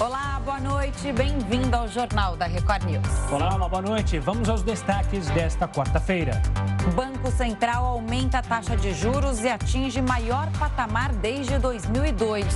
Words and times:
Olá, 0.00 0.40
boa 0.44 0.60
noite. 0.60 1.12
Bem-vindo 1.12 1.76
ao 1.76 1.88
Jornal 1.88 2.36
da 2.36 2.46
Record 2.46 2.84
News. 2.84 3.04
Olá, 3.32 3.56
uma 3.56 3.68
boa 3.68 3.82
noite. 3.82 4.16
Vamos 4.20 4.48
aos 4.48 4.62
destaques 4.62 5.28
desta 5.30 5.66
quarta-feira. 5.66 6.40
Banco 6.94 7.32
Central 7.32 7.84
aumenta 7.84 8.38
a 8.38 8.42
taxa 8.42 8.76
de 8.76 8.94
juros 8.94 9.40
e 9.40 9.48
atinge 9.48 10.00
maior 10.00 10.48
patamar 10.56 11.12
desde 11.14 11.58
2002. 11.58 12.46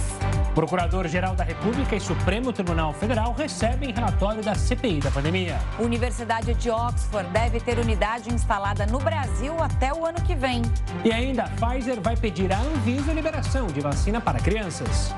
Procurador-Geral 0.55 1.35
da 1.35 1.43
República 1.43 1.97
e 1.97 2.01
Supremo 2.01 2.53
Tribunal 2.53 2.93
Federal 2.93 3.35
recebem 3.37 3.93
relatório 3.93 4.41
da 4.41 4.55
CPI 4.55 5.01
da 5.01 5.11
pandemia. 5.11 5.59
Universidade 5.81 6.55
de 6.55 6.71
Oxford 6.71 7.29
deve 7.31 7.59
ter 7.59 7.77
unidade 7.77 8.33
instalada 8.33 8.87
no 8.87 9.01
Brasil 9.01 9.61
até 9.61 9.93
o 9.93 10.07
ano 10.07 10.21
que 10.23 10.37
vem. 10.37 10.63
E 11.05 11.11
ainda, 11.11 11.43
a 11.43 11.49
Pfizer 11.49 12.01
vai 12.01 12.17
pedir 12.17 12.53
à 12.53 12.61
Anvisa 12.61 13.13
liberação 13.13 13.67
de 13.67 13.81
vacina 13.81 14.21
para 14.21 14.39
crianças. 14.39 15.13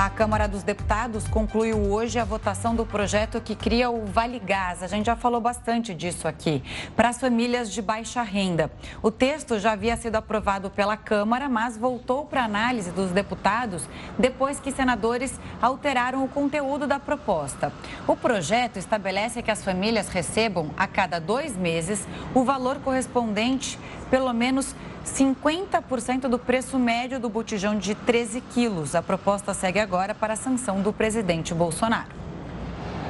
A 0.00 0.08
Câmara 0.08 0.48
dos 0.48 0.62
Deputados 0.62 1.28
concluiu 1.28 1.76
hoje 1.76 2.18
a 2.18 2.24
votação 2.24 2.74
do 2.74 2.86
projeto 2.86 3.38
que 3.38 3.54
cria 3.54 3.90
o 3.90 4.06
Vale 4.06 4.38
Gás. 4.38 4.82
A 4.82 4.86
gente 4.86 5.04
já 5.04 5.14
falou 5.14 5.42
bastante 5.42 5.92
disso 5.94 6.26
aqui, 6.26 6.62
para 6.96 7.10
as 7.10 7.20
famílias 7.20 7.70
de 7.70 7.82
baixa 7.82 8.22
renda. 8.22 8.72
O 9.02 9.10
texto 9.10 9.58
já 9.58 9.72
havia 9.72 9.94
sido 9.98 10.16
aprovado 10.16 10.70
pela 10.70 10.96
Câmara, 10.96 11.50
mas 11.50 11.76
voltou 11.76 12.24
para 12.24 12.42
análise 12.42 12.90
dos 12.92 13.10
deputados 13.10 13.86
depois 14.18 14.58
que 14.58 14.72
senadores 14.72 15.38
alteraram 15.60 16.24
o 16.24 16.28
conteúdo 16.28 16.86
da 16.86 16.98
proposta. 16.98 17.70
O 18.06 18.16
projeto 18.16 18.78
estabelece 18.78 19.42
que 19.42 19.50
as 19.50 19.62
famílias 19.62 20.08
recebam, 20.08 20.70
a 20.78 20.86
cada 20.86 21.18
dois 21.18 21.54
meses, 21.54 22.08
o 22.34 22.42
valor 22.42 22.76
correspondente, 22.76 23.78
pelo 24.10 24.32
menos 24.32 24.74
50% 25.06 26.28
do 26.28 26.38
preço 26.38 26.78
médio 26.78 27.18
do 27.18 27.28
botijão 27.28 27.78
de 27.78 27.94
13 27.94 28.40
quilos. 28.40 28.94
A 28.94 29.02
proposta 29.02 29.54
segue 29.54 29.78
agora 29.78 30.14
para 30.14 30.34
a 30.34 30.36
sanção 30.36 30.82
do 30.82 30.92
presidente 30.92 31.54
Bolsonaro. 31.54 32.20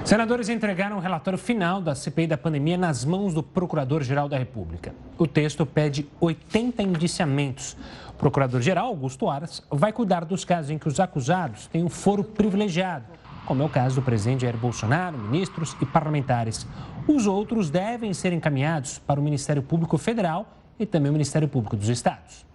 Senadores 0.05 0.49
entregaram 0.49 0.97
o 0.97 1.01
relatório 1.01 1.39
final 1.39 1.81
da 1.81 1.95
CPI 1.95 2.27
da 2.27 2.39
pandemia 2.39 2.77
nas 2.77 3.05
mãos 3.05 3.35
do 3.35 3.43
Procurador-Geral 3.43 4.29
da 4.29 4.39
República. 4.39 4.95
O 5.19 5.27
texto 5.27 5.67
pede 5.67 6.09
80 6.21 6.83
indiciamentos. 6.83 7.77
O 8.09 8.13
Procurador-Geral, 8.15 8.87
Augusto 8.87 9.29
Aras, 9.29 9.63
vai 9.71 9.93
cuidar 9.93 10.25
dos 10.25 10.45
casos 10.45 10.71
em 10.71 10.79
que 10.79 10.89
os 10.89 10.99
acusados 10.99 11.67
têm 11.67 11.85
um 11.85 11.91
foro 11.91 12.25
privilegiado, 12.25 13.05
como 13.45 13.63
é 13.63 13.67
o 13.67 13.69
caso 13.69 13.97
do 13.97 14.03
presidente 14.03 14.43
Jair 14.43 14.57
Bolsonaro, 14.57 15.19
ministros 15.19 15.77
e 15.81 15.87
parlamentares. 15.87 16.67
Os 17.07 17.27
outros 17.27 17.69
devem 17.69 18.15
ser 18.15 18.33
encaminhados 18.33 18.99
para 18.99 19.21
o 19.21 19.23
Ministério 19.23 19.63
Público 19.63 19.99
Federal 19.99 20.60
e 20.81 20.87
também 20.87 21.11
o 21.11 21.13
Ministério 21.13 21.47
Público 21.47 21.77
dos 21.77 21.91
Estados. 21.91 22.47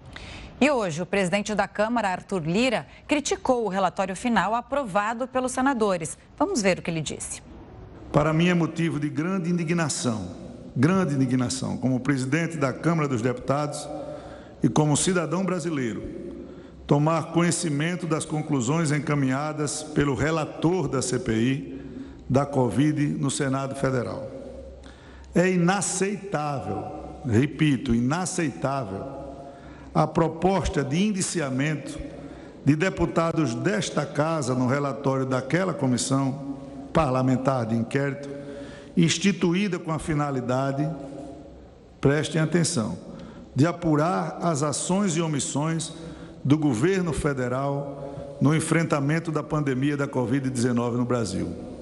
E 0.59 0.72
hoje, 0.72 1.02
o 1.02 1.06
presidente 1.06 1.54
da 1.54 1.68
Câmara, 1.68 2.09
Arthur 2.09 2.42
Lira, 2.44 2.88
criticou 3.08 3.66
o 3.66 3.70
relatório 3.70 4.16
final 4.16 4.56
aprovado 4.56 5.28
pelos 5.28 5.52
senadores. 5.52 6.17
Vamos 6.38 6.62
ver 6.62 6.80
o 6.80 6.82
que 6.82 6.90
ele 6.90 7.02
disse. 7.02 7.42
Para 8.12 8.34
mim 8.34 8.48
é 8.48 8.54
motivo 8.54 9.00
de 9.00 9.09
grande 9.09 9.50
indignação, 9.50 10.32
grande 10.76 11.14
indignação, 11.14 11.78
como 11.78 12.00
presidente 12.00 12.58
da 12.58 12.73
Câmara 12.73 13.08
dos 13.08 13.22
Deputados 13.22 13.88
e 14.64 14.70
como 14.70 14.95
cidadão 14.95 15.45
brasileiro, 15.45 16.02
tomar 16.88 17.34
conhecimento 17.34 18.08
das 18.08 18.23
conclusões 18.23 18.92
encaminhadas 18.92 19.84
pelo 19.84 20.16
relator 20.16 20.88
da 20.88 21.02
CPI 21.02 21.82
da 22.30 22.45
Covid 22.45 23.06
no 23.20 23.30
Senado 23.30 23.76
Federal. 23.76 24.32
É 25.36 25.50
inaceitável 25.52 26.95
repito, 27.28 27.94
inaceitável, 27.94 29.04
a 29.94 30.06
proposta 30.06 30.84
de 30.84 31.02
indiciamento 31.04 31.98
de 32.64 32.76
deputados 32.76 33.54
desta 33.54 34.05
casa 34.05 34.55
no 34.55 34.67
relatório 34.67 35.26
daquela 35.26 35.73
comissão 35.73 36.55
parlamentar 36.92 37.66
de 37.66 37.76
inquérito, 37.76 38.30
instituída 38.98 39.77
com 39.77 39.92
a 39.92 39.99
finalidade, 39.99 40.89
prestem 42.02 42.42
atenção, 42.42 42.98
de 43.54 43.66
apurar 43.66 44.39
as 44.42 44.64
ações 44.64 45.16
e 45.16 45.22
omissões 45.22 45.94
do 46.44 46.58
governo 46.58 47.14
federal 47.14 48.38
no 48.42 48.55
enfrentamento 48.55 49.32
da 49.32 49.44
pandemia 49.44 49.95
da 49.95 50.08
Covid-19 50.08 50.94
no 50.94 51.05
Brasil. 51.05 51.74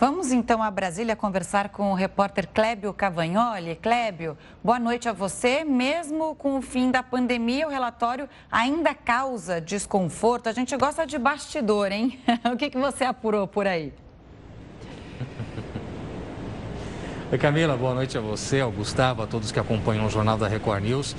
Vamos 0.00 0.32
então 0.32 0.62
a 0.62 0.70
Brasília 0.70 1.14
conversar 1.14 1.68
com 1.68 1.92
o 1.92 1.94
repórter 1.94 2.48
Clébio 2.48 2.90
Cavagnoli. 2.94 3.76
Clébio, 3.76 4.34
boa 4.64 4.78
noite 4.78 5.10
a 5.10 5.12
você. 5.12 5.62
Mesmo 5.62 6.34
com 6.36 6.56
o 6.56 6.62
fim 6.62 6.90
da 6.90 7.02
pandemia, 7.02 7.66
o 7.66 7.70
relatório 7.70 8.26
ainda 8.50 8.94
causa 8.94 9.60
desconforto. 9.60 10.48
A 10.48 10.52
gente 10.52 10.74
gosta 10.74 11.06
de 11.06 11.18
bastidor, 11.18 11.92
hein? 11.92 12.18
o 12.50 12.56
que, 12.56 12.70
que 12.70 12.78
você 12.78 13.04
apurou 13.04 13.46
por 13.46 13.66
aí? 13.66 13.92
Camila, 17.38 17.76
boa 17.76 17.94
noite 17.94 18.18
a 18.18 18.20
você, 18.20 18.60
ao 18.60 18.72
Gustavo, 18.72 19.22
a 19.22 19.26
todos 19.26 19.52
que 19.52 19.60
acompanham 19.60 20.04
o 20.04 20.10
Jornal 20.10 20.36
da 20.36 20.48
Record 20.48 20.82
News. 20.82 21.14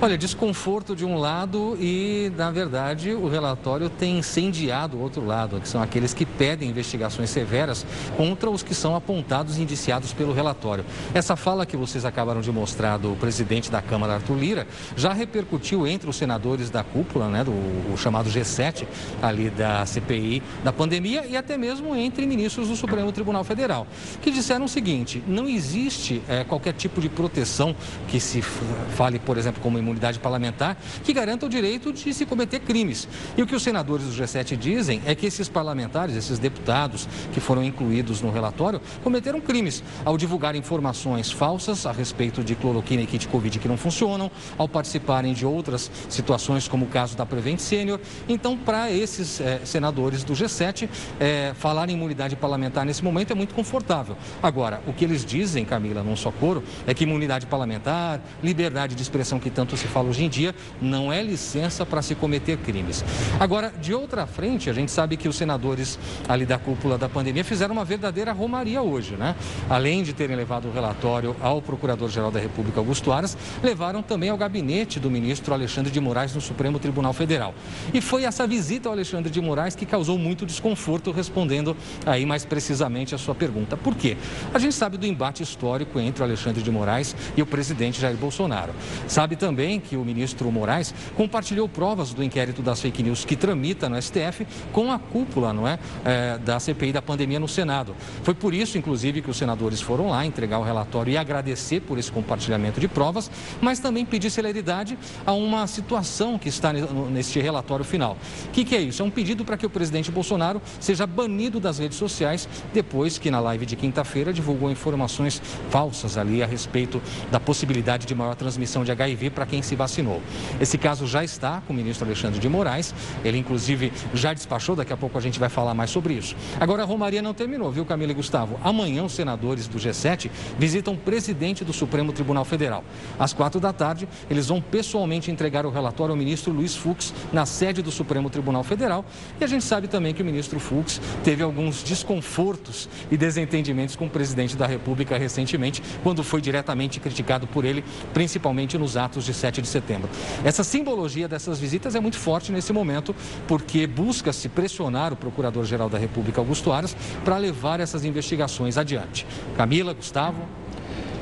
Olha, 0.00 0.16
desconforto 0.16 0.94
de 0.94 1.06
um 1.06 1.16
lado 1.16 1.76
e, 1.80 2.30
na 2.36 2.50
verdade, 2.50 3.12
o 3.12 3.28
relatório 3.28 3.88
tem 3.88 4.18
incendiado 4.18 4.98
o 4.98 5.00
outro 5.00 5.24
lado, 5.24 5.58
que 5.60 5.68
são 5.68 5.82
aqueles 5.82 6.12
que 6.12 6.26
pedem 6.26 6.68
investigações 6.68 7.30
severas 7.30 7.86
contra 8.14 8.50
os 8.50 8.62
que 8.62 8.74
são 8.74 8.94
apontados 8.94 9.56
e 9.56 9.62
indiciados 9.62 10.12
pelo 10.12 10.34
relatório. 10.34 10.84
Essa 11.14 11.34
fala 11.34 11.64
que 11.64 11.78
vocês 11.78 12.04
acabaram 12.04 12.42
de 12.42 12.52
mostrar 12.52 12.98
do 12.98 13.16
presidente 13.16 13.70
da 13.70 13.80
Câmara, 13.80 14.14
Arthur 14.14 14.36
Lira, 14.36 14.66
já 14.94 15.14
repercutiu 15.14 15.86
entre 15.86 16.10
os 16.10 16.16
senadores 16.16 16.68
da 16.68 16.84
cúpula, 16.84 17.28
né, 17.28 17.42
do 17.42 17.96
chamado 17.96 18.28
G7, 18.28 18.86
ali 19.22 19.48
da 19.48 19.86
CPI 19.86 20.42
da 20.62 20.72
pandemia, 20.72 21.24
e 21.26 21.36
até 21.36 21.56
mesmo 21.56 21.96
entre 21.96 22.26
ministros 22.26 22.68
do 22.68 22.76
Supremo 22.76 23.10
Tribunal 23.12 23.44
Federal, 23.44 23.86
que 24.20 24.30
disseram 24.30 24.66
o 24.66 24.68
seguinte: 24.68 25.22
não 25.26 25.53
existe 25.54 26.22
é, 26.28 26.44
qualquer 26.44 26.72
tipo 26.72 27.00
de 27.00 27.08
proteção 27.08 27.74
que 28.08 28.20
se 28.20 28.42
fale, 28.42 29.18
por 29.18 29.38
exemplo, 29.38 29.62
como 29.62 29.78
imunidade 29.78 30.18
parlamentar, 30.18 30.76
que 31.02 31.12
garanta 31.12 31.46
o 31.46 31.48
direito 31.48 31.92
de 31.92 32.12
se 32.12 32.26
cometer 32.26 32.60
crimes. 32.60 33.08
E 33.36 33.42
o 33.42 33.46
que 33.46 33.54
os 33.54 33.62
senadores 33.62 34.06
do 34.06 34.12
G7 34.12 34.56
dizem 34.56 35.02
é 35.04 35.14
que 35.14 35.26
esses 35.26 35.48
parlamentares, 35.48 36.16
esses 36.16 36.38
deputados 36.38 37.08
que 37.32 37.40
foram 37.40 37.62
incluídos 37.62 38.20
no 38.20 38.30
relatório, 38.30 38.80
cometeram 39.02 39.40
crimes 39.40 39.82
ao 40.04 40.16
divulgar 40.16 40.54
informações 40.54 41.30
falsas 41.30 41.86
a 41.86 41.92
respeito 41.92 42.42
de 42.42 42.54
cloroquina 42.54 43.02
e 43.02 43.06
kit 43.06 43.28
Covid 43.28 43.58
que 43.58 43.68
não 43.68 43.76
funcionam, 43.76 44.30
ao 44.58 44.68
participarem 44.68 45.32
de 45.32 45.46
outras 45.46 45.90
situações, 46.08 46.68
como 46.68 46.86
o 46.86 46.88
caso 46.88 47.16
da 47.16 47.24
Prevent 47.26 47.58
Senior. 47.58 48.00
Então, 48.28 48.56
para 48.56 48.90
esses 48.90 49.40
é, 49.40 49.60
senadores 49.64 50.24
do 50.24 50.32
G7, 50.32 50.88
é, 51.20 51.52
falar 51.54 51.88
em 51.88 51.92
imunidade 51.92 52.36
parlamentar 52.36 52.84
nesse 52.84 53.02
momento 53.02 53.32
é 53.32 53.34
muito 53.34 53.54
confortável. 53.54 54.16
Agora, 54.42 54.82
o 54.86 54.92
que 54.92 55.04
eles 55.04 55.24
dizem 55.24 55.43
dizem, 55.44 55.64
Camila, 55.64 56.02
num 56.02 56.16
só 56.16 56.30
coro, 56.30 56.64
é 56.86 56.94
que 56.94 57.04
imunidade 57.04 57.46
parlamentar, 57.46 58.20
liberdade 58.42 58.94
de 58.94 59.02
expressão 59.02 59.38
que 59.38 59.50
tanto 59.50 59.76
se 59.76 59.86
fala 59.86 60.08
hoje 60.08 60.24
em 60.24 60.28
dia, 60.28 60.54
não 60.80 61.12
é 61.12 61.22
licença 61.22 61.84
para 61.84 62.00
se 62.00 62.14
cometer 62.14 62.56
crimes. 62.58 63.04
Agora, 63.38 63.70
de 63.80 63.92
outra 63.92 64.26
frente, 64.26 64.70
a 64.70 64.72
gente 64.72 64.90
sabe 64.90 65.18
que 65.18 65.28
os 65.28 65.36
senadores 65.36 65.98
ali 66.26 66.46
da 66.46 66.58
cúpula 66.58 66.96
da 66.96 67.08
pandemia 67.08 67.44
fizeram 67.44 67.74
uma 67.74 67.84
verdadeira 67.84 68.32
romaria 68.32 68.80
hoje, 68.80 69.16
né? 69.16 69.36
Além 69.68 70.02
de 70.02 70.14
terem 70.14 70.34
levado 70.34 70.68
o 70.68 70.72
relatório 70.72 71.36
ao 71.42 71.60
Procurador-Geral 71.60 72.30
da 72.30 72.40
República, 72.40 72.80
Augusto 72.80 73.12
Aras, 73.12 73.36
levaram 73.62 74.02
também 74.02 74.30
ao 74.30 74.38
gabinete 74.38 74.98
do 74.98 75.10
ministro 75.10 75.52
Alexandre 75.52 75.92
de 75.92 76.00
Moraes 76.00 76.34
no 76.34 76.40
Supremo 76.40 76.78
Tribunal 76.78 77.12
Federal. 77.12 77.54
E 77.92 78.00
foi 78.00 78.24
essa 78.24 78.46
visita 78.46 78.88
ao 78.88 78.94
Alexandre 78.94 79.30
de 79.30 79.40
Moraes 79.40 79.76
que 79.76 79.84
causou 79.84 80.16
muito 80.16 80.46
desconforto, 80.46 81.10
respondendo 81.10 81.76
aí 82.06 82.24
mais 82.24 82.44
precisamente 82.46 83.14
a 83.14 83.18
sua 83.18 83.34
pergunta. 83.34 83.76
Por 83.76 83.94
quê? 83.94 84.16
A 84.54 84.58
gente 84.58 84.74
sabe 84.74 84.96
do 84.96 85.06
embate 85.06 85.33
histórico 85.42 86.00
entre 86.00 86.22
o 86.22 86.26
Alexandre 86.26 86.62
de 86.62 86.70
Moraes 86.70 87.14
e 87.36 87.42
o 87.42 87.46
presidente 87.46 88.00
Jair 88.00 88.16
Bolsonaro. 88.16 88.72
Sabe 89.08 89.36
também 89.36 89.80
que 89.80 89.96
o 89.96 90.04
ministro 90.04 90.50
Moraes 90.50 90.94
compartilhou 91.16 91.68
provas 91.68 92.12
do 92.12 92.22
inquérito 92.22 92.62
das 92.62 92.80
fake 92.80 93.02
news 93.02 93.24
que 93.24 93.36
tramita 93.36 93.88
no 93.88 94.00
STF 94.00 94.46
com 94.72 94.92
a 94.92 94.98
cúpula 94.98 95.52
não 95.52 95.66
é, 95.66 95.78
é, 96.04 96.38
da 96.38 96.58
CPI 96.60 96.92
da 96.92 97.02
pandemia 97.02 97.40
no 97.40 97.48
Senado. 97.48 97.94
Foi 98.22 98.34
por 98.34 98.52
isso, 98.52 98.76
inclusive, 98.76 99.22
que 99.22 99.30
os 99.30 99.36
senadores 99.36 99.80
foram 99.80 100.10
lá 100.10 100.24
entregar 100.26 100.58
o 100.58 100.62
relatório 100.62 101.12
e 101.12 101.16
agradecer 101.16 101.80
por 101.80 101.98
esse 101.98 102.10
compartilhamento 102.10 102.80
de 102.80 102.88
provas, 102.88 103.30
mas 103.60 103.78
também 103.78 104.04
pedir 104.04 104.30
celeridade 104.30 104.98
a 105.24 105.32
uma 105.32 105.66
situação 105.66 106.38
que 106.38 106.48
está 106.48 106.72
neste 106.72 107.40
relatório 107.40 107.84
final. 107.84 108.16
O 108.46 108.50
que, 108.50 108.64
que 108.64 108.76
é 108.76 108.80
isso? 108.80 109.02
É 109.02 109.04
um 109.04 109.10
pedido 109.10 109.44
para 109.44 109.56
que 109.56 109.66
o 109.66 109.70
presidente 109.70 110.10
Bolsonaro 110.10 110.60
seja 110.80 111.06
banido 111.06 111.58
das 111.58 111.78
redes 111.78 111.98
sociais 111.98 112.48
depois 112.72 113.18
que, 113.18 113.30
na 113.30 113.40
live 113.40 113.64
de 113.66 113.76
quinta-feira, 113.76 114.32
divulgou 114.32 114.70
informações 114.70 115.23
informações 115.24 115.42
falsas 115.70 116.16
ali 116.16 116.42
a 116.42 116.46
respeito 116.46 117.02
da 117.30 117.40
possibilidade 117.40 118.06
de 118.06 118.14
maior 118.14 118.34
transmissão 118.34 118.84
de 118.84 118.92
HIV 118.92 119.30
para 119.30 119.46
quem 119.46 119.62
se 119.62 119.74
vacinou. 119.74 120.22
Esse 120.60 120.78
caso 120.78 121.06
já 121.06 121.24
está 121.24 121.62
com 121.66 121.72
o 121.72 121.76
ministro 121.76 122.06
Alexandre 122.06 122.38
de 122.38 122.48
Moraes, 122.48 122.94
ele 123.24 123.38
inclusive 123.38 123.92
já 124.12 124.32
despachou, 124.32 124.76
daqui 124.76 124.92
a 124.92 124.96
pouco 124.96 125.18
a 125.18 125.20
gente 125.20 125.38
vai 125.38 125.48
falar 125.48 125.74
mais 125.74 125.90
sobre 125.90 126.14
isso. 126.14 126.36
Agora 126.60 126.82
a 126.82 126.86
Romaria 126.86 127.22
não 127.22 127.34
terminou, 127.34 127.70
viu, 127.70 127.84
Camila 127.84 128.12
e 128.12 128.14
Gustavo? 128.14 128.58
Amanhã 128.62 129.04
os 129.04 129.12
senadores 129.12 129.66
do 129.66 129.78
G7 129.78 130.30
visitam 130.58 130.94
o 130.94 130.96
presidente 130.96 131.64
do 131.64 131.72
Supremo 131.72 132.12
Tribunal 132.12 132.44
Federal. 132.44 132.84
Às 133.18 133.32
quatro 133.32 133.60
da 133.60 133.72
tarde, 133.72 134.08
eles 134.30 134.48
vão 134.48 134.60
pessoalmente 134.60 135.30
entregar 135.30 135.66
o 135.66 135.70
relatório 135.70 136.12
ao 136.12 136.16
ministro 136.16 136.52
Luiz 136.52 136.76
Fux 136.76 137.12
na 137.32 137.46
sede 137.46 137.82
do 137.82 137.90
Supremo 137.90 138.30
Tribunal 138.30 138.62
Federal. 138.62 139.04
E 139.40 139.44
a 139.44 139.46
gente 139.46 139.64
sabe 139.64 139.88
também 139.88 140.14
que 140.14 140.22
o 140.22 140.24
ministro 140.24 140.60
Fux 140.60 141.00
teve 141.24 141.42
alguns 141.42 141.82
desconfortos 141.82 142.88
e 143.10 143.16
desentendimentos 143.16 143.96
com 143.96 144.06
o 144.06 144.10
presidente 144.10 144.56
da 144.56 144.66
República 144.66 145.13
recentemente, 145.18 145.82
quando 146.02 146.22
foi 146.22 146.40
diretamente 146.40 147.00
criticado 147.00 147.46
por 147.46 147.64
ele, 147.64 147.84
principalmente 148.12 148.76
nos 148.78 148.96
atos 148.96 149.24
de 149.24 149.34
7 149.34 149.62
de 149.62 149.68
setembro. 149.68 150.08
Essa 150.44 150.64
simbologia 150.64 151.28
dessas 151.28 151.58
visitas 151.58 151.94
é 151.94 152.00
muito 152.00 152.18
forte 152.18 152.52
nesse 152.52 152.72
momento, 152.72 153.14
porque 153.46 153.86
busca-se 153.86 154.48
pressionar 154.48 155.12
o 155.12 155.16
Procurador-Geral 155.16 155.88
da 155.88 155.98
República, 155.98 156.40
Augusto 156.40 156.72
Aras, 156.72 156.96
para 157.24 157.36
levar 157.38 157.80
essas 157.80 158.04
investigações 158.04 158.76
adiante. 158.76 159.26
Camila, 159.56 159.92
Gustavo. 159.92 160.42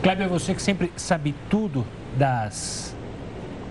Kleber, 0.02 0.28
você 0.28 0.54
que 0.54 0.62
sempre 0.62 0.92
sabe 0.96 1.34
tudo 1.48 1.86
das 2.16 2.91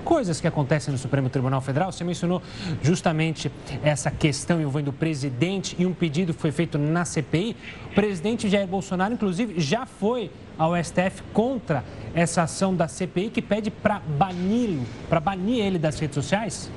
coisas 0.03 0.41
que 0.41 0.47
acontecem 0.47 0.91
no 0.91 0.97
Supremo 0.97 1.29
Tribunal 1.29 1.61
Federal. 1.61 1.91
Você 1.91 2.03
mencionou 2.03 2.41
justamente 2.81 3.51
essa 3.83 4.11
questão 4.11 4.59
envolvendo 4.59 4.89
o 4.89 4.93
presidente 4.93 5.75
e 5.79 5.85
um 5.85 5.93
pedido 5.93 6.33
que 6.33 6.41
foi 6.41 6.51
feito 6.51 6.77
na 6.77 7.05
CPI. 7.05 7.55
O 7.91 7.95
presidente 7.95 8.49
Jair 8.49 8.67
Bolsonaro, 8.67 9.13
inclusive, 9.13 9.59
já 9.59 9.85
foi 9.85 10.31
ao 10.57 10.75
STF 10.75 11.23
contra 11.33 11.83
essa 12.13 12.43
ação 12.43 12.75
da 12.75 12.87
CPI 12.87 13.29
que 13.29 13.41
pede 13.41 13.71
para 13.71 13.99
bani-lo, 13.99 14.85
para 15.09 15.19
banir 15.19 15.63
ele 15.63 15.79
das 15.79 15.99
redes 15.99 16.15
sociais? 16.15 16.69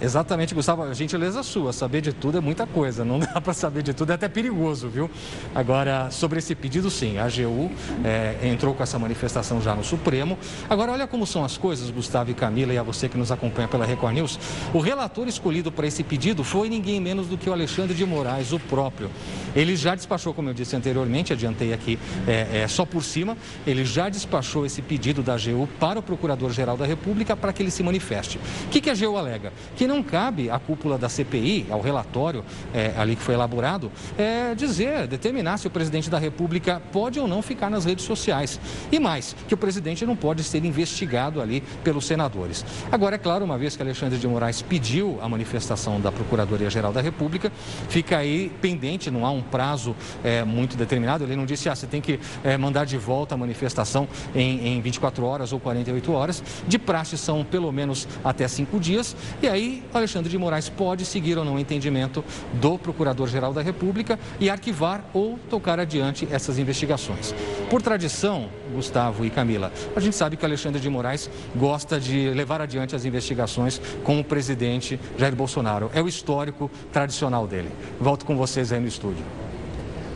Exatamente, 0.00 0.54
Gustavo. 0.54 0.82
A 0.82 0.94
gentileza 0.94 1.42
sua. 1.42 1.72
Saber 1.72 2.00
de 2.00 2.12
tudo 2.12 2.38
é 2.38 2.40
muita 2.40 2.66
coisa. 2.66 3.04
Não 3.04 3.18
dá 3.20 3.40
para 3.40 3.52
saber 3.52 3.82
de 3.82 3.94
tudo, 3.94 4.10
é 4.10 4.14
até 4.14 4.28
perigoso, 4.28 4.88
viu? 4.88 5.10
Agora, 5.54 6.10
sobre 6.10 6.38
esse 6.38 6.54
pedido, 6.54 6.90
sim. 6.90 7.18
A 7.18 7.24
AGU 7.24 7.70
é, 8.04 8.48
entrou 8.48 8.74
com 8.74 8.82
essa 8.82 8.98
manifestação 8.98 9.60
já 9.60 9.74
no 9.74 9.82
Supremo. 9.82 10.38
Agora, 10.68 10.92
olha 10.92 11.06
como 11.06 11.26
são 11.26 11.44
as 11.44 11.56
coisas, 11.56 11.90
Gustavo 11.90 12.30
e 12.30 12.34
Camila, 12.34 12.72
e 12.72 12.78
a 12.78 12.82
você 12.82 13.08
que 13.08 13.16
nos 13.16 13.32
acompanha 13.32 13.68
pela 13.68 13.86
Record 13.86 14.14
News. 14.14 14.38
O 14.74 14.80
relator 14.80 15.26
escolhido 15.28 15.72
para 15.72 15.86
esse 15.86 16.02
pedido 16.02 16.44
foi 16.44 16.68
ninguém 16.68 17.00
menos 17.00 17.26
do 17.26 17.38
que 17.38 17.48
o 17.48 17.52
Alexandre 17.52 17.94
de 17.94 18.04
Moraes, 18.04 18.52
o 18.52 18.58
próprio. 18.58 19.10
Ele 19.54 19.74
já 19.74 19.94
despachou, 19.94 20.34
como 20.34 20.50
eu 20.50 20.54
disse 20.54 20.76
anteriormente, 20.76 21.32
adiantei 21.32 21.72
aqui 21.72 21.98
é, 22.26 22.62
é, 22.62 22.68
só 22.68 22.84
por 22.84 23.02
cima, 23.02 23.36
ele 23.66 23.84
já 23.84 24.08
despachou 24.08 24.66
esse 24.66 24.82
pedido 24.82 25.22
da 25.22 25.34
AGU 25.34 25.66
para 25.80 25.98
o 25.98 26.02
Procurador-Geral 26.02 26.76
da 26.76 26.84
República 26.84 27.34
para 27.34 27.52
que 27.52 27.62
ele 27.62 27.70
se 27.70 27.82
manifeste. 27.82 28.38
O 28.66 28.68
que, 28.68 28.80
que 28.80 28.90
a 28.90 28.92
AGU 28.92 29.16
alega? 29.16 29.52
Que 29.76 29.85
não 29.86 30.02
cabe 30.02 30.50
à 30.50 30.58
cúpula 30.58 30.98
da 30.98 31.08
CPI, 31.08 31.66
ao 31.70 31.80
relatório 31.80 32.44
é, 32.74 32.92
ali 32.96 33.16
que 33.16 33.22
foi 33.22 33.34
elaborado, 33.34 33.90
é, 34.18 34.54
dizer, 34.54 35.06
determinar 35.06 35.58
se 35.58 35.66
o 35.66 35.70
presidente 35.70 36.10
da 36.10 36.18
República 36.18 36.80
pode 36.92 37.18
ou 37.18 37.26
não 37.26 37.42
ficar 37.42 37.70
nas 37.70 37.84
redes 37.84 38.04
sociais. 38.04 38.60
E 38.90 38.98
mais, 38.98 39.34
que 39.46 39.54
o 39.54 39.56
presidente 39.56 40.04
não 40.04 40.16
pode 40.16 40.42
ser 40.44 40.64
investigado 40.64 41.40
ali 41.40 41.62
pelos 41.82 42.06
senadores. 42.06 42.64
Agora, 42.90 43.16
é 43.16 43.18
claro, 43.18 43.44
uma 43.44 43.58
vez 43.58 43.76
que 43.76 43.82
Alexandre 43.82 44.18
de 44.18 44.26
Moraes 44.26 44.62
pediu 44.62 45.18
a 45.22 45.28
manifestação 45.28 46.00
da 46.00 46.10
Procuradoria-Geral 46.10 46.92
da 46.92 47.00
República, 47.00 47.52
fica 47.88 48.18
aí 48.18 48.50
pendente, 48.60 49.10
não 49.10 49.24
há 49.24 49.30
um 49.30 49.42
prazo 49.42 49.94
é, 50.22 50.44
muito 50.44 50.76
determinado. 50.76 51.24
Ele 51.24 51.36
não 51.36 51.46
disse, 51.46 51.68
ah, 51.68 51.74
você 51.74 51.86
tem 51.86 52.00
que 52.00 52.18
é, 52.42 52.56
mandar 52.56 52.84
de 52.84 52.96
volta 52.96 53.34
a 53.34 53.38
manifestação 53.38 54.08
em, 54.34 54.76
em 54.76 54.80
24 54.80 55.24
horas 55.24 55.52
ou 55.52 55.60
48 55.60 56.12
horas. 56.12 56.42
De 56.66 56.78
praxe 56.78 57.16
são 57.16 57.44
pelo 57.44 57.70
menos 57.72 58.08
até 58.24 58.46
cinco 58.48 58.78
dias. 58.78 59.16
E 59.42 59.48
aí 59.48 59.75
Alexandre 59.92 60.30
de 60.30 60.38
Moraes 60.38 60.68
pode 60.68 61.04
seguir 61.04 61.38
ou 61.38 61.44
não 61.44 61.54
o 61.54 61.58
entendimento 61.58 62.24
do 62.54 62.78
Procurador-Geral 62.78 63.52
da 63.52 63.62
República 63.62 64.18
e 64.38 64.50
arquivar 64.50 65.04
ou 65.12 65.38
tocar 65.50 65.80
adiante 65.80 66.28
essas 66.30 66.58
investigações. 66.58 67.34
Por 67.70 67.82
tradição, 67.82 68.48
Gustavo 68.74 69.24
e 69.24 69.30
Camila, 69.30 69.72
a 69.94 70.00
gente 70.00 70.16
sabe 70.16 70.36
que 70.36 70.44
Alexandre 70.44 70.80
de 70.80 70.88
Moraes 70.88 71.30
gosta 71.54 71.98
de 71.98 72.30
levar 72.30 72.60
adiante 72.60 72.94
as 72.94 73.04
investigações 73.04 73.80
com 74.04 74.20
o 74.20 74.24
presidente 74.24 74.98
Jair 75.18 75.34
Bolsonaro. 75.34 75.90
É 75.94 76.02
o 76.02 76.08
histórico 76.08 76.70
tradicional 76.92 77.46
dele. 77.46 77.70
Volto 78.00 78.24
com 78.24 78.36
vocês 78.36 78.72
aí 78.72 78.80
no 78.80 78.86
estúdio. 78.86 79.24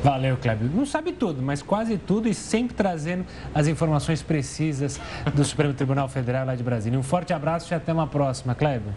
Valeu, 0.02 0.36
Kleber. 0.38 0.70
Não 0.74 0.86
sabe 0.86 1.12
tudo, 1.12 1.42
mas 1.42 1.60
quase 1.60 1.98
tudo 1.98 2.26
e 2.26 2.32
sempre 2.32 2.74
trazendo 2.74 3.26
as 3.54 3.66
informações 3.66 4.22
precisas 4.22 4.98
do 5.34 5.44
Supremo 5.44 5.74
Tribunal 5.74 6.08
Federal 6.08 6.46
lá 6.46 6.54
de 6.54 6.62
Brasília. 6.62 6.98
Um 6.98 7.02
forte 7.02 7.32
abraço 7.34 7.72
e 7.72 7.74
até 7.74 7.92
uma 7.92 8.06
próxima, 8.06 8.54
Kleber. 8.54 8.92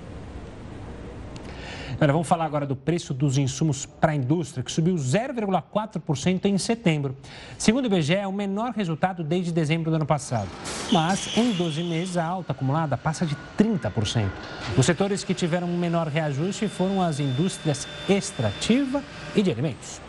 Olha, 2.02 2.12
vamos 2.12 2.28
falar 2.28 2.46
agora 2.46 2.66
do 2.66 2.76
preço 2.76 3.14
dos 3.14 3.38
insumos 3.38 3.86
para 3.86 4.12
a 4.12 4.16
indústria, 4.16 4.64
que 4.64 4.72
subiu 4.72 4.96
0,4% 4.96 6.46
em 6.46 6.58
setembro. 6.58 7.16
Segundo 7.58 7.86
o 7.86 7.88
IBGE, 7.88 8.16
é 8.16 8.28
o 8.28 8.34
menor 8.34 8.72
resultado 8.72 9.24
desde 9.24 9.52
dezembro 9.52 9.90
do 9.90 9.96
ano 9.96 10.06
passado. 10.06 10.50
Mas, 10.92 11.38
em 11.38 11.54
12 11.54 11.84
meses, 11.84 12.18
a 12.18 12.26
alta 12.26 12.52
acumulada 12.52 12.98
passa 12.98 13.26
de 13.26 13.38
30%. 13.58 14.30
Os 14.78 14.86
setores 14.86 15.24
que 15.24 15.34
tiveram 15.34 15.68
um 15.68 15.78
menor 15.78 16.08
reajuste 16.08 16.68
foram 16.68 17.02
as 17.02 17.20
indústrias 17.20 17.88
extrativa 18.10 19.04
e 19.36 19.42
de 19.42 19.52
alimentos. 19.52 20.02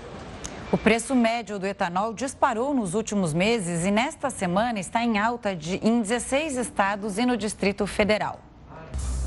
O 0.72 0.78
preço 0.78 1.14
médio 1.14 1.58
do 1.58 1.66
etanol 1.66 2.12
disparou 2.12 2.75
nos 2.75 2.94
últimos 2.94 3.32
meses 3.32 3.84
e 3.84 3.90
nesta 3.90 4.28
semana 4.31 4.81
está 4.81 5.04
em 5.04 5.19
alta 5.19 5.54
de, 5.54 5.76
em 5.76 6.00
16 6.00 6.56
estados 6.56 7.19
e 7.19 7.25
no 7.25 7.36
Distrito 7.36 7.86
Federal. 7.86 8.40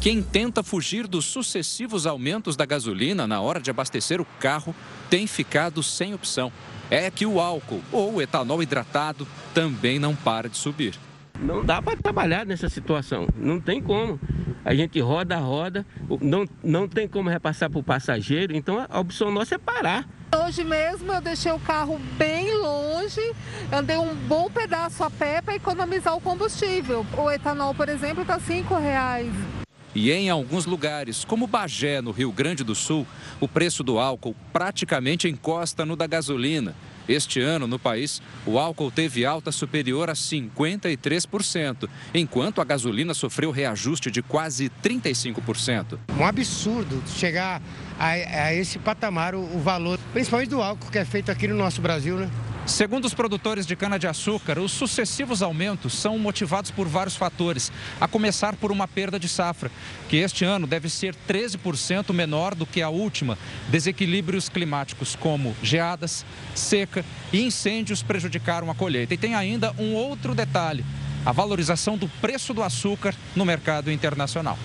Quem 0.07 0.23
tenta 0.23 0.63
fugir 0.63 1.05
dos 1.05 1.25
sucessivos 1.25 2.07
aumentos 2.07 2.55
da 2.55 2.65
gasolina 2.65 3.27
na 3.27 3.41
hora 3.41 3.59
de 3.59 3.69
abastecer 3.69 4.21
o 4.21 4.25
carro 4.39 4.73
tem 5.09 5.27
ficado 5.27 5.83
sem 5.83 6.13
opção. 6.13 6.49
É 6.89 7.11
que 7.11 7.25
o 7.25 7.41
álcool 7.41 7.81
ou 7.91 8.13
o 8.13 8.21
etanol 8.21 8.63
hidratado 8.63 9.27
também 9.53 9.99
não 9.99 10.15
para 10.15 10.47
de 10.47 10.55
subir. 10.55 10.97
Não 11.37 11.61
dá 11.61 11.81
para 11.81 11.97
trabalhar 11.97 12.45
nessa 12.45 12.69
situação, 12.69 13.27
não 13.35 13.59
tem 13.59 13.81
como. 13.81 14.17
A 14.63 14.73
gente 14.73 14.97
roda, 15.01 15.35
roda, 15.39 15.85
não, 16.21 16.45
não 16.63 16.87
tem 16.87 17.05
como 17.05 17.29
repassar 17.29 17.69
para 17.69 17.79
o 17.79 17.83
passageiro, 17.83 18.55
então 18.55 18.87
a 18.89 18.99
opção 19.01 19.29
nossa 19.29 19.55
é 19.55 19.57
parar. 19.57 20.07
Hoje 20.33 20.63
mesmo 20.63 21.11
eu 21.11 21.19
deixei 21.19 21.51
o 21.51 21.59
carro 21.59 21.99
bem 22.17 22.55
longe, 22.55 23.35
andei 23.73 23.97
um 23.97 24.15
bom 24.15 24.49
pedaço 24.49 25.03
a 25.03 25.09
pé 25.09 25.41
para 25.41 25.55
economizar 25.55 26.15
o 26.15 26.21
combustível. 26.21 27.05
O 27.17 27.29
etanol, 27.29 27.75
por 27.75 27.89
exemplo, 27.89 28.21
está 28.21 28.37
R$ 28.37 28.63
reais. 28.81 29.56
E 29.97 30.11
em 30.11 30.29
alguns 30.29 30.67
lugares, 30.67 31.25
como 31.25 31.47
Bagé, 31.47 32.03
no 32.03 32.11
Rio 32.11 32.31
Grande 32.31 32.63
do 32.63 32.75
Sul, 32.75 33.03
o 33.39 33.47
preço 33.47 33.83
do 33.83 33.97
álcool 33.97 34.35
praticamente 34.53 35.27
encosta 35.27 35.83
no 35.87 35.95
da 35.95 36.05
gasolina. 36.05 36.75
Este 37.09 37.41
ano, 37.41 37.65
no 37.65 37.79
país, 37.79 38.21
o 38.45 38.59
álcool 38.59 38.91
teve 38.91 39.25
alta 39.25 39.51
superior 39.51 40.07
a 40.07 40.13
53%, 40.13 41.89
enquanto 42.13 42.61
a 42.61 42.63
gasolina 42.63 43.15
sofreu 43.15 43.49
reajuste 43.49 44.11
de 44.11 44.21
quase 44.21 44.69
35%. 44.83 45.97
Um 46.15 46.27
absurdo 46.27 47.01
chegar 47.07 47.59
a, 47.97 48.09
a 48.09 48.53
esse 48.53 48.77
patamar 48.77 49.33
o, 49.33 49.39
o 49.39 49.59
valor, 49.59 49.97
principalmente 50.13 50.49
do 50.49 50.61
álcool 50.61 50.91
que 50.91 50.99
é 50.99 51.05
feito 51.05 51.31
aqui 51.31 51.47
no 51.47 51.55
nosso 51.55 51.81
Brasil, 51.81 52.17
né? 52.17 52.29
Segundo 52.67 53.05
os 53.05 53.13
produtores 53.13 53.65
de 53.65 53.77
cana-de-açúcar, 53.77 54.59
os 54.59 54.73
sucessivos 54.73 55.41
aumentos 55.41 55.93
são 55.93 56.19
motivados 56.19 56.69
por 56.69 56.85
vários 56.85 57.15
fatores, 57.15 57.71
a 57.99 58.09
começar 58.09 58.57
por 58.57 58.73
uma 58.73 58.85
perda 58.85 59.17
de 59.17 59.29
safra, 59.29 59.71
que 60.09 60.17
este 60.17 60.43
ano 60.43 60.67
deve 60.67 60.89
ser 60.89 61.15
13% 61.27 62.13
menor 62.13 62.53
do 62.53 62.65
que 62.65 62.81
a 62.81 62.89
última. 62.89 63.37
Desequilíbrios 63.69 64.49
climáticos 64.49 65.15
como 65.15 65.55
geadas, 65.63 66.25
seca 66.53 67.05
e 67.31 67.41
incêndios 67.41 68.03
prejudicaram 68.03 68.69
a 68.69 68.75
colheita. 68.75 69.13
E 69.13 69.17
tem 69.17 69.33
ainda 69.33 69.73
um 69.79 69.93
outro 69.93 70.35
detalhe: 70.35 70.83
a 71.25 71.31
valorização 71.31 71.97
do 71.97 72.09
preço 72.19 72.53
do 72.53 72.61
açúcar 72.61 73.15
no 73.33 73.45
mercado 73.45 73.89
internacional. 73.89 74.59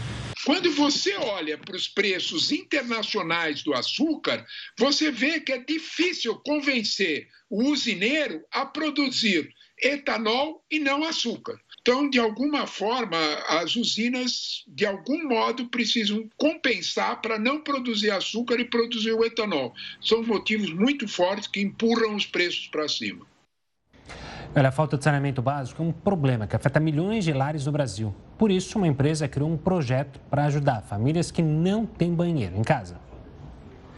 Quando 0.44 0.72
você 0.72 1.16
olha 1.18 1.56
para 1.56 1.76
os 1.76 1.86
preços 1.86 2.50
internacionais 2.50 3.62
do 3.62 3.72
açúcar, 3.72 4.44
você 4.76 5.08
vê 5.08 5.38
que 5.38 5.52
é 5.52 5.58
difícil 5.58 6.34
convencer 6.44 7.28
o 7.52 7.64
usineiro 7.64 8.42
a 8.50 8.64
produzir 8.64 9.52
etanol 9.82 10.64
e 10.70 10.78
não 10.78 11.04
açúcar. 11.04 11.60
Então, 11.82 12.08
de 12.08 12.18
alguma 12.18 12.66
forma, 12.66 13.18
as 13.46 13.76
usinas, 13.76 14.64
de 14.66 14.86
algum 14.86 15.28
modo, 15.28 15.66
precisam 15.66 16.26
compensar 16.38 17.20
para 17.20 17.38
não 17.38 17.60
produzir 17.60 18.10
açúcar 18.10 18.58
e 18.58 18.64
produzir 18.64 19.12
o 19.12 19.22
etanol. 19.22 19.74
São 20.00 20.22
motivos 20.22 20.72
muito 20.72 21.06
fortes 21.06 21.46
que 21.46 21.60
empurram 21.60 22.14
os 22.14 22.24
preços 22.24 22.68
para 22.68 22.88
cima. 22.88 23.26
Olha, 24.56 24.68
a 24.68 24.72
falta 24.72 24.96
de 24.96 25.04
saneamento 25.04 25.42
básico 25.42 25.82
é 25.82 25.86
um 25.86 25.92
problema 25.92 26.46
que 26.46 26.56
afeta 26.56 26.80
milhões 26.80 27.22
de 27.24 27.34
lares 27.34 27.66
no 27.66 27.72
Brasil. 27.72 28.14
Por 28.38 28.50
isso, 28.50 28.78
uma 28.78 28.88
empresa 28.88 29.28
criou 29.28 29.50
um 29.50 29.58
projeto 29.58 30.18
para 30.30 30.46
ajudar 30.46 30.80
famílias 30.82 31.30
que 31.30 31.42
não 31.42 31.84
têm 31.84 32.14
banheiro 32.14 32.56
em 32.56 32.62
casa. 32.62 32.98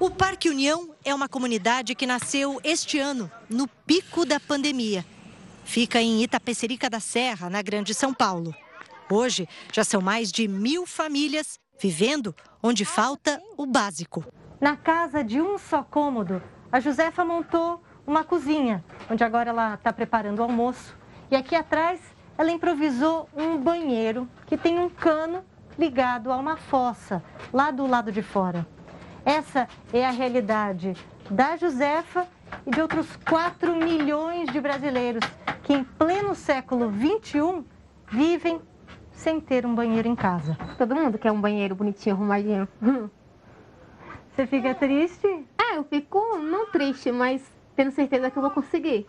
O 0.00 0.10
Parque 0.10 0.48
União 0.48 0.93
é 1.04 1.14
uma 1.14 1.28
comunidade 1.28 1.94
que 1.94 2.06
nasceu 2.06 2.58
este 2.64 2.98
ano, 2.98 3.30
no 3.48 3.68
pico 3.68 4.24
da 4.24 4.40
pandemia. 4.40 5.04
Fica 5.64 6.00
em 6.00 6.22
Itapecerica 6.22 6.88
da 6.88 6.98
Serra, 6.98 7.50
na 7.50 7.60
Grande 7.60 7.92
São 7.92 8.12
Paulo. 8.12 8.54
Hoje, 9.10 9.46
já 9.72 9.84
são 9.84 10.00
mais 10.00 10.32
de 10.32 10.48
mil 10.48 10.86
famílias 10.86 11.58
vivendo 11.78 12.34
onde 12.62 12.84
falta 12.84 13.40
o 13.56 13.66
básico. 13.66 14.24
Na 14.60 14.76
casa 14.76 15.22
de 15.22 15.40
um 15.40 15.58
só 15.58 15.82
cômodo, 15.82 16.42
a 16.72 16.80
Josefa 16.80 17.24
montou 17.24 17.82
uma 18.06 18.24
cozinha, 18.24 18.82
onde 19.10 19.22
agora 19.22 19.50
ela 19.50 19.74
está 19.74 19.92
preparando 19.92 20.38
o 20.38 20.42
almoço. 20.42 20.96
E 21.30 21.36
aqui 21.36 21.54
atrás, 21.54 22.00
ela 22.38 22.50
improvisou 22.50 23.28
um 23.36 23.58
banheiro 23.58 24.28
que 24.46 24.56
tem 24.56 24.78
um 24.78 24.88
cano 24.88 25.44
ligado 25.78 26.32
a 26.32 26.36
uma 26.36 26.56
fossa, 26.56 27.22
lá 27.52 27.70
do 27.70 27.86
lado 27.86 28.10
de 28.10 28.22
fora. 28.22 28.66
Essa 29.24 29.66
é 29.92 30.04
a 30.04 30.10
realidade 30.10 30.94
da 31.30 31.56
Josefa 31.56 32.26
e 32.66 32.70
de 32.70 32.80
outros 32.80 33.16
4 33.28 33.74
milhões 33.74 34.50
de 34.50 34.60
brasileiros 34.60 35.24
que, 35.62 35.72
em 35.72 35.82
pleno 35.82 36.34
século 36.34 36.90
21, 36.90 37.64
vivem 38.10 38.60
sem 39.12 39.40
ter 39.40 39.64
um 39.64 39.74
banheiro 39.74 40.06
em 40.06 40.14
casa. 40.14 40.58
Todo 40.76 40.94
mundo 40.94 41.16
quer 41.16 41.32
um 41.32 41.40
banheiro 41.40 41.74
bonitinho, 41.74 42.14
arrumadinho. 42.16 42.68
Você 44.30 44.46
fica 44.46 44.74
triste? 44.74 45.26
É, 45.56 45.78
eu 45.78 45.84
fico 45.84 46.36
não 46.38 46.66
triste, 46.66 47.10
mas 47.10 47.42
tendo 47.74 47.92
certeza 47.92 48.30
que 48.30 48.36
eu 48.36 48.42
vou 48.42 48.50
conseguir. 48.50 49.06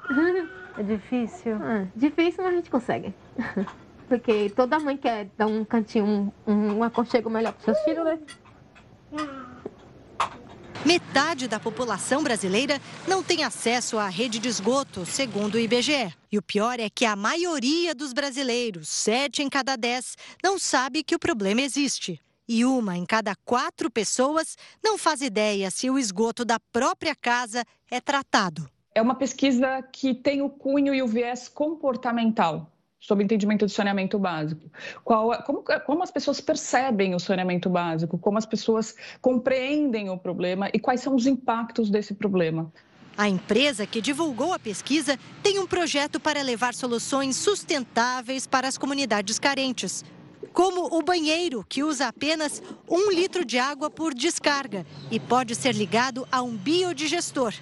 É 0.77 0.83
difícil? 0.83 1.55
É, 1.63 1.87
difícil, 1.95 2.43
mas 2.43 2.53
a 2.53 2.55
gente 2.55 2.69
consegue. 2.69 3.13
Porque 4.07 4.51
toda 4.55 4.79
mãe 4.79 4.95
quer 4.95 5.27
dar 5.35 5.47
um 5.47 5.65
cantinho, 5.65 6.31
um, 6.45 6.53
um 6.77 6.83
aconchego 6.83 7.29
melhor 7.29 7.53
para 7.53 7.63
seus 7.63 7.79
filhos, 7.83 8.05
né? 8.05 8.19
Metade 10.85 11.47
da 11.47 11.59
população 11.59 12.21
brasileira 12.21 12.79
não 13.07 13.23
tem 13.23 13.43
acesso 13.43 13.97
à 13.97 14.07
rede 14.07 14.37
de 14.37 14.47
esgoto, 14.47 15.03
segundo 15.03 15.55
o 15.55 15.59
IBGE. 15.59 16.13
E 16.31 16.37
o 16.37 16.43
pior 16.43 16.79
é 16.79 16.91
que 16.91 17.05
a 17.05 17.15
maioria 17.15 17.95
dos 17.95 18.13
brasileiros, 18.13 18.87
sete 18.87 19.41
em 19.41 19.49
cada 19.49 19.75
dez, 19.75 20.15
não 20.43 20.59
sabe 20.59 21.03
que 21.03 21.15
o 21.15 21.19
problema 21.19 21.61
existe. 21.61 22.21
E 22.47 22.63
uma 22.63 22.95
em 22.95 23.03
cada 23.03 23.35
quatro 23.43 23.89
pessoas 23.89 24.55
não 24.83 24.95
faz 24.95 25.21
ideia 25.21 25.71
se 25.71 25.89
o 25.89 25.97
esgoto 25.97 26.45
da 26.45 26.59
própria 26.71 27.15
casa 27.15 27.65
é 27.89 27.99
tratado. 27.99 28.69
É 28.93 29.01
uma 29.01 29.15
pesquisa 29.15 29.81
que 29.91 30.13
tem 30.13 30.43
o 30.43 30.49
cunho 30.51 30.93
e 30.93 31.01
o 31.01 31.07
viés 31.07 31.49
comportamental 31.49 32.71
sobre 33.05 33.23
entendimento 33.23 33.65
de 33.65 33.71
saneamento 33.71 34.17
básico. 34.17 34.69
Qual, 35.03 35.31
como, 35.43 35.63
como 35.85 36.03
as 36.03 36.09
pessoas 36.09 36.41
percebem 36.41 37.13
o 37.13 37.19
saneamento 37.19 37.69
básico, 37.69 38.17
como 38.17 38.37
as 38.37 38.45
pessoas 38.45 38.95
compreendem 39.21 40.09
o 40.09 40.17
problema 40.17 40.69
e 40.73 40.79
quais 40.79 41.01
são 41.01 41.15
os 41.15 41.27
impactos 41.27 41.89
desse 41.89 42.15
problema. 42.15 42.71
A 43.17 43.29
empresa 43.29 43.85
que 43.85 44.01
divulgou 44.01 44.53
a 44.53 44.59
pesquisa 44.59 45.17
tem 45.41 45.59
um 45.59 45.67
projeto 45.67 46.19
para 46.19 46.41
levar 46.41 46.73
soluções 46.73 47.35
sustentáveis 47.37 48.45
para 48.45 48.67
as 48.67 48.77
comunidades 48.77 49.39
carentes, 49.39 50.03
como 50.51 50.97
o 50.97 51.01
banheiro, 51.01 51.65
que 51.67 51.83
usa 51.83 52.07
apenas 52.07 52.61
um 52.89 53.11
litro 53.11 53.45
de 53.45 53.57
água 53.57 53.89
por 53.89 54.13
descarga 54.13 54.85
e 55.11 55.19
pode 55.19 55.53
ser 55.53 55.75
ligado 55.75 56.27
a 56.31 56.41
um 56.41 56.55
biodigestor. 56.55 57.53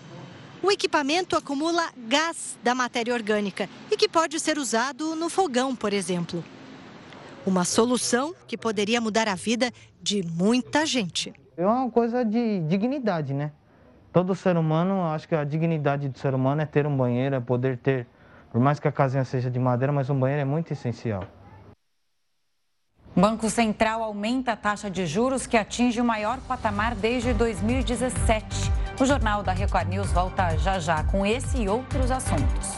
O 0.64 0.72
equipamento 0.72 1.36
acumula 1.36 1.90
gás 2.08 2.58
da 2.64 2.74
matéria 2.74 3.14
orgânica 3.14 3.68
e 3.92 3.98
que 3.98 4.08
pode 4.08 4.40
ser 4.40 4.58
usado 4.58 5.14
no 5.14 5.30
fogão, 5.30 5.76
por 5.76 5.92
exemplo. 5.92 6.42
Uma 7.46 7.66
solução 7.66 8.34
que 8.48 8.58
poderia 8.58 9.02
mudar 9.02 9.28
a 9.28 9.36
vida 9.36 9.70
de 10.02 10.24
muita 10.24 10.86
gente. 10.86 11.34
É 11.58 11.68
uma 11.68 11.92
coisa 11.92 12.24
de 12.24 12.62
dignidade, 12.62 13.34
né? 13.34 13.52
Todo 14.14 14.34
ser 14.34 14.56
humano, 14.56 15.04
acho 15.14 15.28
que 15.28 15.36
a 15.36 15.44
dignidade 15.44 16.08
do 16.08 16.18
ser 16.18 16.34
humano 16.34 16.62
é 16.62 16.66
ter 16.66 16.88
um 16.88 16.96
banheiro, 16.96 17.36
é 17.36 17.42
poder 17.42 17.78
ter, 17.78 18.08
por 18.50 18.62
mais 18.62 18.80
que 18.80 18.88
a 18.88 18.92
casinha 18.92 19.26
seja 19.26 19.52
de 19.52 19.60
madeira, 19.60 19.92
mas 19.92 20.10
um 20.10 20.18
banheiro 20.18 20.44
é 20.44 20.46
muito 20.46 20.72
essencial. 20.72 21.26
O 23.14 23.20
Banco 23.20 23.50
Central 23.50 24.02
aumenta 24.02 24.54
a 24.54 24.56
taxa 24.56 24.90
de 24.90 25.06
juros 25.06 25.46
que 25.46 25.58
atinge 25.58 26.00
o 26.00 26.06
maior 26.06 26.40
patamar 26.48 26.96
desde 26.96 27.34
2017. 27.34 28.83
O 29.04 29.06
Jornal 29.06 29.44
da 29.44 29.52
Record 29.52 29.90
News 29.90 30.10
volta 30.14 30.58
já 30.58 30.80
já 30.80 31.04
com 31.04 31.26
esse 31.26 31.64
e 31.64 31.68
outros 31.68 32.10
assuntos. 32.10 32.70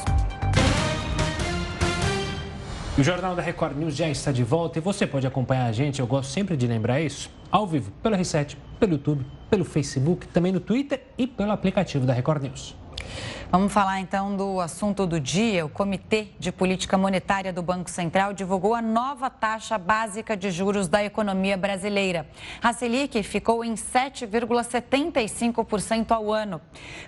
O 2.98 3.04
Jornal 3.04 3.36
da 3.36 3.44
Record 3.44 3.78
News 3.78 3.96
já 3.96 4.10
está 4.10 4.32
de 4.32 4.44
volta 4.44 4.80
e 4.80 4.82
você 4.82 5.06
pode 5.06 5.28
acompanhar 5.28 5.68
a 5.68 5.72
gente, 5.72 6.00
eu 6.00 6.08
gosto 6.08 6.32
sempre 6.32 6.58
de 6.58 6.66
lembrar 6.66 7.00
isso, 7.00 7.30
ao 7.52 7.68
vivo, 7.68 7.92
pelo 8.02 8.18
R7, 8.18 8.58
pelo 8.80 8.94
YouTube, 8.94 9.24
pelo 9.52 9.64
Facebook, 9.64 10.26
também 10.30 10.52
no 10.52 10.60
Twitter 10.60 11.04
e 11.16 11.28
pelo 11.28 11.52
aplicativo 11.52 12.08
da 12.08 12.14
Record 12.14 12.42
News. 12.42 12.76
Vamos 13.52 13.72
falar 13.72 14.00
então 14.00 14.36
do 14.36 14.60
assunto 14.60 15.06
do 15.06 15.20
dia. 15.20 15.64
O 15.64 15.70
Comitê 15.70 16.30
de 16.40 16.52
Política 16.52 16.98
Monetária 16.98 17.54
do 17.54 17.62
Banco 17.62 17.92
Central 17.92 18.34
divulgou 18.34 18.74
a 18.74 18.82
nova 18.82 19.30
taxa 19.30 19.78
básica 19.78 20.36
de 20.36 20.50
juros 20.50 20.88
da 20.88 21.04
economia 21.04 21.56
brasileira. 21.56 22.28
A 22.62 22.74
Selic 22.74 23.22
ficou 23.22 23.64
em 23.64 23.76
7,75% 23.76 26.12
ao 26.12 26.34
ano. 26.34 26.60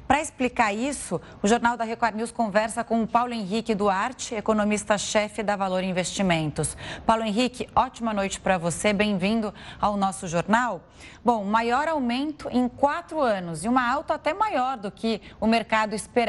Para 0.07 0.21
explicar 0.21 0.71
isso, 0.71 1.19
o 1.41 1.47
Jornal 1.47 1.75
da 1.75 1.83
Record 1.83 2.13
News 2.15 2.31
conversa 2.31 2.83
com 2.83 3.01
o 3.01 3.07
Paulo 3.07 3.33
Henrique 3.33 3.73
Duarte, 3.73 4.35
economista-chefe 4.35 5.41
da 5.41 5.55
Valor 5.55 5.83
Investimentos. 5.83 6.77
Paulo 7.03 7.23
Henrique, 7.23 7.67
ótima 7.75 8.13
noite 8.13 8.39
para 8.39 8.59
você. 8.59 8.93
Bem-vindo 8.93 9.51
ao 9.81 9.97
nosso 9.97 10.27
jornal. 10.27 10.83
Bom, 11.25 11.43
maior 11.43 11.87
aumento 11.87 12.47
em 12.51 12.69
quatro 12.69 13.19
anos 13.21 13.65
e 13.65 13.67
uma 13.67 13.91
alta 13.91 14.13
até 14.13 14.35
maior 14.35 14.77
do 14.77 14.91
que 14.91 15.19
o 15.41 15.47
mercado 15.47 15.95
esperava. 15.95 16.26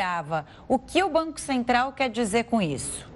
O 0.68 0.78
que 0.78 1.02
o 1.02 1.10
Banco 1.10 1.40
Central 1.40 1.92
quer 1.92 2.08
dizer 2.08 2.44
com 2.44 2.62
isso? 2.62 3.06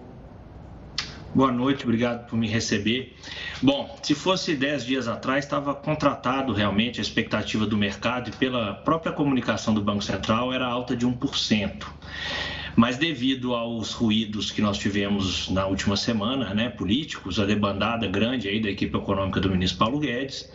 Boa 1.34 1.50
noite, 1.50 1.84
obrigado 1.84 2.28
por 2.28 2.36
me 2.36 2.46
receber. 2.46 3.16
Bom, 3.62 3.98
se 4.02 4.14
fosse 4.14 4.54
10 4.54 4.84
dias 4.84 5.08
atrás, 5.08 5.44
estava 5.46 5.74
contratado 5.74 6.52
realmente 6.52 7.00
a 7.00 7.02
expectativa 7.02 7.64
do 7.64 7.74
mercado 7.74 8.28
e 8.28 8.32
pela 8.32 8.74
própria 8.74 9.12
comunicação 9.12 9.72
do 9.72 9.80
Banco 9.80 10.04
Central 10.04 10.52
era 10.52 10.66
alta 10.66 10.94
de 10.94 11.06
1%. 11.06 11.86
Mas 12.76 12.98
devido 12.98 13.54
aos 13.54 13.92
ruídos 13.92 14.50
que 14.50 14.60
nós 14.60 14.76
tivemos 14.76 15.48
na 15.48 15.66
última 15.66 15.96
semana, 15.96 16.52
né, 16.52 16.68
políticos, 16.68 17.38
a 17.38 17.46
debandada 17.46 18.06
grande 18.06 18.48
aí 18.48 18.60
da 18.60 18.70
equipe 18.70 18.96
econômica 18.96 19.40
do 19.40 19.48
ministro 19.48 19.78
Paulo 19.78 19.98
Guedes, 19.98 20.50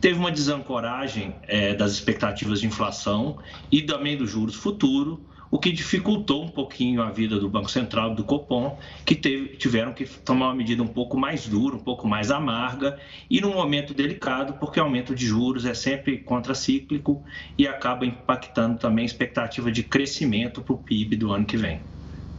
teve 0.00 0.18
uma 0.18 0.30
desancoragem 0.30 1.34
é, 1.44 1.74
das 1.74 1.92
expectativas 1.92 2.60
de 2.60 2.66
inflação 2.66 3.38
e 3.72 3.80
também 3.80 4.16
dos 4.16 4.30
juros 4.30 4.54
futuro, 4.54 5.20
o 5.50 5.58
que 5.58 5.72
dificultou 5.72 6.44
um 6.44 6.48
pouquinho 6.48 7.02
a 7.02 7.10
vida 7.10 7.38
do 7.38 7.48
Banco 7.48 7.70
Central, 7.70 8.14
do 8.14 8.24
Copom, 8.24 8.78
que 9.04 9.14
teve, 9.14 9.56
tiveram 9.56 9.92
que 9.92 10.04
tomar 10.04 10.46
uma 10.46 10.54
medida 10.54 10.82
um 10.82 10.88
pouco 10.88 11.16
mais 11.16 11.46
dura, 11.46 11.76
um 11.76 11.80
pouco 11.80 12.06
mais 12.06 12.30
amarga 12.30 12.98
e 13.30 13.40
num 13.40 13.54
momento 13.54 13.94
delicado, 13.94 14.54
porque 14.54 14.78
aumento 14.78 15.14
de 15.14 15.26
juros 15.26 15.64
é 15.64 15.74
sempre 15.74 16.18
contracíclico 16.18 17.22
e 17.56 17.66
acaba 17.66 18.04
impactando 18.04 18.78
também 18.78 19.02
a 19.02 19.06
expectativa 19.06 19.72
de 19.72 19.82
crescimento 19.82 20.60
para 20.62 20.74
o 20.74 20.78
PIB 20.78 21.16
do 21.16 21.32
ano 21.32 21.44
que 21.44 21.56
vem. 21.56 21.80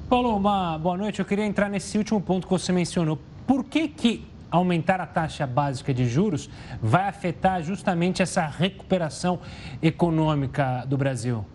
Paulo, 0.10 0.36
uma 0.36 0.78
boa 0.78 0.98
noite. 0.98 1.20
Eu 1.20 1.26
queria 1.26 1.46
entrar 1.46 1.70
nesse 1.70 1.98
último 1.98 2.20
ponto 2.20 2.48
que 2.48 2.52
você 2.52 2.72
mencionou. 2.72 3.20
Por 3.46 3.64
que, 3.64 3.88
que 3.88 4.26
aumentar 4.50 5.00
a 5.00 5.06
taxa 5.06 5.46
básica 5.46 5.94
de 5.94 6.08
juros 6.08 6.50
vai 6.82 7.08
afetar 7.08 7.62
justamente 7.62 8.22
essa 8.22 8.46
recuperação 8.46 9.40
econômica 9.82 10.84
do 10.88 10.98
Brasil? 10.98 11.46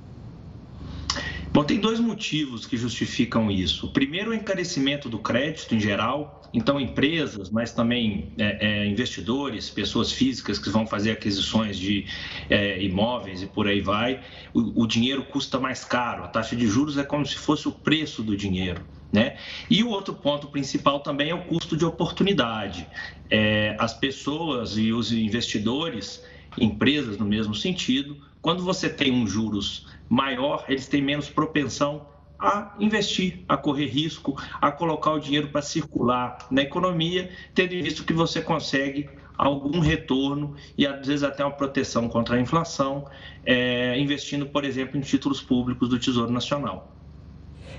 Bom, 1.55 1.63
tem 1.63 1.79
dois 1.79 2.01
motivos 2.01 2.67
que 2.67 2.77
justificam 2.77 3.49
isso. 3.49 3.93
Primeiro, 3.93 4.33
o 4.33 4.35
encarecimento 4.35 5.09
do 5.09 5.21
crédito 5.21 5.73
em 5.73 5.79
geral. 5.79 6.43
Então, 6.53 6.81
empresas, 6.81 7.49
mas 7.49 7.71
também 7.73 8.33
é, 8.37 8.83
é, 8.83 8.87
investidores, 8.87 9.71
pessoas 9.71 10.11
físicas 10.11 10.59
que 10.59 10.69
vão 10.69 10.85
fazer 10.85 11.13
aquisições 11.13 11.79
de 11.79 12.07
é, 12.51 12.83
imóveis 12.83 13.41
e 13.41 13.47
por 13.47 13.69
aí 13.69 13.81
vai, 13.81 14.21
o, 14.53 14.83
o 14.83 14.85
dinheiro 14.85 15.23
custa 15.27 15.61
mais 15.61 15.85
caro. 15.85 16.25
A 16.25 16.29
taxa 16.29 16.57
de 16.57 16.67
juros 16.67 16.99
é 16.99 17.05
como 17.05 17.25
se 17.25 17.37
fosse 17.37 17.69
o 17.69 17.73
preço 17.73 18.21
do 18.21 18.37
dinheiro. 18.37 18.85
Né? 19.13 19.37
E 19.71 19.85
o 19.85 19.91
outro 19.91 20.13
ponto 20.13 20.49
principal 20.49 20.99
também 20.99 21.31
é 21.31 21.35
o 21.37 21.45
custo 21.45 21.77
de 21.77 21.85
oportunidade. 21.85 22.85
É, 23.31 23.77
as 23.79 23.95
pessoas 23.95 24.77
e 24.77 24.93
os 24.93 25.13
investidores, 25.13 26.21
empresas 26.59 27.17
no 27.17 27.25
mesmo 27.25 27.55
sentido, 27.55 28.17
quando 28.43 28.65
você 28.65 28.91
tem 28.91 29.13
um 29.13 29.25
juros 29.25 29.87
maior, 30.09 30.65
eles 30.69 30.87
têm 30.87 31.03
menos 31.03 31.29
propensão 31.29 32.07
a 32.39 32.75
investir, 32.79 33.45
a 33.49 33.57
correr 33.57 33.87
risco, 33.87 34.37
a 34.61 34.71
colocar 34.71 35.13
o 35.13 35.19
dinheiro 35.19 35.49
para 35.49 35.63
circular 35.63 36.39
na 36.51 36.63
economia, 36.63 37.31
tendo 37.55 37.75
em 37.75 37.83
vista 37.83 38.05
que 38.05 38.13
você 38.13 38.43
consegue 38.43 39.09
algum 39.37 39.81
retorno 39.81 40.55
e 40.77 40.87
às 40.87 41.07
vezes 41.07 41.23
até 41.23 41.45
uma 41.45 41.53
proteção 41.53 42.09
contra 42.09 42.37
a 42.37 42.41
inflação, 42.41 43.07
é, 43.45 43.99
investindo, 43.99 44.47
por 44.47 44.65
exemplo, 44.65 44.97
em 44.97 45.01
títulos 45.01 45.41
públicos 45.41 45.89
do 45.89 45.99
Tesouro 45.99 46.31
Nacional. 46.31 46.94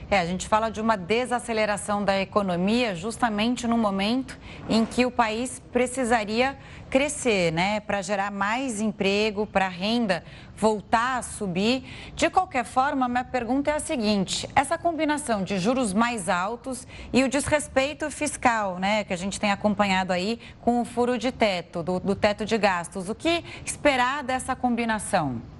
É, 0.09 0.19
a 0.19 0.25
gente 0.25 0.47
fala 0.47 0.69
de 0.69 0.79
uma 0.79 0.95
desaceleração 0.95 2.05
da 2.05 2.21
economia 2.21 2.93
justamente 2.93 3.65
no 3.65 3.75
momento 3.75 4.37
em 4.69 4.85
que 4.85 5.03
o 5.03 5.09
país 5.09 5.59
precisaria 5.71 6.55
crescer, 6.91 7.51
né, 7.51 7.79
para 7.79 8.03
gerar 8.03 8.31
mais 8.31 8.79
emprego, 8.79 9.47
para 9.47 9.65
a 9.65 9.69
renda 9.69 10.23
voltar 10.55 11.17
a 11.17 11.21
subir. 11.23 11.83
De 12.15 12.29
qualquer 12.29 12.65
forma, 12.65 13.07
minha 13.07 13.23
pergunta 13.23 13.71
é 13.71 13.73
a 13.73 13.79
seguinte: 13.79 14.47
essa 14.55 14.77
combinação 14.77 15.43
de 15.43 15.57
juros 15.57 15.91
mais 15.91 16.29
altos 16.29 16.87
e 17.11 17.23
o 17.23 17.27
desrespeito 17.27 18.09
fiscal, 18.11 18.77
né, 18.77 19.03
que 19.03 19.13
a 19.13 19.17
gente 19.17 19.39
tem 19.39 19.51
acompanhado 19.51 20.13
aí 20.13 20.39
com 20.61 20.81
o 20.81 20.85
furo 20.85 21.17
de 21.17 21.31
teto, 21.31 21.81
do, 21.81 21.99
do 21.99 22.15
teto 22.15 22.45
de 22.45 22.57
gastos, 22.59 23.09
o 23.09 23.15
que 23.15 23.43
esperar 23.65 24.23
dessa 24.23 24.55
combinação? 24.55 25.54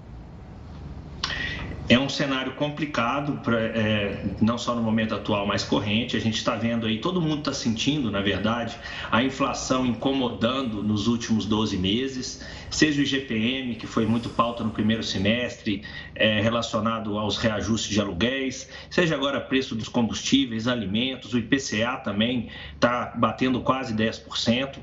É 1.88 2.00
um 2.00 2.10
cenário 2.10 2.56
complicado, 2.56 3.40
pra, 3.44 3.60
é, 3.60 4.36
não 4.42 4.58
só 4.58 4.74
no 4.74 4.82
momento 4.82 5.14
atual, 5.14 5.46
mas 5.46 5.64
corrente. 5.64 6.18
A 6.18 6.20
gente 6.20 6.36
está 6.36 6.56
vendo 6.56 6.88
aí, 6.88 7.00
todo 7.00 7.22
mundo 7.22 7.40
está 7.40 7.54
sentindo, 7.54 8.10
na 8.10 8.22
verdade, 8.22 8.76
a 9.12 9.24
inflação 9.24 9.86
incomodando 9.86 10.82
nos 10.82 11.06
últimos 11.06 11.46
12 11.46 11.78
meses, 11.78 12.44
seja 12.72 13.00
o 13.00 13.04
IGPM, 13.04 13.76
que 13.76 13.86
foi 13.86 14.08
muito 14.08 14.30
pauta 14.30 14.64
no 14.64 14.72
primeiro 14.72 15.04
semestre, 15.04 15.84
é, 16.16 16.42
relacionado 16.42 17.20
aos 17.20 17.38
reajustes 17.38 17.94
de 17.94 18.02
aluguéis, 18.02 18.68
seja 18.90 19.14
agora 19.14 19.40
preço 19.40 19.76
dos 19.76 19.88
combustíveis, 19.88 20.68
alimentos, 20.68 21.36
o 21.36 21.38
IPCA 21.38 21.98
também 22.04 22.50
está 22.74 23.14
batendo 23.16 23.62
quase 23.62 23.94
10%. 23.94 24.80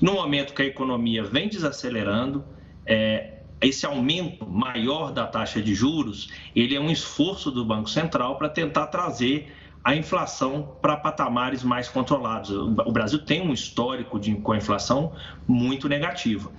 No 0.00 0.14
momento 0.14 0.54
que 0.54 0.62
a 0.62 0.66
economia 0.66 1.22
vem 1.22 1.50
desacelerando, 1.50 2.42
é, 2.86 3.35
esse 3.60 3.86
aumento 3.86 4.46
maior 4.46 5.12
da 5.12 5.26
taxa 5.26 5.62
de 5.62 5.74
juros, 5.74 6.30
ele 6.54 6.74
é 6.74 6.80
um 6.80 6.90
esforço 6.90 7.50
do 7.50 7.64
Banco 7.64 7.88
Central 7.88 8.36
para 8.36 8.48
tentar 8.48 8.86
trazer 8.88 9.52
a 9.82 9.94
inflação 9.94 10.76
para 10.82 10.96
patamares 10.96 11.62
mais 11.62 11.88
controlados. 11.88 12.50
O 12.50 12.92
Brasil 12.92 13.20
tem 13.20 13.40
um 13.40 13.52
histórico 13.52 14.18
de, 14.18 14.34
com 14.34 14.52
a 14.52 14.56
inflação 14.56 15.12
muito 15.46 15.88
negativa. 15.88 16.50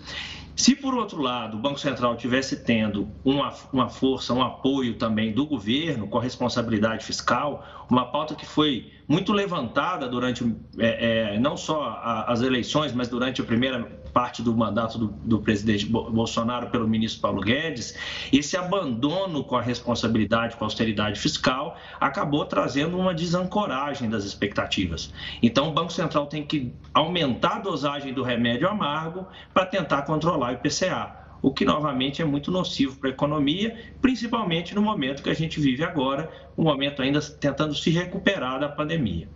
Se, 0.55 0.73
por 0.73 0.95
outro 0.95 1.21
lado, 1.21 1.55
o 1.55 1.59
Banco 1.59 1.77
Central 1.79 2.15
tivesse 2.15 2.63
tendo 2.63 3.11
uma, 3.23 3.53
uma 3.71 3.89
força, 3.89 4.33
um 4.33 4.41
apoio 4.41 4.95
também 4.95 5.31
do 5.31 5.45
governo 5.45 6.07
com 6.07 6.17
a 6.17 6.21
responsabilidade 6.21 7.05
fiscal, 7.05 7.63
uma 7.89 8.05
pauta 8.05 8.35
que 8.35 8.45
foi 8.45 8.91
muito 9.07 9.31
levantada 9.31 10.07
durante 10.07 10.43
é, 10.77 11.35
é, 11.35 11.39
não 11.39 11.55
só 11.55 11.83
a, 11.83 12.31
as 12.31 12.41
eleições, 12.41 12.93
mas 12.93 13.07
durante 13.07 13.41
a 13.41 13.43
primeira 13.43 13.83
parte 14.13 14.41
do 14.41 14.55
mandato 14.55 14.97
do, 14.97 15.07
do, 15.07 15.39
presidente 15.39 15.85
Bolsonaro 15.85 16.67
pelo 16.69 16.87
ministro 16.87 17.21
Paulo 17.21 17.41
Guedes, 17.41 17.95
esse 18.33 18.57
abandono 18.57 19.43
com 19.43 19.55
a 19.55 19.61
responsabilidade 19.61 20.55
com 20.55 20.63
a 20.63 20.67
austeridade 20.67 21.19
fiscal 21.19 21.77
acabou 21.99 22.43
trazendo 22.45 22.97
uma 22.97 23.13
desancoragem 23.13 24.09
das 24.09 24.23
expectativas. 24.23 25.13
Então, 25.41 25.69
o 25.69 25.71
Banco 25.71 25.93
Central 25.93 26.25
tem 26.25 26.43
que 26.43 26.73
aumentar 26.93 27.57
a 27.57 27.59
dosagem 27.59 28.13
do 28.13 28.23
remédio 28.23 28.67
amargo 28.67 29.27
para 29.53 29.65
tentar 29.65 30.01
controlar 30.01 30.49
o 30.49 30.53
IPCA 30.53 31.26
o 31.47 31.53
que 31.53 31.63
novamente 31.63 32.21
é 32.21 32.25
muito 32.25 32.51
nocivo 32.51 32.97
para 32.97 33.09
a 33.09 33.13
economia, 33.13 33.73
principalmente 34.01 34.75
no 34.75 34.81
momento 34.81 35.23
que 35.23 35.29
a 35.29 35.33
gente 35.33 35.61
vive 35.61 35.81
agora, 35.81 36.29
um 36.57 36.63
momento 36.63 37.01
ainda 37.01 37.21
tentando 37.21 37.73
se 37.73 37.89
recuperar 37.89 38.59
da 38.59 38.67
pandemia. 38.67 39.29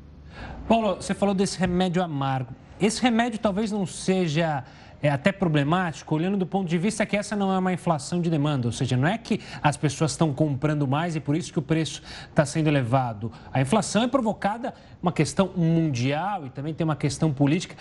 Paulo, 0.68 0.96
você 0.96 1.14
falou 1.14 1.34
desse 1.34 1.58
remédio 1.58 2.04
amargo. 2.04 2.54
Esse 2.82 3.02
remédio 3.02 3.40
talvez 3.40 3.72
não 3.72 3.86
seja 3.86 4.66
é 5.04 5.10
até 5.10 5.32
problemático, 5.32 6.14
olhando 6.14 6.38
do 6.38 6.46
ponto 6.46 6.68
de 6.68 6.78
vista 6.78 7.04
que 7.08 7.18
essa 7.18 7.36
não 7.36 7.52
é 7.52 7.58
uma 7.58 7.74
inflação 7.74 8.22
de 8.22 8.30
demanda, 8.30 8.68
ou 8.68 8.72
seja, 8.72 8.96
não 8.96 9.08
é 9.08 9.18
que 9.18 9.40
as 9.64 9.76
pessoas 9.76 10.12
estão 10.12 10.32
comprando 10.32 10.88
mais 10.88 11.16
e 11.16 11.20
por 11.20 11.36
isso 11.36 11.52
que 11.52 11.58
o 11.58 11.62
preço 11.62 12.04
está 12.30 12.46
sendo 12.46 12.68
elevado. 12.68 13.32
A 13.52 13.60
inflação 13.60 14.04
é 14.04 14.08
provocada 14.08 14.76
uma 15.02 15.12
questão 15.12 15.50
mundial 15.56 16.46
e 16.46 16.52
também 16.52 16.72
tem 16.72 16.86
uma 16.86 16.96
questão 16.96 17.34
política. 17.34 17.76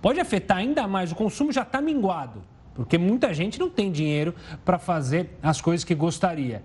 Pode 0.00 0.20
afetar 0.20 0.58
ainda 0.58 0.86
mais, 0.86 1.10
o 1.10 1.16
consumo 1.16 1.50
já 1.50 1.62
está 1.62 1.80
minguado. 1.80 2.40
Porque 2.74 2.96
muita 2.96 3.32
gente 3.34 3.58
não 3.58 3.68
tem 3.68 3.90
dinheiro 3.90 4.34
para 4.64 4.78
fazer 4.78 5.30
as 5.42 5.60
coisas 5.60 5.84
que 5.84 5.94
gostaria. 5.94 6.62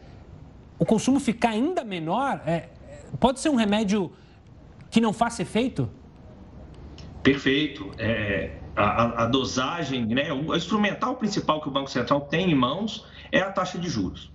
O 0.78 0.86
consumo 0.86 1.20
ficar 1.20 1.50
ainda 1.50 1.84
menor 1.84 2.42
é, 2.46 2.70
pode 3.20 3.40
ser 3.40 3.50
um 3.50 3.56
remédio 3.56 4.12
que 4.90 5.02
não 5.02 5.14
faça 5.14 5.42
efeito? 5.42 5.90
Perfeito. 7.24 7.92
É, 7.98 8.52
a, 8.76 9.24
a, 9.24 9.26
dosagem, 9.26 10.06
né, 10.06 10.32
o 10.32 10.56
instrumental 10.56 11.16
principal 11.16 11.62
que 11.62 11.68
o 11.68 11.72
Banco 11.72 11.90
Central 11.90 12.22
tem 12.22 12.52
em 12.52 12.56
mãos 12.56 13.06
é 13.32 13.40
a 13.40 13.52
taxa 13.52 13.78
de 13.78 13.90
juros. 13.90 14.32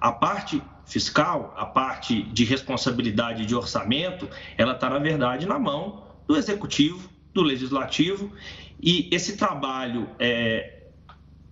A 0.00 0.12
parte 0.12 0.62
fiscal, 0.84 1.52
a 1.56 1.66
parte 1.66 2.22
de 2.22 2.44
responsabilidade 2.44 3.44
de 3.44 3.54
orçamento, 3.54 4.28
ela 4.56 4.72
está, 4.72 4.88
na 4.88 4.98
verdade, 4.98 5.46
na 5.46 5.58
mão 5.58 6.04
do 6.26 6.36
executivo, 6.36 7.08
do 7.34 7.42
legislativo, 7.42 8.30
e 8.80 9.08
esse 9.12 9.36
trabalho 9.36 10.08
é, 10.18 10.77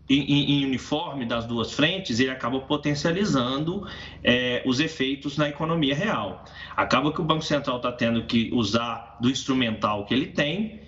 em, 0.08 0.60
em, 0.60 0.64
uniforme 0.64 1.26
das 1.26 1.44
duas 1.44 1.72
frentes, 1.72 2.20
ele 2.20 2.30
acabou 2.30 2.62
potencializando 2.62 3.86
é, 4.22 4.62
os 4.64 4.78
efeitos 4.78 5.36
na 5.36 5.48
economia 5.48 5.94
real. 5.94 6.44
Acaba 6.76 7.12
que 7.12 7.20
o 7.20 7.24
Banco 7.24 7.42
Central 7.42 7.78
está 7.78 7.90
tendo 7.90 8.24
que 8.24 8.50
usar 8.52 9.16
do 9.20 9.28
instrumental 9.28 10.04
que 10.06 10.14
ele 10.14 10.26
tem 10.26 10.80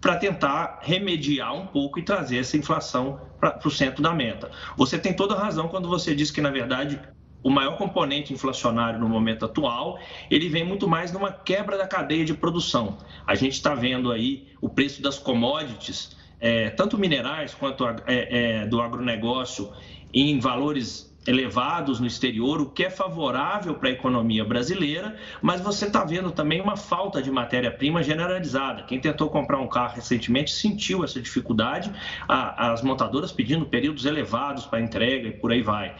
para 0.00 0.16
tentar 0.16 0.80
remediar 0.82 1.54
um 1.54 1.66
pouco 1.66 1.98
e 1.98 2.02
trazer 2.02 2.38
essa 2.38 2.56
inflação 2.56 3.20
para 3.40 3.58
o 3.64 3.70
centro 3.70 4.02
da 4.02 4.12
meta. 4.12 4.50
Você 4.76 4.98
tem 4.98 5.14
toda 5.14 5.34
razão 5.34 5.68
quando 5.68 5.88
você 5.88 6.14
diz 6.14 6.30
que, 6.30 6.40
na 6.40 6.50
verdade, 6.50 7.00
o 7.42 7.50
maior 7.50 7.76
componente 7.78 8.32
inflacionário 8.32 8.98
no 8.98 9.08
momento 9.08 9.44
atual, 9.44 9.98
ele 10.30 10.48
vem 10.48 10.64
muito 10.64 10.88
mais 10.88 11.12
numa 11.12 11.30
quebra 11.30 11.78
da 11.78 11.86
cadeia 11.86 12.24
de 12.24 12.34
produção. 12.34 12.98
A 13.26 13.34
gente 13.34 13.52
está 13.52 13.74
vendo 13.74 14.10
aí 14.10 14.48
o 14.60 14.68
preço 14.68 15.00
das 15.00 15.18
commodities 15.18 16.15
é, 16.40 16.70
tanto 16.70 16.98
minerais 16.98 17.54
quanto 17.54 17.86
é, 17.86 17.96
é, 18.06 18.66
do 18.66 18.80
agronegócio 18.80 19.72
em 20.12 20.38
valores 20.38 21.14
elevados 21.26 21.98
no 21.98 22.06
exterior, 22.06 22.60
o 22.60 22.70
que 22.70 22.84
é 22.84 22.90
favorável 22.90 23.74
para 23.74 23.88
a 23.88 23.92
economia 23.92 24.44
brasileira, 24.44 25.16
mas 25.42 25.60
você 25.60 25.86
está 25.86 26.04
vendo 26.04 26.30
também 26.30 26.60
uma 26.60 26.76
falta 26.76 27.20
de 27.20 27.30
matéria-prima 27.30 28.02
generalizada. 28.02 28.84
Quem 28.84 29.00
tentou 29.00 29.28
comprar 29.28 29.58
um 29.58 29.66
carro 29.66 29.96
recentemente 29.96 30.52
sentiu 30.52 31.02
essa 31.02 31.20
dificuldade, 31.20 31.90
as 32.28 32.82
montadoras 32.82 33.32
pedindo 33.32 33.66
períodos 33.66 34.04
elevados 34.04 34.66
para 34.66 34.80
entrega 34.80 35.28
e 35.28 35.32
por 35.32 35.50
aí 35.50 35.62
vai. 35.62 35.96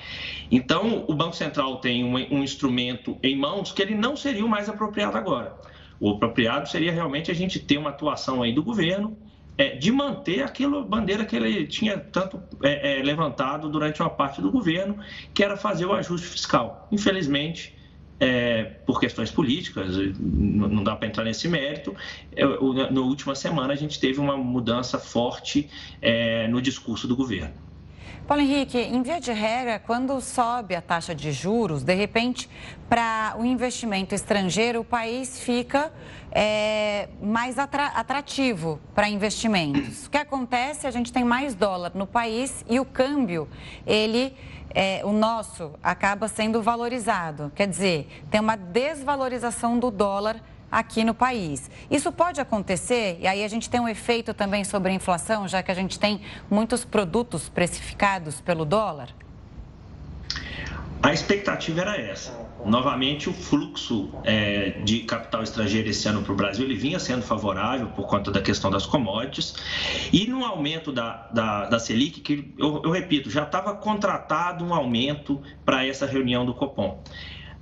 Então, 0.51 1.05
o 1.09 1.15
Banco 1.15 1.35
Central 1.35 1.81
tem 1.81 2.05
um, 2.05 2.15
um 2.15 2.43
instrumento 2.43 3.19
em 3.23 3.37
mãos 3.37 3.73
que 3.73 3.83
ele 3.83 3.95
não 3.95 4.17
seria 4.17 4.45
o 4.45 4.49
mais 4.49 4.69
apropriado 4.69 5.17
agora. 5.17 5.57
O 5.99 6.11
apropriado 6.11 6.69
seria 6.69 6.93
realmente 6.93 7.31
a 7.31 7.35
gente 7.35 7.59
ter 7.59 7.79
uma 7.79 7.91
atuação 7.91 8.43
aí 8.43 8.53
do 8.53 8.63
governo, 8.63 9.17
é, 9.59 9.77
de 9.77 9.91
manter 9.91 10.43
aquela 10.43 10.83
bandeira 10.83 11.25
que 11.25 11.37
ele 11.37 11.67
tinha 11.67 11.99
tanto 11.99 12.43
é, 12.63 12.99
é, 12.99 13.03
levantado 13.03 13.69
durante 13.69 14.01
uma 14.01 14.11
parte 14.11 14.41
do 14.41 14.51
governo, 14.51 14.99
que 15.33 15.43
era 15.43 15.57
fazer 15.57 15.87
o 15.87 15.93
ajuste 15.93 16.27
fiscal. 16.27 16.89
Infelizmente, 16.93 17.75
é, 18.19 18.65
por 18.87 18.99
questões 19.01 19.31
políticas, 19.31 19.97
não 20.19 20.83
dá 20.83 20.97
para 20.97 21.09
entrar 21.09 21.25
nesse 21.25 21.49
mérito. 21.49 21.95
É, 22.35 22.45
na 22.91 23.01
última 23.01 23.35
semana, 23.35 23.73
a 23.73 23.77
gente 23.77 23.99
teve 23.99 24.21
uma 24.21 24.37
mudança 24.37 24.99
forte 24.99 25.71
é, 26.01 26.49
no 26.49 26.61
discurso 26.61 27.07
do 27.07 27.17
governo. 27.17 27.66
Paulo 28.27 28.43
Henrique, 28.43 28.77
em 28.77 29.03
via 29.03 29.21
de 29.21 29.31
regra, 29.31 29.79
quando 29.79 30.21
sobe 30.21 30.75
a 30.75 30.83
taxa 30.83 31.15
de 31.15 31.31
juros, 31.31 31.85
de 31.85 31.95
repente, 31.95 32.51
para 32.89 33.37
o 33.39 33.45
investimento 33.45 34.17
estrangeiro, 34.17 34.81
o 34.81 34.85
país 34.85 35.39
fica 35.39 35.93
é, 36.33 37.09
mais 37.23 37.57
atrativo 37.57 38.81
para 38.97 39.09
investimentos. 39.09 40.07
O 40.07 40.11
que 40.11 40.19
acontece? 40.19 40.89
A 40.89 40.91
gente 40.91 41.13
tem 41.13 41.23
mais 41.23 41.55
dólar 41.55 41.93
no 41.95 42.05
país 42.05 42.65
e 42.69 42.81
o 42.81 42.85
câmbio, 42.85 43.49
ele, 43.87 44.35
é, 44.75 45.03
o 45.05 45.13
nosso, 45.13 45.75
acaba 45.81 46.27
sendo 46.27 46.61
valorizado. 46.61 47.53
Quer 47.55 47.69
dizer, 47.69 48.25
tem 48.29 48.41
uma 48.41 48.57
desvalorização 48.57 49.79
do 49.79 49.89
dólar 49.89 50.43
aqui 50.71 51.05
no 51.05 51.15
país. 51.15 51.71
Isso 51.91 52.11
pode 52.13 52.41
acontecer, 52.41 53.19
e 53.21 53.27
aí 53.27 53.45
a 53.45 53.49
gente 53.49 53.71
tem 53.71 53.81
um 53.81 53.89
efeito 53.89 54.35
também 54.35 54.65
sobre 54.65 54.91
a 54.91 54.95
inflação, 54.95 55.47
já 55.47 55.63
que 55.63 55.71
a 55.71 55.75
gente 55.75 55.99
tem 55.99 56.21
muitos 56.51 56.85
produtos 56.85 57.49
precificados 57.49 58.41
pelo 58.41 58.65
dólar? 58.65 59.09
A 61.03 61.13
expectativa 61.13 61.83
era 61.83 61.97
essa. 61.97 62.47
Novamente, 62.65 63.29
o 63.29 63.33
fluxo 63.33 64.11
é, 64.25 64.71
de 64.83 65.01
capital 65.01 65.43
estrangeiro 65.43 65.89
esse 65.89 66.09
ano 66.09 66.23
para 66.23 66.33
o 66.33 66.35
Brasil 66.35 66.65
ele 66.65 66.75
vinha 66.75 66.99
sendo 66.99 67.23
favorável 67.23 67.87
por 67.89 68.09
conta 68.09 68.33
da 68.33 68.41
questão 68.41 68.71
das 68.73 68.87
commodities 68.87 69.55
e 70.13 70.27
no 70.27 70.45
aumento 70.45 70.91
da, 70.91 71.29
da, 71.33 71.67
da 71.67 71.79
Selic, 71.79 72.21
que 72.21 72.53
eu, 72.59 72.83
eu 72.83 72.91
repito, 72.91 73.31
já 73.31 73.45
estava 73.45 73.75
contratado 73.75 74.65
um 74.65 74.75
aumento 74.75 75.41
para 75.65 75.87
essa 75.87 76.07
reunião 76.07 76.45
do 76.45 76.53
Copom. 76.55 77.01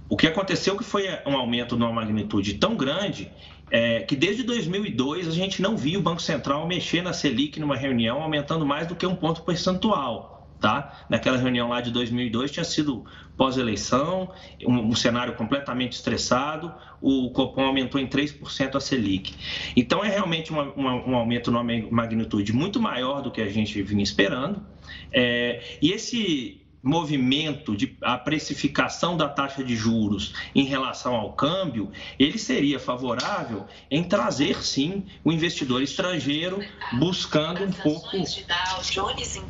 O 0.09 0.17
que 0.17 0.27
aconteceu 0.27 0.77
que 0.77 0.85
foi 0.85 1.09
um 1.27 1.37
aumento 1.37 1.77
numa 1.77 1.93
magnitude 1.93 2.55
tão 2.55 2.77
grande 2.77 3.31
é, 3.71 4.01
que 4.01 4.15
desde 4.15 4.43
2002 4.43 5.29
a 5.29 5.31
gente 5.31 5.63
não 5.63 5.77
viu 5.77 6.01
o 6.01 6.03
Banco 6.03 6.21
Central 6.21 6.67
mexer 6.67 7.03
na 7.03 7.13
Selic 7.13 7.59
numa 7.59 7.77
reunião 7.77 8.23
aumentando 8.23 8.65
mais 8.67 8.87
do 8.87 8.95
que 8.95 9.07
um 9.07 9.15
ponto 9.17 9.43
percentual. 9.43 10.49
tá? 10.61 11.05
Naquela 11.09 11.37
reunião 11.37 11.69
lá 11.69 11.81
de 11.81 11.91
2002 11.91 12.51
tinha 12.51 12.65
sido 12.65 13.05
pós-eleição, 13.37 14.31
um, 14.65 14.79
um, 14.79 14.95
cenário 14.95 15.35
completamente 15.35 15.93
estressado, 15.93 16.73
o 17.01 17.31
Copom 17.31 17.65
aumentou 17.65 18.01
em 18.01 18.07
3% 18.07 18.77
a 18.77 18.81
Selic. 18.81 19.35
Então 19.75 20.05
é 20.05 20.09
realmente 20.09 20.53
uma, 20.53 20.65
uma, 20.75 20.95
um 20.95 21.17
aumento 21.17 21.51
numa 21.51 21.65
magnitude 21.91 22.53
muito 22.53 22.81
maior 22.81 23.23
do 23.23 23.31
que 23.31 23.41
a 23.41 23.49
gente 23.49 23.83
vinha 23.83 24.03
esperando. 24.03 24.65
É, 25.13 25.79
e 25.83 25.91
esse 25.91 26.64
movimento 26.85 27.75
de 27.75 27.97
a 28.03 28.19
precificação 28.19 29.17
da 29.17 29.27
taxa 29.27 29.65
de 29.65 29.75
juros 29.75 30.35
em 30.55 30.65
relação 30.65 31.15
ao 31.15 31.33
câmbio, 31.33 31.91
ele 32.19 32.39
seria 32.39 32.79
favorável 32.79 33.65
em 33.91 34.05
trazer 34.05 34.63
sim 34.63 35.07
o 35.25 35.33
investidor 35.33 35.83
estrangeiro 35.83 36.61
buscando 36.93 37.65
um 37.65 37.73
pouco 37.73 38.11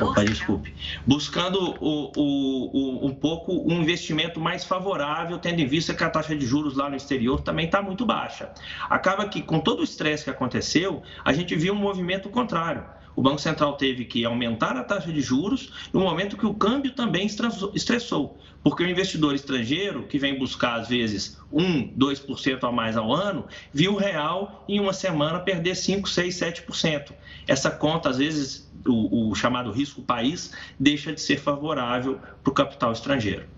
Opa, 0.04 0.24
desculpe, 0.24 0.72
buscando 1.04 1.58
o, 1.80 2.12
o, 2.16 3.02
o, 3.02 3.06
um 3.06 3.14
pouco 3.14 3.52
um 3.52 3.82
investimento 3.82 4.38
mais 4.38 4.64
favorável, 4.64 5.38
tendo 5.38 5.60
em 5.60 5.66
vista 5.66 5.92
que 5.92 6.04
a 6.04 6.10
taxa 6.10 6.36
de 6.36 6.46
juros 6.46 6.76
lá 6.76 6.88
no 6.88 6.94
exterior 6.94 7.40
também 7.40 7.66
está 7.66 7.82
muito 7.82 8.06
baixa. 8.06 8.52
Acaba 8.88 9.28
que 9.28 9.42
com 9.42 9.58
todo 9.58 9.80
o 9.80 9.84
estresse 9.84 10.22
que 10.22 10.30
aconteceu, 10.30 11.02
a 11.24 11.32
gente 11.32 11.56
viu 11.56 11.74
um 11.74 11.78
movimento 11.78 12.28
contrário 12.28 12.84
o 13.16 13.22
Banco 13.22 13.40
Central 13.40 13.76
teve 13.76 14.04
que 14.04 14.24
aumentar 14.24 14.76
a 14.76 14.84
taxa 14.84 15.12
de 15.12 15.20
juros 15.20 15.72
no 15.92 16.00
momento 16.00 16.36
que 16.36 16.46
o 16.46 16.54
câmbio 16.54 16.92
também 16.92 17.26
estressou, 17.26 18.38
porque 18.62 18.82
o 18.82 18.88
investidor 18.88 19.34
estrangeiro, 19.34 20.04
que 20.04 20.18
vem 20.18 20.38
buscar 20.38 20.80
às 20.80 20.88
vezes 20.88 21.38
1, 21.52 21.96
2% 21.96 22.64
a 22.64 22.72
mais 22.72 22.96
ao 22.96 23.12
ano, 23.12 23.46
viu 23.72 23.94
o 23.94 23.96
real 23.96 24.64
em 24.68 24.80
uma 24.80 24.92
semana 24.92 25.38
perder 25.38 25.74
5, 25.74 26.08
6, 26.08 26.34
7%. 26.34 27.12
Essa 27.46 27.70
conta, 27.70 28.08
às 28.08 28.18
vezes, 28.18 28.70
o, 28.86 29.30
o 29.30 29.34
chamado 29.34 29.70
risco 29.70 30.02
país, 30.02 30.52
deixa 30.78 31.12
de 31.12 31.20
ser 31.20 31.38
favorável 31.38 32.18
para 32.42 32.50
o 32.50 32.54
capital 32.54 32.92
estrangeiro. 32.92 33.53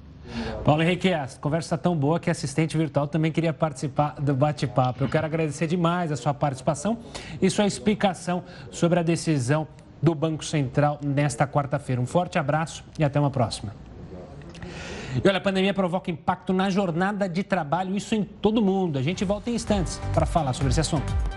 Paulo 0.64 0.82
Henrique, 0.82 1.12
a 1.12 1.26
conversa 1.40 1.66
está 1.66 1.78
tão 1.78 1.96
boa 1.96 2.18
que 2.18 2.30
assistente 2.30 2.76
virtual 2.76 3.06
também 3.06 3.30
queria 3.30 3.52
participar 3.52 4.16
do 4.20 4.34
bate-papo. 4.34 5.04
Eu 5.04 5.08
quero 5.08 5.26
agradecer 5.26 5.66
demais 5.66 6.10
a 6.10 6.16
sua 6.16 6.34
participação 6.34 6.98
e 7.40 7.48
sua 7.48 7.66
explicação 7.66 8.44
sobre 8.70 8.98
a 8.98 9.02
decisão 9.02 9.66
do 10.02 10.14
Banco 10.14 10.44
Central 10.44 10.98
nesta 11.02 11.46
quarta-feira. 11.46 12.00
Um 12.00 12.06
forte 12.06 12.38
abraço 12.38 12.84
e 12.98 13.04
até 13.04 13.18
uma 13.18 13.30
próxima. 13.30 13.74
E 15.24 15.26
olha, 15.26 15.38
a 15.38 15.40
pandemia 15.40 15.72
provoca 15.72 16.10
impacto 16.10 16.52
na 16.52 16.68
jornada 16.68 17.28
de 17.28 17.42
trabalho, 17.42 17.96
isso 17.96 18.14
em 18.14 18.22
todo 18.22 18.60
mundo. 18.60 18.98
A 18.98 19.02
gente 19.02 19.24
volta 19.24 19.50
em 19.50 19.54
instantes 19.54 20.00
para 20.12 20.26
falar 20.26 20.52
sobre 20.52 20.70
esse 20.70 20.80
assunto. 20.80 21.35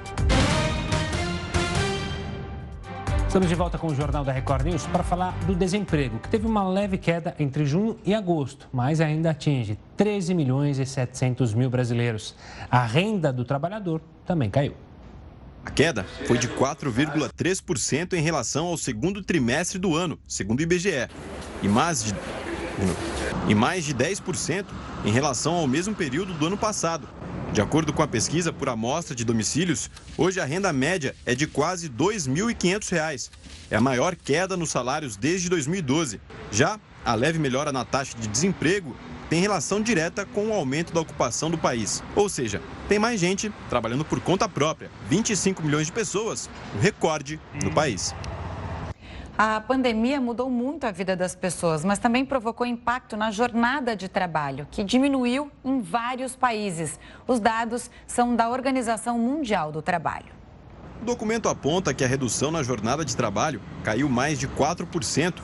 Estamos 3.30 3.48
de 3.48 3.54
volta 3.54 3.78
com 3.78 3.86
o 3.86 3.94
Jornal 3.94 4.26
da 4.26 4.32
Record 4.32 4.66
News 4.66 4.88
para 4.88 5.04
falar 5.04 5.38
do 5.46 5.54
desemprego, 5.54 6.18
que 6.18 6.28
teve 6.28 6.48
uma 6.48 6.68
leve 6.68 6.98
queda 6.98 7.36
entre 7.38 7.64
junho 7.64 7.96
e 8.04 8.12
agosto, 8.12 8.68
mas 8.74 9.00
ainda 9.00 9.30
atinge 9.30 9.78
13 9.96 10.34
milhões 10.34 10.80
e 10.80 10.86
700 10.86 11.54
mil 11.54 11.70
brasileiros. 11.70 12.36
A 12.72 12.84
renda 12.84 13.32
do 13.32 13.46
trabalhador 13.46 14.02
também 14.26 14.50
caiu. 14.50 14.74
A 15.64 15.70
queda 15.70 16.08
foi 16.26 16.40
de 16.40 16.48
4,3% 16.48 18.14
em 18.14 18.22
relação 18.24 18.66
ao 18.66 18.78
segundo 18.78 19.22
trimestre 19.22 19.78
do 19.78 19.96
ano, 19.96 20.18
segundo 20.28 20.62
o 20.62 20.64
IBGE, 20.64 21.08
e 21.62 21.68
mais 21.68 22.04
de, 22.04 22.16
e 23.48 23.54
mais 23.54 23.86
de 23.86 23.94
10% 23.94 24.66
em 25.06 25.12
relação 25.12 25.54
ao 25.54 25.68
mesmo 25.68 25.94
período 25.94 26.34
do 26.34 26.48
ano 26.48 26.58
passado, 26.58 27.08
de 27.52 27.62
acordo 27.62 27.92
com 27.92 28.04
a 28.04 28.08
pesquisa 28.08 28.54
por 28.54 28.70
amostra 28.70 29.16
de 29.16 29.26
domicílios, 29.26 29.90
hoje 30.18 30.40
a 30.40 30.46
renda 30.46 30.72
média 30.72 31.16
é 31.26 31.34
de 31.34 31.48
quase 31.48 31.88
R$ 31.88 31.94
2.500. 31.98 33.32
É 33.72 33.76
a 33.76 33.82
maior 33.82 34.16
queda 34.16 34.56
nos 34.56 34.70
salários 34.70 35.18
desde 35.18 35.50
2012. 35.50 36.22
Já 36.52 36.80
a 37.04 37.16
leve 37.16 37.40
melhora 37.40 37.72
na 37.72 37.84
taxa 37.84 38.16
de 38.18 38.28
desemprego 38.28 38.96
tem 39.30 39.42
relação 39.42 39.82
direta 39.82 40.26
com 40.26 40.48
o 40.48 40.54
aumento 40.54 40.94
da 40.94 41.02
ocupação 41.02 41.50
do 41.50 41.58
país. 41.58 42.04
Ou 42.16 42.30
seja, 42.30 42.62
tem 42.88 43.00
mais 43.00 43.20
gente 43.20 43.52
trabalhando 43.70 44.06
por 44.06 44.20
conta 44.20 44.48
própria. 44.48 44.92
25 45.10 45.64
milhões 45.64 45.88
de 45.88 45.94
pessoas, 45.94 46.50
um 46.76 46.80
recorde 46.80 47.40
no 47.64 47.72
país. 47.72 48.14
A 49.42 49.62
pandemia 49.62 50.20
mudou 50.20 50.50
muito 50.50 50.84
a 50.84 50.92
vida 50.92 51.16
das 51.16 51.34
pessoas, 51.34 51.86
mas 51.86 51.98
também 51.98 52.26
provocou 52.26 52.68
impacto 52.68 53.16
na 53.16 53.32
jornada 53.32 53.96
de 53.96 54.10
trabalho, 54.10 54.68
que 54.70 54.84
diminuiu 54.84 55.50
em 55.64 55.80
vários 55.80 56.36
países. 56.36 57.00
Os 57.26 57.40
dados 57.40 57.90
são 58.06 58.36
da 58.36 58.50
Organização 58.50 59.18
Mundial 59.18 59.72
do 59.72 59.82
Trabalho. 59.82 60.34
O 61.02 61.06
documento 61.06 61.48
aponta 61.48 61.94
que 61.94 62.04
a 62.04 62.08
redução 62.08 62.52
na 62.52 62.62
jornada 62.64 63.06
de 63.06 63.16
trabalho 63.16 63.62
caiu 63.82 64.10
mais 64.10 64.38
de 64.38 64.46
4%. 64.46 65.36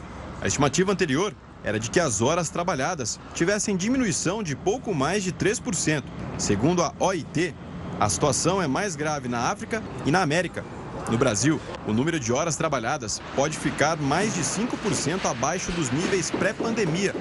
A 0.42 0.48
estimativa 0.48 0.92
anterior 0.92 1.34
era 1.64 1.80
de 1.80 1.90
que 1.90 2.02
as 2.02 2.22
horas 2.22 2.50
trabalhadas 2.50 3.18
tivessem 3.34 3.78
diminuição 3.78 4.44
de 4.44 4.58
pouco 4.58 4.94
mais 4.94 5.24
de 5.24 5.32
3%. 5.32 6.04
Segundo 6.38 6.84
a 6.84 6.92
OIT, 7.00 7.56
a 7.98 8.10
situação 8.10 8.62
é 8.62 8.68
mais 8.68 8.98
grave 8.98 9.30
na 9.30 9.50
África 9.50 9.82
e 10.06 10.12
na 10.12 10.22
América, 10.22 10.66
no 11.10 11.20
Brasil, 11.20 11.62
o 11.88 11.94
número 11.94 12.20
de 12.20 12.34
horas 12.34 12.56
trabalhadas 12.56 13.22
pode 13.36 13.58
ficar 13.58 13.96
mais 13.96 14.34
de 14.34 14.42
5% 14.42 15.26
abaixo 15.30 15.72
dos 15.72 15.92
níveis 15.92 16.32
pré-pandemia. 16.32 17.14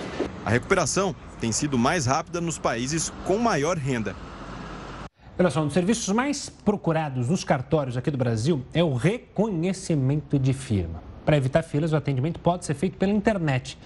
A 0.45 0.51
recuperação 0.51 1.15
tem 1.39 1.53
sido 1.53 1.79
mais 1.79 2.07
rápida 2.07 2.41
nos 2.41 2.59
países 2.59 3.13
com 3.27 3.37
maior 3.37 3.77
renda. 3.77 4.17
Olha 5.39 5.51
só, 5.51 5.61
um 5.61 5.67
dos 5.67 5.75
serviços 5.75 6.15
mais 6.15 6.49
procurados 6.49 7.29
nos 7.29 7.45
cartórios 7.45 7.97
aqui 7.97 8.11
do 8.11 8.17
Brasil 8.17 8.65
é 8.73 8.83
o 8.83 8.95
reconhecimento 8.95 10.39
de 10.39 10.55
firma. 10.55 11.03
Para 11.27 11.37
evitar 11.37 11.63
filas, 11.63 11.93
o 11.93 11.97
atendimento 11.97 12.41
pode 12.41 12.65
ser 12.65 12.75
feito 12.75 12.97
pela 12.97 13.13
internet. 13.13 13.79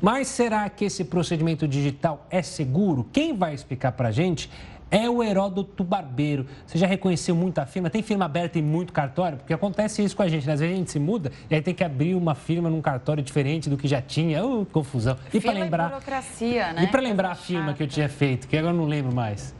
Mas 0.00 0.28
será 0.28 0.68
que 0.68 0.84
esse 0.84 1.04
procedimento 1.04 1.66
digital 1.66 2.26
é 2.30 2.42
seguro? 2.42 3.06
Quem 3.12 3.36
vai 3.36 3.54
explicar 3.54 3.92
para 3.92 4.08
a 4.08 4.12
gente 4.12 4.50
é 4.90 5.08
o 5.08 5.22
Heródoto 5.22 5.84
Barbeiro. 5.84 6.46
Você 6.66 6.78
já 6.78 6.86
reconheceu 6.86 7.34
muita 7.34 7.66
firma? 7.66 7.90
Tem 7.90 8.02
firma 8.02 8.24
aberta 8.24 8.58
em 8.58 8.62
muito 8.62 8.92
cartório? 8.92 9.38
Porque 9.38 9.52
acontece 9.52 10.02
isso 10.02 10.16
com 10.16 10.22
a 10.22 10.28
gente, 10.28 10.46
né? 10.46 10.54
Às 10.54 10.60
vezes 10.60 10.74
a 10.74 10.78
gente 10.78 10.90
se 10.90 10.98
muda 10.98 11.30
e 11.50 11.54
aí 11.54 11.62
tem 11.62 11.74
que 11.74 11.84
abrir 11.84 12.14
uma 12.14 12.34
firma 12.34 12.70
num 12.70 12.80
cartório 12.80 13.22
diferente 13.22 13.68
do 13.68 13.76
que 13.76 13.86
já 13.86 14.00
tinha. 14.00 14.44
Oh, 14.44 14.64
confusão. 14.66 15.16
E 15.32 15.40
para 15.40 15.52
lembrar. 15.52 15.88
burocracia, 15.88 16.72
né? 16.72 16.84
E 16.84 16.86
para 16.86 17.00
lembrar 17.00 17.32
a 17.32 17.34
firma 17.34 17.74
que 17.74 17.82
eu 17.82 17.86
tinha 17.86 18.08
feito, 18.08 18.48
que 18.48 18.56
agora 18.56 18.74
eu 18.74 18.78
não 18.78 18.86
lembro 18.86 19.14
mais. 19.14 19.54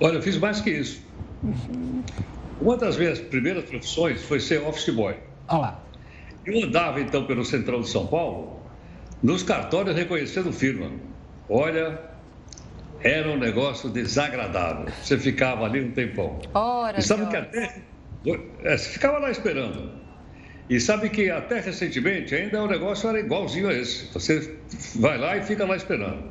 Olha, 0.00 0.16
eu 0.16 0.22
fiz 0.22 0.38
mais 0.38 0.60
que 0.60 0.70
isso. 0.70 1.02
Uma 2.60 2.76
das 2.76 2.96
minhas 2.96 3.18
primeiras 3.18 3.64
profissões 3.64 4.22
foi 4.22 4.40
ser 4.40 4.62
office 4.62 4.94
boy. 4.94 5.16
Olha 5.48 5.58
lá. 5.58 5.82
Eu 6.44 6.64
andava 6.64 7.00
então 7.00 7.24
pelo 7.24 7.44
Central 7.44 7.80
de 7.80 7.88
São 7.88 8.06
Paulo, 8.06 8.60
nos 9.22 9.42
cartórios 9.42 9.94
reconhecendo 9.94 10.52
firma. 10.52 10.90
Olha, 11.48 12.09
era 13.02 13.28
um 13.30 13.36
negócio 13.36 13.88
desagradável. 13.88 14.86
Você 15.02 15.18
ficava 15.18 15.64
ali 15.64 15.80
um 15.80 15.90
tempão. 15.90 16.38
Ora, 16.54 16.98
e 16.98 17.02
sabe 17.02 17.26
que 17.26 17.36
até. 17.36 17.82
É, 18.64 18.76
você 18.76 18.90
ficava 18.90 19.18
lá 19.18 19.30
esperando. 19.30 19.90
E 20.68 20.78
sabe 20.78 21.08
que 21.08 21.30
até 21.30 21.60
recentemente 21.60 22.34
ainda 22.34 22.62
o 22.62 22.68
negócio 22.68 23.08
era 23.08 23.18
igualzinho 23.18 23.68
a 23.68 23.74
esse. 23.74 24.06
Você 24.12 24.56
vai 24.96 25.18
lá 25.18 25.36
e 25.36 25.42
fica 25.42 25.64
lá 25.64 25.74
esperando. 25.74 26.30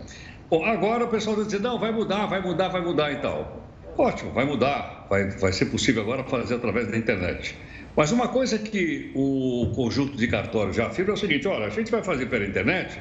Bom, 0.50 0.64
agora 0.64 1.06
o 1.06 1.08
pessoal 1.10 1.36
está 1.36 1.46
dizendo, 1.46 1.64
não, 1.64 1.80
vai 1.80 1.92
mudar, 1.92 2.26
vai 2.26 2.42
mudar, 2.42 2.70
vai 2.70 2.82
mudar 2.82 3.12
e 3.12 3.18
tal. 3.18 3.68
Ótimo, 3.98 4.32
vai 4.32 4.46
mudar. 4.46 5.08
Vai, 5.10 5.30
vai 5.30 5.52
ser 5.52 5.66
possível 5.66 6.04
agora 6.04 6.24
fazer 6.24 6.56
através 6.56 6.88
da 6.90 6.98
internet. 6.98 7.58
Mas 7.96 8.12
uma 8.12 8.30
coisa 8.30 8.58
que 8.58 9.12
o 9.14 9.74
conjunto 9.76 10.16
de 10.16 10.28
cartórios 10.28 10.76
já 10.76 10.88
afirma 10.88 11.12
é 11.12 11.14
o 11.16 11.18
seguinte: 11.18 11.48
olha, 11.48 11.66
a 11.66 11.70
gente 11.70 11.92
vai 11.92 12.02
fazer 12.02 12.28
pela 12.28 12.46
internet 12.46 12.98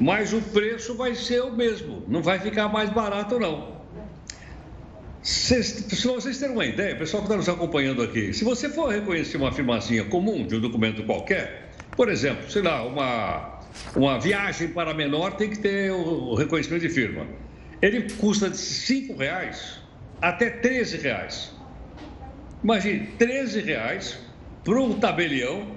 mas 0.00 0.32
o 0.32 0.40
preço 0.40 0.94
vai 0.94 1.14
ser 1.14 1.42
o 1.42 1.52
mesmo, 1.52 2.02
não 2.08 2.22
vai 2.22 2.38
ficar 2.38 2.68
mais 2.68 2.90
barato 2.90 3.38
não. 3.38 3.74
Se, 5.22 5.62
se 5.62 6.06
vocês 6.06 6.38
terem 6.38 6.54
uma 6.54 6.66
ideia, 6.66 6.94
pessoal 6.96 7.22
que 7.22 7.28
está 7.28 7.36
nos 7.36 7.48
acompanhando 7.48 8.02
aqui, 8.02 8.34
se 8.34 8.44
você 8.44 8.68
for 8.68 8.92
reconhecer 8.92 9.38
uma 9.38 9.48
afirmação 9.48 10.04
comum 10.10 10.46
de 10.46 10.56
um 10.56 10.60
documento 10.60 11.02
qualquer, 11.04 11.70
por 11.96 12.10
exemplo, 12.10 12.50
sei 12.50 12.60
lá, 12.60 12.84
uma, 12.84 13.60
uma 13.96 14.18
viagem 14.20 14.68
para 14.68 14.92
menor 14.92 15.32
tem 15.36 15.48
que 15.48 15.58
ter 15.58 15.90
o, 15.92 16.32
o 16.32 16.34
reconhecimento 16.34 16.82
de 16.82 16.90
firma. 16.90 17.26
Ele 17.80 18.02
custa 18.14 18.50
de 18.50 18.56
R$ 18.58 19.14
reais 19.18 19.78
até 20.20 20.46
R$ 20.48 20.82
reais. 21.00 21.52
Imagine, 22.62 23.08
R$ 23.18 23.60
reais 23.62 24.18
para 24.62 24.80
um 24.80 24.98
tabelião 24.98 25.73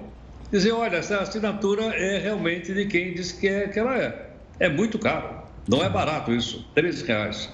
dizer, 0.50 0.72
olha, 0.72 0.96
essa 0.96 1.18
assinatura 1.18 1.82
é 1.94 2.18
realmente 2.18 2.72
de 2.72 2.86
quem 2.86 3.12
diz 3.14 3.32
que, 3.32 3.48
é, 3.48 3.68
que 3.68 3.78
ela 3.78 3.96
é. 3.96 4.28
É 4.60 4.68
muito 4.68 4.98
caro, 4.98 5.42
não 5.68 5.82
é 5.82 5.88
barato 5.88 6.32
isso, 6.32 6.66
13 6.74 7.06
reais. 7.06 7.52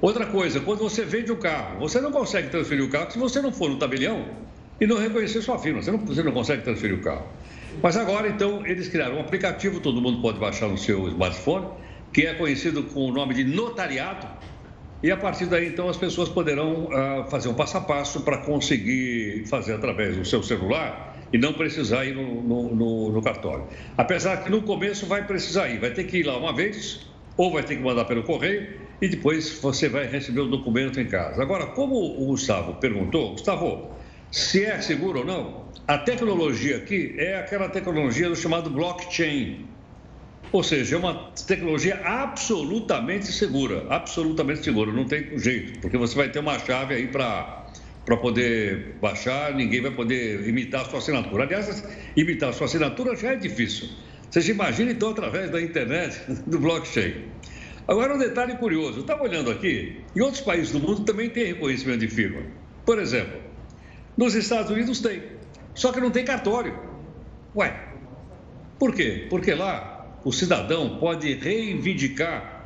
Outra 0.00 0.26
coisa, 0.26 0.60
quando 0.60 0.80
você 0.80 1.04
vende 1.04 1.32
um 1.32 1.36
carro, 1.36 1.80
você 1.80 2.00
não 2.00 2.12
consegue 2.12 2.48
transferir 2.50 2.84
o 2.84 2.88
carro 2.88 3.10
se 3.10 3.18
você 3.18 3.40
não 3.40 3.50
for 3.50 3.68
no 3.70 3.78
tabelião 3.78 4.26
e 4.80 4.86
não 4.86 4.98
reconhecer 4.98 5.42
sua 5.42 5.58
firma, 5.58 5.82
você 5.82 5.90
não, 5.90 5.98
você 5.98 6.22
não 6.22 6.32
consegue 6.32 6.62
transferir 6.62 6.96
o 6.96 7.00
carro. 7.00 7.26
Mas 7.82 7.96
agora, 7.96 8.28
então, 8.28 8.66
eles 8.66 8.88
criaram 8.88 9.16
um 9.16 9.20
aplicativo, 9.20 9.80
todo 9.80 10.00
mundo 10.00 10.20
pode 10.20 10.38
baixar 10.38 10.68
no 10.68 10.78
seu 10.78 11.08
smartphone, 11.08 11.66
que 12.12 12.26
é 12.26 12.34
conhecido 12.34 12.84
com 12.84 13.08
o 13.08 13.12
nome 13.12 13.34
de 13.34 13.44
notariado, 13.44 14.26
e 15.02 15.10
a 15.10 15.16
partir 15.16 15.46
daí, 15.46 15.68
então, 15.68 15.88
as 15.88 15.96
pessoas 15.96 16.28
poderão 16.28 16.86
uh, 16.86 17.30
fazer 17.30 17.48
um 17.48 17.54
passo 17.54 17.76
a 17.78 17.80
passo 17.80 18.20
para 18.22 18.38
conseguir 18.38 19.44
fazer 19.46 19.74
através 19.74 20.16
do 20.16 20.24
seu 20.24 20.42
celular 20.42 21.07
e 21.32 21.38
não 21.38 21.52
precisar 21.52 22.04
ir 22.04 22.14
no, 22.14 22.42
no, 22.42 22.74
no, 22.74 23.12
no 23.12 23.22
cartório. 23.22 23.66
Apesar 23.96 24.42
que 24.42 24.50
no 24.50 24.62
começo 24.62 25.06
vai 25.06 25.26
precisar 25.26 25.68
ir, 25.68 25.78
vai 25.78 25.90
ter 25.90 26.04
que 26.04 26.18
ir 26.18 26.22
lá 26.24 26.36
uma 26.36 26.54
vez, 26.54 27.06
ou 27.36 27.52
vai 27.52 27.62
ter 27.62 27.76
que 27.76 27.82
mandar 27.82 28.04
pelo 28.04 28.22
correio, 28.22 28.68
e 29.00 29.08
depois 29.08 29.58
você 29.60 29.88
vai 29.88 30.06
receber 30.06 30.40
o 30.40 30.48
documento 30.48 31.00
em 31.00 31.06
casa. 31.06 31.42
Agora, 31.42 31.66
como 31.66 31.94
o 31.94 32.26
Gustavo 32.26 32.74
perguntou, 32.74 33.32
Gustavo, 33.32 33.90
se 34.30 34.64
é 34.64 34.80
seguro 34.80 35.20
ou 35.20 35.24
não, 35.24 35.64
a 35.86 35.96
tecnologia 35.96 36.76
aqui 36.78 37.14
é 37.16 37.38
aquela 37.38 37.68
tecnologia 37.68 38.28
do 38.28 38.36
chamado 38.36 38.68
blockchain. 38.70 39.66
Ou 40.50 40.62
seja, 40.62 40.96
é 40.96 40.98
uma 40.98 41.30
tecnologia 41.46 42.00
absolutamente 42.04 43.26
segura, 43.26 43.86
absolutamente 43.90 44.64
segura, 44.64 44.90
não 44.90 45.04
tem 45.04 45.38
jeito, 45.38 45.78
porque 45.80 45.96
você 45.96 46.16
vai 46.16 46.30
ter 46.30 46.38
uma 46.38 46.58
chave 46.58 46.94
aí 46.94 47.06
para 47.06 47.57
para 48.08 48.16
poder 48.16 48.94
baixar, 49.02 49.54
ninguém 49.54 49.82
vai 49.82 49.90
poder 49.90 50.48
imitar 50.48 50.80
a 50.80 50.84
sua 50.86 50.98
assinatura. 50.98 51.42
Aliás, 51.42 51.84
imitar 52.16 52.48
a 52.48 52.52
sua 52.54 52.64
assinatura 52.64 53.14
já 53.14 53.32
é 53.32 53.36
difícil. 53.36 53.90
Você 54.30 54.40
se 54.40 54.50
imagina, 54.50 54.90
então, 54.90 55.10
através 55.10 55.50
da 55.50 55.60
internet, 55.60 56.18
do 56.48 56.58
blockchain. 56.58 57.26
Agora, 57.86 58.14
um 58.14 58.18
detalhe 58.18 58.56
curioso: 58.56 59.00
eu 59.00 59.00
estava 59.02 59.22
olhando 59.22 59.50
aqui, 59.50 60.00
em 60.16 60.22
outros 60.22 60.40
países 60.40 60.72
do 60.72 60.80
mundo 60.80 61.04
também 61.04 61.28
tem 61.28 61.48
reconhecimento 61.48 61.98
de 61.98 62.08
firma. 62.08 62.40
Por 62.86 62.98
exemplo, 62.98 63.38
nos 64.16 64.34
Estados 64.34 64.70
Unidos 64.70 65.02
tem, 65.02 65.22
só 65.74 65.92
que 65.92 66.00
não 66.00 66.10
tem 66.10 66.24
cartório. 66.24 66.74
Ué, 67.54 67.78
por 68.78 68.94
quê? 68.94 69.26
Porque 69.28 69.52
lá 69.52 70.18
o 70.24 70.32
cidadão 70.32 70.96
pode 70.98 71.34
reivindicar 71.34 72.64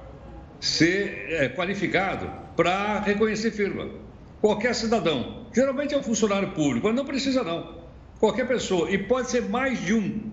ser 0.60 1.26
é, 1.30 1.48
qualificado 1.48 2.30
para 2.54 3.00
reconhecer 3.00 3.50
firma. 3.50 4.01
Qualquer 4.42 4.74
cidadão. 4.74 5.46
Geralmente 5.54 5.94
é 5.94 5.98
um 5.98 6.02
funcionário 6.02 6.50
público, 6.50 6.88
mas 6.88 6.96
não 6.96 7.04
precisa 7.04 7.42
não. 7.44 7.80
Qualquer 8.18 8.46
pessoa. 8.46 8.90
E 8.90 8.98
pode 8.98 9.30
ser 9.30 9.48
mais 9.48 9.82
de 9.82 9.94
um. 9.94 10.32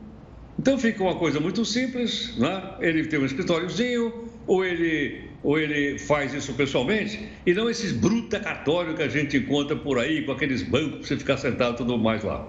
Então 0.57 0.77
fica 0.77 1.01
uma 1.01 1.15
coisa 1.15 1.39
muito 1.39 1.63
simples, 1.63 2.35
né? 2.37 2.73
ele 2.81 3.05
tem 3.05 3.17
um 3.17 3.25
escritóriozinho, 3.25 4.27
ou 4.45 4.65
ele, 4.65 5.29
ou 5.43 5.57
ele 5.57 5.97
faz 5.99 6.33
isso 6.33 6.53
pessoalmente, 6.53 7.29
e 7.45 7.53
não 7.53 7.69
esses 7.69 7.93
bruta 7.93 8.39
cartório 8.39 8.93
que 8.95 9.03
a 9.03 9.07
gente 9.07 9.37
encontra 9.37 9.75
por 9.75 9.97
aí, 9.99 10.25
com 10.25 10.33
aqueles 10.33 10.63
bancos 10.63 10.97
para 10.97 11.07
você 11.07 11.17
ficar 11.17 11.37
sentado 11.37 11.75
e 11.75 11.77
tudo 11.77 11.97
mais 11.97 12.25
lá. 12.25 12.45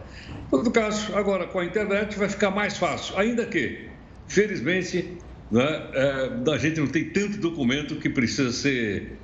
Em 0.46 0.50
todo 0.50 0.70
caso, 0.72 1.14
agora 1.14 1.46
com 1.46 1.60
a 1.60 1.64
internet 1.64 2.18
vai 2.18 2.28
ficar 2.28 2.50
mais 2.50 2.76
fácil, 2.78 3.16
ainda 3.16 3.46
que, 3.46 3.86
felizmente, 4.26 5.18
né, 5.50 5.90
é, 5.92 6.52
a 6.52 6.58
gente 6.58 6.80
não 6.80 6.88
tem 6.88 7.04
tanto 7.10 7.38
documento 7.38 7.96
que 7.96 8.08
precisa 8.08 8.50
ser, 8.50 9.18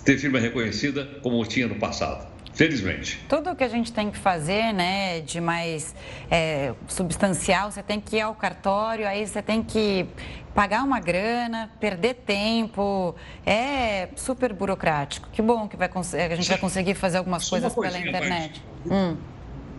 ter 0.00 0.18
firma 0.18 0.38
reconhecida 0.38 1.08
como 1.22 1.44
tinha 1.44 1.66
no 1.66 1.76
passado. 1.76 2.32
Felizmente. 2.54 3.18
Tudo 3.28 3.56
que 3.56 3.64
a 3.64 3.68
gente 3.68 3.92
tem 3.92 4.10
que 4.10 4.18
fazer, 4.18 4.74
né, 4.74 5.20
de 5.20 5.40
mais 5.40 5.94
é, 6.30 6.74
substancial, 6.86 7.70
você 7.70 7.82
tem 7.82 7.98
que 7.98 8.16
ir 8.16 8.20
ao 8.20 8.34
cartório, 8.34 9.08
aí 9.08 9.26
você 9.26 9.40
tem 9.40 9.62
que 9.62 10.06
pagar 10.54 10.84
uma 10.84 11.00
grana, 11.00 11.70
perder 11.80 12.14
tempo, 12.26 13.14
é 13.46 14.08
super 14.16 14.52
burocrático. 14.52 15.30
Que 15.32 15.40
bom 15.40 15.66
que 15.66 15.76
vai, 15.76 15.88
a 15.90 16.36
gente 16.36 16.48
vai 16.48 16.58
conseguir 16.58 16.94
fazer 16.94 17.18
algumas 17.18 17.44
só 17.44 17.56
coisas 17.56 17.74
pela 17.74 17.98
internet. 17.98 18.62
Hum. 18.90 19.16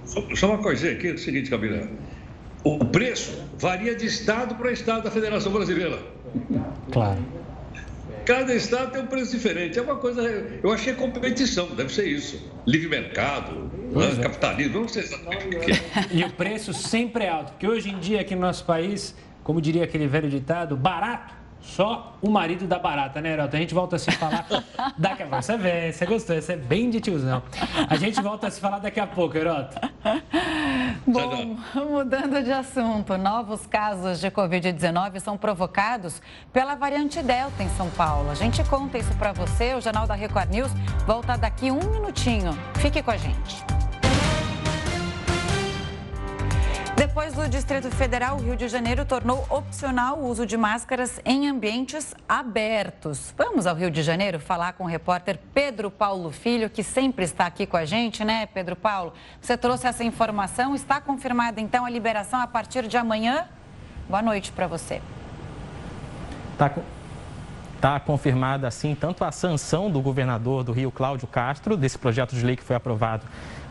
Só, 0.06 0.36
só, 0.36 0.48
uma 0.48 0.58
coisinha 0.58 0.94
aqui, 0.94 1.10
é 1.10 1.14
o 1.14 1.18
seguinte, 1.18 1.50
Camila. 1.52 1.88
O 2.64 2.84
preço 2.86 3.40
varia 3.60 3.96
de 3.96 4.08
estado 4.08 4.56
para 4.56 4.72
estado 4.72 5.04
da 5.04 5.12
Federação 5.12 5.52
Brasileira. 5.52 6.00
Claro. 6.92 7.20
Cada 8.26 8.56
estado 8.56 8.92
tem 8.92 9.02
um 9.02 9.08
preço 9.08 9.32
diferente. 9.32 9.78
É 9.78 9.82
uma 9.82 9.98
coisa. 9.98 10.22
Eu 10.64 10.72
achei 10.72 10.94
competição, 10.94 11.68
deve 11.76 11.94
ser 11.94 12.08
isso. 12.08 12.42
Livre 12.66 12.88
mercado, 12.88 13.72
né? 13.92 14.12
é. 14.18 14.22
capitalismo, 14.22 14.82
não 14.82 14.88
sei 14.88 15.04
exatamente 15.04 15.56
o 15.56 15.60
que. 15.60 15.72
E 16.18 16.24
o 16.24 16.32
preço 16.32 16.74
sempre 16.74 17.26
é 17.26 17.30
alto, 17.30 17.52
porque 17.52 17.68
hoje 17.68 17.90
em 17.90 18.00
dia 18.00 18.22
aqui 18.22 18.36
no 18.36 18.42
nosso 18.42 18.64
país, 18.66 19.16
como 19.44 19.60
diria 19.60 19.84
aquele 19.84 20.08
velho 20.08 20.30
ditado, 20.30 20.78
barato 20.78 21.43
só 21.64 22.14
o 22.22 22.30
marido 22.30 22.68
da 22.68 22.78
barata, 22.78 23.22
né, 23.22 23.32
Heraldo? 23.32 23.56
A 23.56 23.60
gente 23.60 23.74
volta 23.74 23.96
a 23.96 24.00
se 24.00 24.12
falar 24.12 24.46
daqui 24.98 25.24
a 25.24 25.26
pouco. 25.26 25.42
Você 25.42 25.58
vê, 25.58 25.92
você 25.92 26.06
gostou, 26.06 26.36
você 26.36 26.54
é 26.54 26.58
bem 26.58 26.90
de 26.90 27.00
tiozão. 27.00 27.42
A 27.90 27.96
gente 27.96 28.22
volta 28.22 28.48
a 28.48 28.52
se 28.52 28.60
falar 28.60 28.80
daqui 28.80 29.00
a 29.00 29.08
pouco, 29.08 29.38
Heraldo. 29.38 29.70
Bom, 31.08 31.58
mudando 31.90 32.44
de 32.44 32.52
assunto, 32.52 33.18
novos 33.18 33.66
casos 33.66 34.20
de 34.20 34.30
Covid-19 34.30 35.20
são 35.20 35.38
provocados 35.38 36.22
pela 36.52 36.76
variante 36.76 37.22
Delta 37.24 37.64
em 37.64 37.70
São 37.70 37.90
Paulo. 37.92 38.30
A 38.30 38.36
gente 38.36 38.64
conta 38.66 38.98
isso 38.98 39.14
para 39.16 39.32
você. 39.32 39.74
O 39.74 39.82
Jornal 39.82 40.06
da 40.06 40.14
Record 40.14 40.50
News 40.50 40.72
volta 41.06 41.38
daqui 41.38 41.72
um 41.72 41.90
minutinho. 41.92 42.52
Fique 42.76 43.02
com 43.02 43.12
a 43.12 43.18
gente. 43.18 43.73
Depois 46.96 47.34
do 47.34 47.50
Distrito 47.50 47.90
Federal, 47.90 48.38
o 48.38 48.42
Rio 48.42 48.56
de 48.56 48.68
Janeiro 48.68 49.04
tornou 49.04 49.44
opcional 49.50 50.20
o 50.20 50.28
uso 50.28 50.46
de 50.46 50.56
máscaras 50.56 51.20
em 51.26 51.50
ambientes 51.50 52.14
abertos. 52.30 53.34
Vamos 53.36 53.66
ao 53.66 53.76
Rio 53.76 53.90
de 53.90 54.04
Janeiro 54.04 54.40
falar 54.40 54.74
com 54.74 54.84
o 54.84 54.88
repórter 54.88 55.40
Pedro 55.56 55.90
Paulo 55.90 56.32
Filho, 56.32 56.70
que 56.70 56.84
sempre 56.84 57.26
está 57.26 57.48
aqui 57.48 57.66
com 57.66 57.78
a 57.78 57.84
gente, 57.84 58.24
né, 58.24 58.46
Pedro 58.46 58.76
Paulo? 58.76 59.12
Você 59.42 59.58
trouxe 59.58 59.88
essa 59.88 60.04
informação. 60.04 60.76
Está 60.76 61.02
confirmada, 61.02 61.60
então, 61.60 61.84
a 61.84 61.90
liberação 61.90 62.40
a 62.40 62.46
partir 62.46 62.88
de 62.88 62.96
amanhã? 62.96 63.48
Boa 64.08 64.22
noite 64.22 64.52
para 64.52 64.68
você. 64.68 65.02
Tá, 66.60 66.72
tá 67.82 68.00
confirmada, 68.00 68.68
assim, 68.68 68.94
tanto 68.94 69.26
a 69.26 69.32
sanção 69.32 69.90
do 69.90 70.00
governador 70.00 70.64
do 70.64 70.72
Rio, 70.72 70.92
Cláudio 70.92 71.28
Castro, 71.28 71.76
desse 71.76 71.98
projeto 71.98 72.36
de 72.36 72.46
lei 72.46 72.56
que 72.56 72.64
foi 72.64 72.76
aprovado 72.76 73.26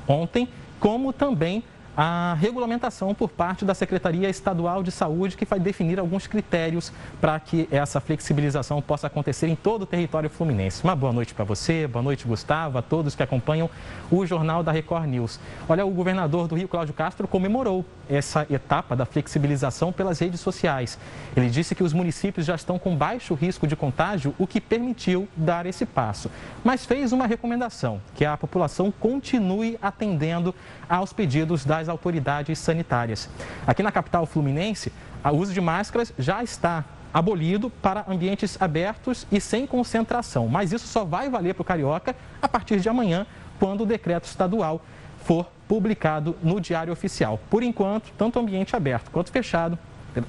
ontem, 0.09 0.49
como 0.81 1.13
também 1.13 1.63
a 1.97 2.35
regulamentação 2.41 3.15
por 3.15 3.29
parte 3.29 3.65
da 3.65 3.75
Secretaria 3.75 4.29
Estadual 4.29 4.83
de 4.83 4.91
Saúde, 4.91 5.37
que 5.37 5.45
vai 5.45 5.61
definir 5.61 5.99
alguns 5.99 6.27
critérios 6.27 6.93
para 7.21 7.39
que 7.39 7.69
essa 7.71 8.01
flexibilização 8.01 8.81
possa 8.81 9.07
acontecer 9.07 9.49
em 9.49 9.55
todo 9.55 9.83
o 9.83 9.87
território 9.87 10.31
fluminense. 10.31 10.83
Uma 10.83 10.97
boa 10.97 11.13
noite 11.13 11.35
para 11.35 11.45
você, 11.45 11.87
boa 11.87 12.03
noite, 12.03 12.27
Gustavo, 12.27 12.79
a 12.79 12.83
todos 12.83 13.15
que 13.15 13.23
acompanham 13.23 13.69
o 14.11 14.25
Jornal 14.25 14.63
da 14.63 14.73
Record 14.73 15.07
News. 15.07 15.39
Olha, 15.69 15.85
o 15.85 15.91
governador 15.91 16.49
do 16.49 16.55
Rio, 16.55 16.69
Cláudio 16.69 16.95
Castro, 16.95 17.29
comemorou 17.29 17.85
essa 18.09 18.47
etapa 18.51 18.97
da 18.97 19.05
flexibilização 19.05 19.93
pelas 19.93 20.19
redes 20.19 20.41
sociais. 20.41 20.99
Ele 21.37 21.51
disse 21.51 21.75
que 21.75 21.83
os 21.83 21.93
municípios 21.93 22.47
já 22.47 22.55
estão 22.55 22.79
com 22.79 22.97
baixo 22.97 23.35
risco 23.35 23.67
de 23.67 23.77
contágio, 23.77 24.35
o 24.39 24.47
que 24.47 24.61
permitiu 24.61 25.29
dar 25.37 25.67
esse 25.67 25.85
passo. 25.85 26.31
Mas 26.65 26.87
fez 26.87 27.13
uma 27.13 27.27
recomendação, 27.27 28.01
que 28.15 28.25
a 28.25 28.37
população 28.37 28.91
continue 28.91 29.79
atendendo 29.81 30.55
aos 30.89 31.13
pedidos 31.13 31.65
das 31.83 31.89
autoridades 31.89 32.59
sanitárias. 32.59 33.29
Aqui 33.67 33.83
na 33.83 33.91
capital 33.91 34.25
fluminense, 34.25 34.93
o 35.25 35.31
uso 35.31 35.53
de 35.53 35.61
máscaras 35.61 36.13
já 36.17 36.43
está 36.43 36.85
abolido 37.13 37.69
para 37.69 38.05
ambientes 38.09 38.57
abertos 38.61 39.27
e 39.31 39.41
sem 39.41 39.67
concentração. 39.67 40.49
Mas 40.49 40.73
isso 40.73 40.87
só 40.87 41.05
vai 41.05 41.29
valer 41.29 41.55
para 41.55 41.63
o 41.63 41.65
carioca 41.65 42.17
a 42.41 42.49
partir 42.49 42.81
de 42.81 42.89
amanhã, 42.89 43.27
quando 43.59 43.83
o 43.83 43.87
decreto 43.87 44.25
estadual 44.25 44.81
for 45.25 45.47
publicado 45.69 46.37
no 46.43 46.61
Diário 46.61 46.93
Oficial. 46.93 47.39
Por 47.51 47.63
enquanto, 47.63 48.13
tanto 48.17 48.39
ambiente 48.39 48.75
aberto 48.75 49.11
quanto 49.11 49.31
fechado, 49.31 49.79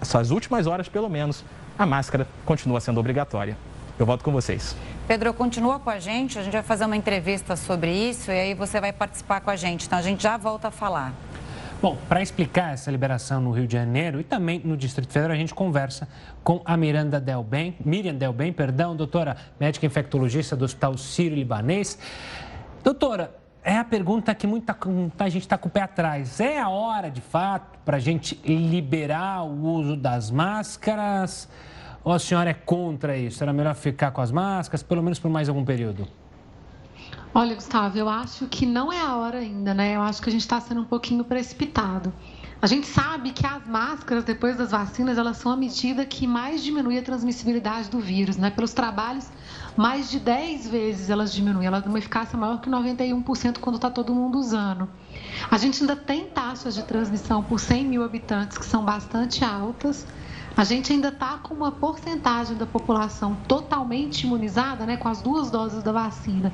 essas 0.02 0.32
últimas 0.32 0.68
horas 0.68 0.89
pelo 0.89 1.10
menos, 1.10 1.44
a 1.78 1.86
máscara 1.86 2.28
continua 2.46 2.80
sendo 2.80 3.00
obrigatória. 3.00 3.58
Eu 3.98 4.06
volto 4.06 4.24
com 4.24 4.32
vocês. 4.32 4.76
Pedro, 5.08 5.34
continua 5.34 5.80
com 5.80 5.89
a 5.89 6.00
gente, 6.00 6.39
a 6.39 6.44
gente 6.44 6.54
vai 6.54 6.63
fazer 6.63 6.86
uma 6.86 6.96
entrevista 6.96 7.56
sobre 7.56 7.92
isso 7.92 8.32
e 8.32 8.39
aí 8.39 8.54
você 8.54 8.82
vai 8.82 8.92
participar 8.92 9.42
com 9.42 9.52
a 9.52 9.56
gente. 9.56 9.86
Então 9.86 10.00
a 10.00 10.02
gente 10.02 10.24
já 10.24 10.38
volta 10.38 10.70
a 10.70 10.72
falar. 10.72 11.13
Bom, 11.84 11.98
para 12.08 12.22
explicar 12.22 12.72
essa 12.72 12.89
liberação 12.89 13.41
no 13.41 13.52
Rio 13.52 13.67
de 13.67 13.74
Janeiro 13.74 14.22
e 14.22 14.24
também 14.24 14.62
no 14.63 14.78
Distrito 14.78 15.12
Federal, 15.12 15.36
a 15.36 15.38
gente 15.38 15.54
conversa 15.54 16.08
com 16.41 16.62
a 16.63 16.78
Miranda 16.78 17.19
Delben, 17.19 17.76
Miriam 17.84 18.15
Delben, 18.15 18.54
perdão, 18.54 18.96
doutora 18.96 19.36
médica 19.60 19.86
infectologista 19.86 20.56
do 20.56 20.63
Hospital 20.63 20.98
Sírio-Libanês. 20.98 22.00
Doutora, 22.82 23.36
é 23.62 23.78
a 23.78 23.84
pergunta 23.84 24.34
que 24.34 24.48
muita, 24.48 24.74
muita 24.86 25.30
gente 25.30 25.41
está 25.41 25.58
com 25.58 25.67
o 25.67 25.72
pé 25.72 25.82
atrás. 25.82 26.39
É 26.39 26.58
a 26.58 26.69
hora, 26.69 27.12
de 27.12 27.19
fato, 27.19 27.78
para 27.84 27.98
a 27.98 28.00
gente 28.00 28.39
liberar 28.46 29.43
o 29.43 29.65
uso 29.65 29.98
das 29.98 30.32
máscaras? 30.32 31.50
Ou 32.02 32.13
a 32.13 32.19
senhora 32.19 32.52
é 32.52 32.54
contra 32.54 33.17
isso? 33.17 33.43
Era 33.43 33.52
melhor 33.52 33.76
ficar 33.76 34.12
com 34.12 34.22
as 34.22 34.32
máscaras, 34.32 34.84
pelo 34.84 35.04
menos 35.04 35.19
por 35.19 35.30
mais 35.30 35.50
algum 35.50 35.65
período? 35.65 36.08
Olha, 37.36 37.56
Gustavo, 37.56 37.98
eu 37.98 38.08
acho 38.08 38.46
que 38.46 38.63
não 38.63 38.93
é 38.93 39.02
a 39.02 39.15
hora 39.15 39.39
ainda, 39.39 39.74
né? 39.74 39.96
Eu 39.96 40.04
acho 40.04 40.22
que 40.22 40.30
a 40.30 40.32
gente 40.32 40.41
está 40.41 40.62
sendo 40.62 40.82
um 40.82 40.86
pouquinho 40.86 41.24
precipitado. 41.24 42.13
A 42.62 42.67
gente 42.67 42.86
sabe 42.86 43.32
que 43.32 43.43
as 43.43 43.65
máscaras, 43.65 44.24
depois 44.24 44.56
das 44.56 44.69
vacinas, 44.69 45.17
elas 45.17 45.38
são 45.38 45.52
a 45.52 45.58
medida 45.58 46.06
que 46.06 46.28
mais 46.28 46.63
diminui 46.63 46.96
a 46.96 47.02
transmissibilidade 47.02 47.89
do 47.89 48.00
vírus, 48.00 48.38
né? 48.38 48.52
Pelos 48.52 48.72
trabalhos, 48.72 49.28
mais 49.76 50.12
de 50.12 50.19
10 50.19 50.69
vezes 50.69 51.10
elas 51.10 51.34
diminuem. 51.34 51.65
Ela 51.65 51.82
tem 51.82 51.89
uma 51.89 51.98
eficácia 51.98 52.38
maior 52.38 52.62
que 52.62 52.69
91% 52.69 53.58
quando 53.58 53.78
está 53.78 53.89
todo 53.89 54.13
mundo 54.13 54.38
usando. 54.38 54.88
A 55.50 55.58
gente 55.58 55.82
ainda 55.82 55.96
tem 55.96 56.26
taxas 56.28 56.76
de 56.76 56.84
transmissão 56.84 57.41
por 57.41 57.60
100 57.60 57.84
mil 57.84 58.04
habitantes 58.04 58.60
que 58.60 58.65
são 58.65 58.86
bastante 58.86 59.43
altas. 59.43 60.06
a 60.56 60.63
gente 60.63 60.93
ainda 60.93 61.08
está 61.08 61.39
com 61.39 61.56
uma 61.56 61.72
porcentagem 61.72 62.56
da 62.56 62.67
população 62.67 63.36
totalmente 63.48 64.28
imunizada, 64.28 64.86
né, 64.86 64.98
com 64.98 65.10
as 65.10 65.19
duas 65.19 65.50
doses 65.50 65.82
da 65.82 65.91
vacina, 65.91 66.54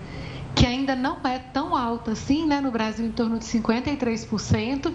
que 0.56 0.66
ainda 0.66 0.96
não 0.96 1.18
é 1.24 1.40
tão 1.40 1.76
alta 1.76 2.12
assim, 2.12 2.46
né, 2.46 2.60
no 2.60 2.72
Brasil 2.72 3.06
em 3.06 3.12
torno 3.12 3.40
de 3.40 3.46
53%. 3.46 4.94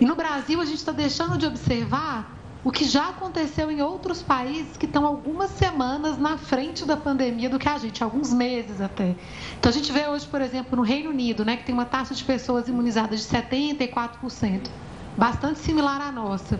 E 0.00 0.04
no 0.04 0.14
Brasil 0.14 0.60
a 0.60 0.64
gente 0.64 0.78
está 0.78 0.92
deixando 0.92 1.36
de 1.36 1.46
observar 1.46 2.32
o 2.62 2.70
que 2.70 2.84
já 2.84 3.10
aconteceu 3.10 3.70
em 3.70 3.82
outros 3.82 4.22
países 4.22 4.76
que 4.76 4.86
estão 4.86 5.06
algumas 5.06 5.50
semanas 5.50 6.16
na 6.16 6.38
frente 6.38 6.86
da 6.86 6.96
pandemia 6.96 7.50
do 7.50 7.58
que 7.58 7.68
a 7.68 7.76
gente, 7.76 8.02
alguns 8.02 8.32
meses 8.32 8.80
até. 8.80 9.14
Então 9.58 9.68
a 9.68 9.72
gente 9.72 9.92
vê 9.92 10.08
hoje, 10.08 10.26
por 10.26 10.40
exemplo, 10.40 10.74
no 10.76 10.82
Reino 10.82 11.10
Unido, 11.10 11.44
né, 11.44 11.58
que 11.58 11.64
tem 11.64 11.74
uma 11.74 11.84
taxa 11.84 12.14
de 12.14 12.24
pessoas 12.24 12.66
imunizadas 12.66 13.20
de 13.20 13.26
74%, 13.26 14.68
bastante 15.16 15.58
similar 15.58 16.00
à 16.00 16.10
nossa 16.10 16.58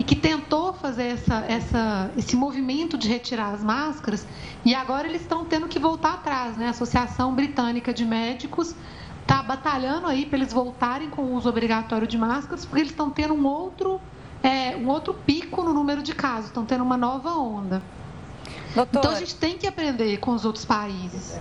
e 0.00 0.02
que 0.02 0.16
tentou 0.16 0.72
fazer 0.72 1.08
essa, 1.08 1.44
essa, 1.46 2.10
esse 2.16 2.34
movimento 2.34 2.96
de 2.96 3.06
retirar 3.06 3.52
as 3.52 3.62
máscaras 3.62 4.26
e 4.64 4.74
agora 4.74 5.06
eles 5.06 5.20
estão 5.20 5.44
tendo 5.44 5.68
que 5.68 5.78
voltar 5.78 6.14
atrás. 6.14 6.56
Né? 6.56 6.68
A 6.68 6.70
Associação 6.70 7.34
Britânica 7.34 7.92
de 7.92 8.06
Médicos 8.06 8.74
está 9.20 9.42
batalhando 9.42 10.06
aí 10.06 10.24
para 10.24 10.38
eles 10.38 10.54
voltarem 10.54 11.10
com 11.10 11.20
o 11.20 11.34
uso 11.34 11.50
obrigatório 11.50 12.06
de 12.06 12.16
máscaras, 12.16 12.64
porque 12.64 12.80
eles 12.80 12.92
estão 12.92 13.10
tendo 13.10 13.34
um 13.34 13.46
outro, 13.46 14.00
é, 14.42 14.74
um 14.74 14.88
outro 14.88 15.12
pico 15.12 15.62
no 15.62 15.74
número 15.74 16.02
de 16.02 16.14
casos, 16.14 16.46
estão 16.46 16.64
tendo 16.64 16.82
uma 16.82 16.96
nova 16.96 17.34
onda. 17.34 17.82
Doutora... 18.74 19.04
Então 19.04 19.10
a 19.10 19.14
gente 19.16 19.36
tem 19.36 19.58
que 19.58 19.66
aprender 19.66 20.16
com 20.16 20.30
os 20.30 20.46
outros 20.46 20.64
países. 20.64 21.38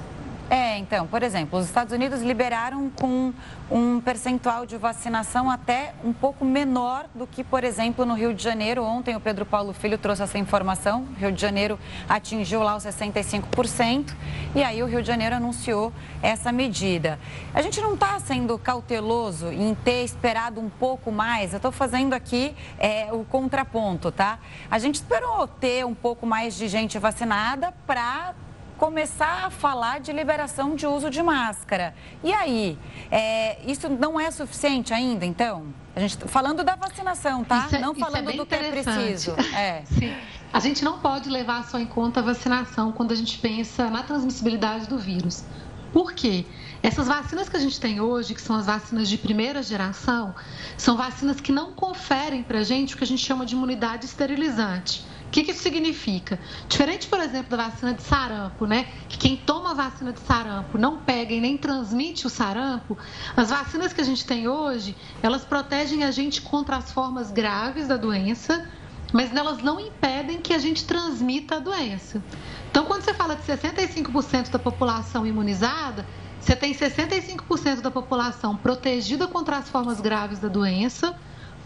É, 0.49 0.79
então, 0.79 1.05
por 1.05 1.21
exemplo, 1.21 1.59
os 1.59 1.65
Estados 1.65 1.93
Unidos 1.93 2.23
liberaram 2.23 2.89
com 2.89 3.31
um 3.69 4.01
percentual 4.01 4.65
de 4.65 4.77
vacinação 4.77 5.51
até 5.51 5.93
um 6.03 6.11
pouco 6.11 6.43
menor 6.43 7.05
do 7.13 7.27
que, 7.27 7.43
por 7.43 7.63
exemplo, 7.63 8.03
no 8.03 8.15
Rio 8.15 8.33
de 8.33 8.41
Janeiro. 8.41 8.83
Ontem 8.83 9.15
o 9.15 9.19
Pedro 9.19 9.45
Paulo 9.45 9.73
Filho 9.73 9.95
trouxe 9.95 10.23
essa 10.23 10.39
informação. 10.39 11.05
O 11.15 11.19
Rio 11.19 11.31
de 11.31 11.39
Janeiro 11.39 11.77
atingiu 12.07 12.63
lá 12.63 12.75
os 12.75 12.83
65% 12.83 14.15
e 14.55 14.63
aí 14.63 14.81
o 14.81 14.87
Rio 14.87 15.03
de 15.03 15.07
Janeiro 15.07 15.35
anunciou 15.35 15.93
essa 16.19 16.51
medida. 16.51 17.19
A 17.53 17.61
gente 17.61 17.79
não 17.79 17.93
está 17.93 18.19
sendo 18.19 18.57
cauteloso 18.57 19.51
em 19.51 19.75
ter 19.75 20.03
esperado 20.03 20.59
um 20.59 20.69
pouco 20.69 21.11
mais. 21.11 21.53
Eu 21.53 21.57
estou 21.57 21.71
fazendo 21.71 22.13
aqui 22.13 22.55
é, 22.79 23.09
o 23.11 23.23
contraponto, 23.23 24.11
tá? 24.11 24.39
A 24.71 24.79
gente 24.79 24.95
esperou 24.95 25.47
ter 25.47 25.85
um 25.85 25.93
pouco 25.93 26.25
mais 26.25 26.55
de 26.55 26.67
gente 26.67 26.97
vacinada 26.97 27.71
para 27.85 28.33
começar 28.79 29.45
a 29.45 29.49
falar 29.49 29.99
de 29.99 30.13
liberação 30.13 30.73
de 30.73 30.87
uso 30.87 31.09
de 31.09 31.21
máscara. 31.21 31.93
E 32.23 32.31
aí, 32.31 32.79
é, 33.11 33.59
isso 33.69 33.89
não 33.89 34.17
é 34.17 34.31
suficiente 34.31 34.93
ainda, 34.93 35.25
então? 35.25 35.65
A 35.93 35.99
gente 35.99 36.17
falando 36.29 36.63
da 36.63 36.77
vacinação, 36.77 37.43
tá? 37.43 37.67
É, 37.73 37.77
não 37.77 37.93
falando 37.93 38.31
é 38.31 38.37
do 38.37 38.45
que 38.45 38.55
é 38.55 38.71
preciso. 38.71 39.35
É. 39.53 39.83
Sim. 39.85 40.15
A 40.53 40.59
gente 40.59 40.83
não 40.83 40.99
pode 40.99 41.29
levar 41.29 41.65
só 41.65 41.77
em 41.77 41.85
conta 41.85 42.21
a 42.21 42.23
vacinação 42.23 42.91
quando 42.93 43.11
a 43.11 43.15
gente 43.15 43.37
pensa 43.39 43.89
na 43.89 44.01
transmissibilidade 44.01 44.87
do 44.87 44.97
vírus. 44.97 45.43
Por 45.91 46.13
quê? 46.13 46.45
Essas 46.81 47.07
vacinas 47.07 47.49
que 47.49 47.57
a 47.57 47.59
gente 47.59 47.79
tem 47.79 47.99
hoje, 47.99 48.33
que 48.33 48.41
são 48.41 48.55
as 48.55 48.67
vacinas 48.67 49.09
de 49.09 49.17
primeira 49.17 49.61
geração, 49.61 50.33
são 50.77 50.95
vacinas 50.95 51.41
que 51.41 51.51
não 51.51 51.73
conferem 51.73 52.41
para 52.43 52.59
a 52.59 52.63
gente 52.63 52.95
o 52.95 52.97
que 52.97 53.03
a 53.03 53.07
gente 53.07 53.25
chama 53.25 53.45
de 53.45 53.55
imunidade 53.55 54.05
esterilizante. 54.05 55.05
O 55.29 55.31
que, 55.31 55.43
que 55.43 55.51
isso 55.51 55.61
significa? 55.61 56.39
Diferente, 56.67 57.07
por 57.07 57.19
exemplo, 57.19 57.55
da 57.55 57.69
vacina 57.69 57.93
de 57.93 58.01
sarampo, 58.01 58.65
né? 58.65 58.87
Que 59.07 59.15
quem 59.15 59.37
toma 59.37 59.71
a 59.71 59.73
vacina 59.75 60.11
de 60.11 60.19
sarampo 60.21 60.75
não 60.75 60.97
pega 60.97 61.31
e 61.31 61.39
nem 61.39 61.55
transmite 61.55 62.25
o 62.25 62.31
sarampo, 62.31 62.97
as 63.37 63.51
vacinas 63.51 63.93
que 63.93 64.01
a 64.01 64.03
gente 64.03 64.25
tem 64.25 64.47
hoje, 64.47 64.97
elas 65.21 65.45
protegem 65.45 66.03
a 66.03 66.09
gente 66.09 66.41
contra 66.41 66.77
as 66.77 66.91
formas 66.91 67.29
graves 67.29 67.87
da 67.87 67.95
doença, 67.95 68.67
mas 69.13 69.31
elas 69.35 69.59
não 69.61 69.79
impedem 69.79 70.41
que 70.41 70.51
a 70.51 70.57
gente 70.57 70.83
transmita 70.85 71.57
a 71.57 71.59
doença. 71.59 72.23
Então, 72.71 72.85
quando 72.85 73.03
você 73.03 73.13
fala 73.13 73.35
de 73.35 73.43
65% 73.43 74.49
da 74.49 74.57
população 74.57 75.27
imunizada, 75.27 76.07
você 76.41 76.55
tem 76.55 76.73
65% 76.73 77.81
da 77.81 77.91
população 77.91 78.57
protegida 78.57 79.27
contra 79.27 79.57
as 79.57 79.69
formas 79.69 80.01
graves 80.01 80.39
da 80.39 80.47
doença, 80.47 81.15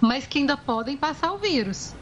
mas 0.01 0.27
que 0.27 0.39
ainda 0.39 0.57
podem 0.57 0.97
passar 0.97 1.31
o 1.31 1.37
vírus. 1.37 1.95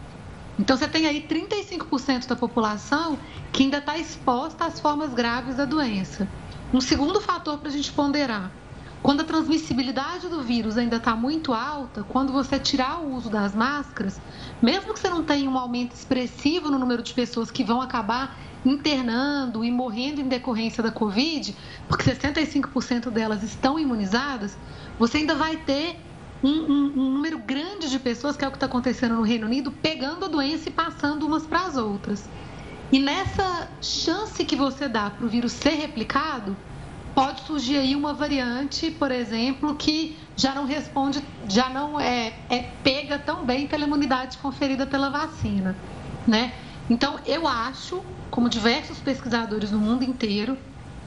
Então, 0.59 0.77
você 0.77 0.87
tem 0.87 1.07
aí 1.07 1.25
35% 1.27 2.27
da 2.27 2.35
população 2.35 3.17
que 3.51 3.63
ainda 3.63 3.77
está 3.77 3.97
exposta 3.97 4.65
às 4.65 4.79
formas 4.79 5.13
graves 5.13 5.55
da 5.55 5.65
doença. 5.65 6.27
Um 6.73 6.79
segundo 6.79 7.19
fator 7.19 7.57
para 7.57 7.69
a 7.69 7.71
gente 7.71 7.91
ponderar: 7.91 8.51
quando 9.01 9.21
a 9.21 9.23
transmissibilidade 9.23 10.29
do 10.29 10.41
vírus 10.43 10.77
ainda 10.77 10.97
está 10.97 11.15
muito 11.15 11.53
alta, 11.53 12.03
quando 12.03 12.31
você 12.31 12.59
tirar 12.59 12.99
o 12.99 13.15
uso 13.15 13.29
das 13.29 13.55
máscaras, 13.55 14.21
mesmo 14.61 14.93
que 14.93 14.99
você 14.99 15.09
não 15.09 15.23
tenha 15.23 15.49
um 15.49 15.57
aumento 15.57 15.93
expressivo 15.93 16.69
no 16.69 16.77
número 16.77 17.01
de 17.01 17.13
pessoas 17.13 17.49
que 17.49 17.63
vão 17.63 17.81
acabar 17.81 18.37
internando 18.63 19.65
e 19.65 19.71
morrendo 19.71 20.21
em 20.21 20.27
decorrência 20.27 20.83
da 20.83 20.91
Covid, 20.91 21.55
porque 21.87 22.03
65% 22.11 23.09
delas 23.09 23.41
estão 23.41 23.79
imunizadas, 23.79 24.55
você 24.99 25.17
ainda 25.17 25.33
vai 25.33 25.57
ter 25.57 25.99
um, 26.43 26.49
um, 26.49 26.93
um 26.95 27.11
número 27.11 27.37
grande 27.39 27.89
de 27.89 27.99
pessoas, 27.99 28.35
que 28.35 28.43
é 28.43 28.47
o 28.47 28.51
que 28.51 28.57
está 28.57 28.65
acontecendo 28.65 29.15
no 29.15 29.21
Reino 29.21 29.45
Unido, 29.45 29.71
pegando 29.71 30.25
a 30.25 30.27
doença 30.27 30.69
e 30.69 30.71
passando 30.71 31.25
umas 31.25 31.45
para 31.45 31.65
as 31.65 31.77
outras. 31.77 32.27
E 32.91 32.99
nessa 32.99 33.69
chance 33.81 34.43
que 34.43 34.55
você 34.55 34.87
dá 34.87 35.09
para 35.09 35.25
o 35.25 35.29
vírus 35.29 35.53
ser 35.53 35.75
replicado, 35.75 36.57
pode 37.13 37.41
surgir 37.41 37.77
aí 37.77 37.95
uma 37.95 38.13
variante, 38.13 38.91
por 38.91 39.11
exemplo, 39.11 39.75
que 39.75 40.17
já 40.35 40.53
não 40.53 40.65
responde, 40.65 41.23
já 41.47 41.69
não 41.69 41.99
é, 41.99 42.33
é 42.49 42.69
pega 42.83 43.19
tão 43.19 43.45
bem 43.45 43.67
pela 43.67 43.85
imunidade 43.85 44.37
conferida 44.39 44.85
pela 44.85 45.09
vacina, 45.09 45.75
né? 46.27 46.53
Então, 46.89 47.19
eu 47.25 47.47
acho, 47.47 48.03
como 48.29 48.49
diversos 48.49 48.97
pesquisadores 48.99 49.71
no 49.71 49.79
mundo 49.79 50.03
inteiro, 50.03 50.57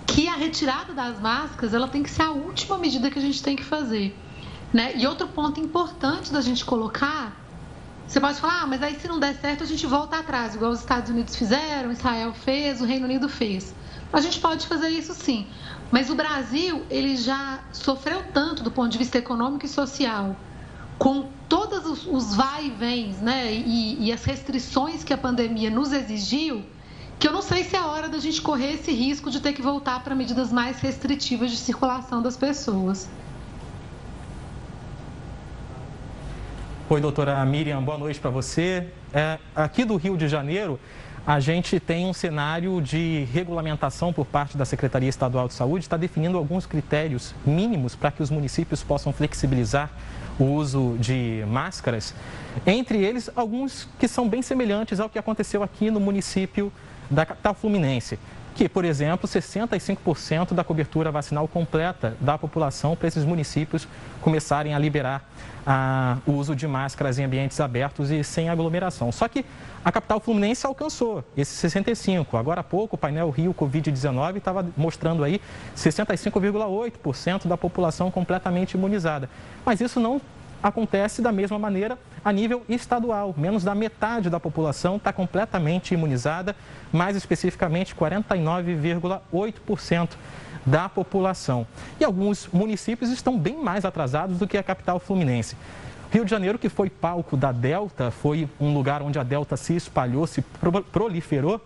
que 0.06 0.28
a 0.28 0.34
retirada 0.34 0.94
das 0.94 1.20
máscaras 1.20 1.74
ela 1.74 1.88
tem 1.88 2.02
que 2.02 2.10
ser 2.10 2.22
a 2.22 2.30
última 2.30 2.78
medida 2.78 3.10
que 3.10 3.18
a 3.18 3.22
gente 3.22 3.42
tem 3.42 3.56
que 3.56 3.64
fazer. 3.64 4.16
Né? 4.74 4.96
E 4.96 5.06
outro 5.06 5.28
ponto 5.28 5.60
importante 5.60 6.32
da 6.32 6.40
gente 6.40 6.64
colocar, 6.64 7.40
você 8.08 8.18
pode 8.18 8.40
falar, 8.40 8.62
ah, 8.62 8.66
mas 8.66 8.82
aí 8.82 8.98
se 8.98 9.06
não 9.06 9.20
der 9.20 9.37
certo 9.37 9.62
a 9.62 9.66
gente 9.66 9.87
volta 9.87 10.18
atrás, 10.18 10.56
igual 10.56 10.72
os 10.72 10.80
Estados 10.80 11.10
Unidos 11.10 11.37
fizeram, 11.37 11.92
Israel 11.92 12.34
fez, 12.34 12.80
o 12.80 12.84
Reino 12.84 13.04
Unido 13.04 13.28
fez. 13.28 13.72
A 14.12 14.20
gente 14.20 14.40
pode 14.40 14.66
fazer 14.66 14.88
isso 14.88 15.14
sim, 15.14 15.46
mas 15.92 16.10
o 16.10 16.16
Brasil 16.16 16.84
ele 16.90 17.16
já 17.16 17.60
sofreu 17.72 18.24
tanto 18.32 18.64
do 18.64 18.70
ponto 18.72 18.88
de 18.90 18.98
vista 18.98 19.16
econômico 19.16 19.64
e 19.64 19.68
social, 19.68 20.34
com 20.98 21.28
todos 21.48 21.87
os, 21.87 22.06
os 22.06 22.34
vai 22.34 22.66
e 22.66 22.70
vens, 22.70 23.20
né, 23.20 23.52
e, 23.52 24.06
e 24.06 24.12
as 24.12 24.24
restrições 24.24 25.04
que 25.04 25.12
a 25.12 25.18
pandemia 25.18 25.70
nos 25.70 25.92
exigiu, 25.92 26.64
que 27.20 27.28
eu 27.28 27.32
não 27.32 27.42
sei 27.42 27.62
se 27.62 27.76
é 27.76 27.80
hora 27.80 28.08
da 28.08 28.18
gente 28.18 28.42
correr 28.42 28.72
esse 28.72 28.90
risco 28.90 29.30
de 29.30 29.38
ter 29.38 29.52
que 29.52 29.62
voltar 29.62 30.02
para 30.02 30.16
medidas 30.16 30.50
mais 30.50 30.80
restritivas 30.80 31.52
de 31.52 31.58
circulação 31.58 32.20
das 32.20 32.37
pessoas. 32.37 33.08
Oi, 36.86 37.00
doutora 37.00 37.42
Miriam, 37.46 37.82
boa 37.82 37.96
noite 37.96 38.20
para 38.20 38.28
você. 38.28 38.88
É, 39.10 39.38
aqui 39.56 39.86
do 39.86 39.96
Rio 39.96 40.18
de 40.18 40.28
Janeiro, 40.28 40.78
a 41.26 41.40
gente 41.40 41.80
tem 41.80 42.04
um 42.04 42.12
cenário 42.12 42.78
de 42.82 43.26
regulamentação 43.32 44.12
por 44.12 44.26
parte 44.26 44.58
da 44.58 44.66
Secretaria 44.66 45.08
Estadual 45.08 45.48
de 45.48 45.54
Saúde, 45.54 45.86
está 45.86 45.96
definindo 45.96 46.36
alguns 46.36 46.66
critérios 46.66 47.34
mínimos 47.46 47.96
para 47.96 48.10
que 48.10 48.22
os 48.22 48.28
municípios 48.28 48.82
possam 48.82 49.14
flexibilizar 49.14 49.90
o 50.38 50.44
uso 50.44 50.98
de 51.00 51.42
máscaras. 51.48 52.14
Entre 52.66 53.02
eles, 53.02 53.30
alguns 53.34 53.88
que 53.98 54.06
são 54.06 54.28
bem 54.28 54.42
semelhantes 54.42 55.00
ao 55.00 55.08
que 55.08 55.18
aconteceu 55.18 55.62
aqui 55.62 55.90
no 55.90 56.00
município 56.00 56.70
da 57.10 57.24
capital 57.24 57.54
fluminense 57.54 58.18
que, 58.54 58.68
por 58.68 58.84
exemplo, 58.84 59.28
65% 59.28 60.54
da 60.54 60.62
cobertura 60.62 61.10
vacinal 61.10 61.46
completa 61.48 62.16
da 62.20 62.38
população 62.38 62.94
para 62.94 63.08
esses 63.08 63.24
municípios 63.24 63.88
começarem 64.20 64.74
a 64.74 64.78
liberar 64.78 65.28
ah, 65.66 66.18
o 66.26 66.32
uso 66.32 66.54
de 66.54 66.66
máscaras 66.66 67.18
em 67.18 67.24
ambientes 67.24 67.58
abertos 67.60 68.10
e 68.10 68.22
sem 68.22 68.48
aglomeração. 68.48 69.10
Só 69.10 69.26
que 69.26 69.44
a 69.84 69.90
capital 69.90 70.20
fluminense 70.20 70.66
alcançou 70.66 71.24
esses 71.36 71.58
65. 71.58 72.36
Agora 72.36 72.60
há 72.60 72.64
pouco, 72.64 72.94
o 72.94 72.98
painel 72.98 73.28
Rio 73.30 73.52
Covid-19 73.52 74.36
estava 74.36 74.64
mostrando 74.76 75.24
aí 75.24 75.40
65,8% 75.76 77.46
da 77.46 77.56
população 77.56 78.10
completamente 78.10 78.74
imunizada. 78.74 79.28
Mas 79.64 79.80
isso 79.80 79.98
não 79.98 80.20
acontece 80.62 81.20
da 81.20 81.32
mesma 81.32 81.58
maneira 81.58 81.98
a 82.24 82.32
nível 82.32 82.62
estadual. 82.68 83.34
Menos 83.36 83.62
da 83.62 83.74
metade 83.74 84.30
da 84.30 84.40
população 84.40 84.96
está 84.96 85.12
completamente 85.12 85.94
imunizada, 85.94 86.56
mais 86.92 87.16
especificamente 87.16 87.94
49,8% 87.94 90.10
da 90.64 90.88
população. 90.88 91.66
E 92.00 92.04
alguns 92.04 92.48
municípios 92.52 93.10
estão 93.10 93.38
bem 93.38 93.62
mais 93.62 93.84
atrasados 93.84 94.38
do 94.38 94.46
que 94.46 94.56
a 94.56 94.62
capital 94.62 94.98
fluminense. 94.98 95.56
Rio 96.10 96.24
de 96.24 96.30
Janeiro, 96.30 96.58
que 96.58 96.68
foi 96.68 96.88
palco 96.88 97.36
da 97.36 97.50
Delta, 97.50 98.10
foi 98.10 98.48
um 98.60 98.72
lugar 98.72 99.02
onde 99.02 99.18
a 99.18 99.22
Delta 99.22 99.56
se 99.56 99.74
espalhou, 99.74 100.26
se 100.26 100.42
proliferou. 100.92 101.60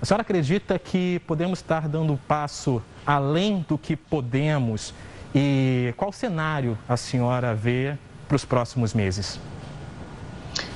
A 0.00 0.06
senhora 0.06 0.22
acredita 0.22 0.78
que 0.78 1.20
podemos 1.26 1.58
estar 1.58 1.88
dando 1.88 2.18
passo 2.26 2.82
além 3.06 3.64
do 3.68 3.76
que 3.76 3.94
podemos? 3.94 4.94
E 5.34 5.92
qual 5.96 6.12
cenário 6.12 6.78
a 6.88 6.96
senhora 6.96 7.54
vê 7.54 7.96
para 8.26 8.36
os 8.36 8.44
próximos 8.44 8.94
meses? 8.94 9.38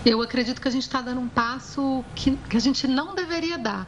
eu 0.04 0.22
acredito 0.22 0.60
que 0.60 0.68
a 0.68 0.70
gente 0.70 0.84
está 0.84 1.00
dando 1.00 1.20
um 1.20 1.28
passo 1.28 2.04
que, 2.14 2.36
que 2.48 2.56
a 2.56 2.60
gente 2.60 2.86
não 2.86 3.14
deveria 3.14 3.58
dar. 3.58 3.86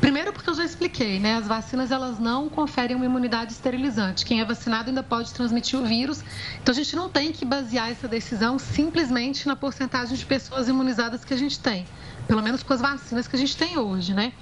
Primeiro 0.00 0.32
porque 0.32 0.48
eu 0.48 0.54
já 0.54 0.64
expliquei, 0.64 1.18
né? 1.18 1.36
As 1.36 1.46
vacinas 1.46 1.90
elas 1.90 2.18
não 2.18 2.48
conferem 2.48 2.94
uma 2.94 3.04
imunidade 3.04 3.52
esterilizante. 3.52 4.24
Quem 4.24 4.40
é 4.40 4.44
vacinado 4.44 4.88
ainda 4.88 5.02
pode 5.02 5.34
transmitir 5.34 5.78
o 5.78 5.84
vírus. 5.84 6.22
Então 6.62 6.72
a 6.72 6.76
gente 6.76 6.94
não 6.94 7.08
tem 7.08 7.32
que 7.32 7.44
basear 7.44 7.90
essa 7.90 8.06
decisão 8.06 8.58
simplesmente 8.58 9.46
na 9.48 9.56
porcentagem 9.56 10.16
de 10.16 10.24
pessoas 10.24 10.68
imunizadas 10.68 11.24
que 11.24 11.34
a 11.34 11.36
gente 11.36 11.58
tem, 11.58 11.84
pelo 12.28 12.42
menos 12.42 12.62
com 12.62 12.72
as 12.72 12.80
vacinas 12.80 13.26
que 13.26 13.34
a 13.34 13.38
gente 13.38 13.56
tem 13.56 13.76
hoje, 13.76 14.14
né? 14.14 14.32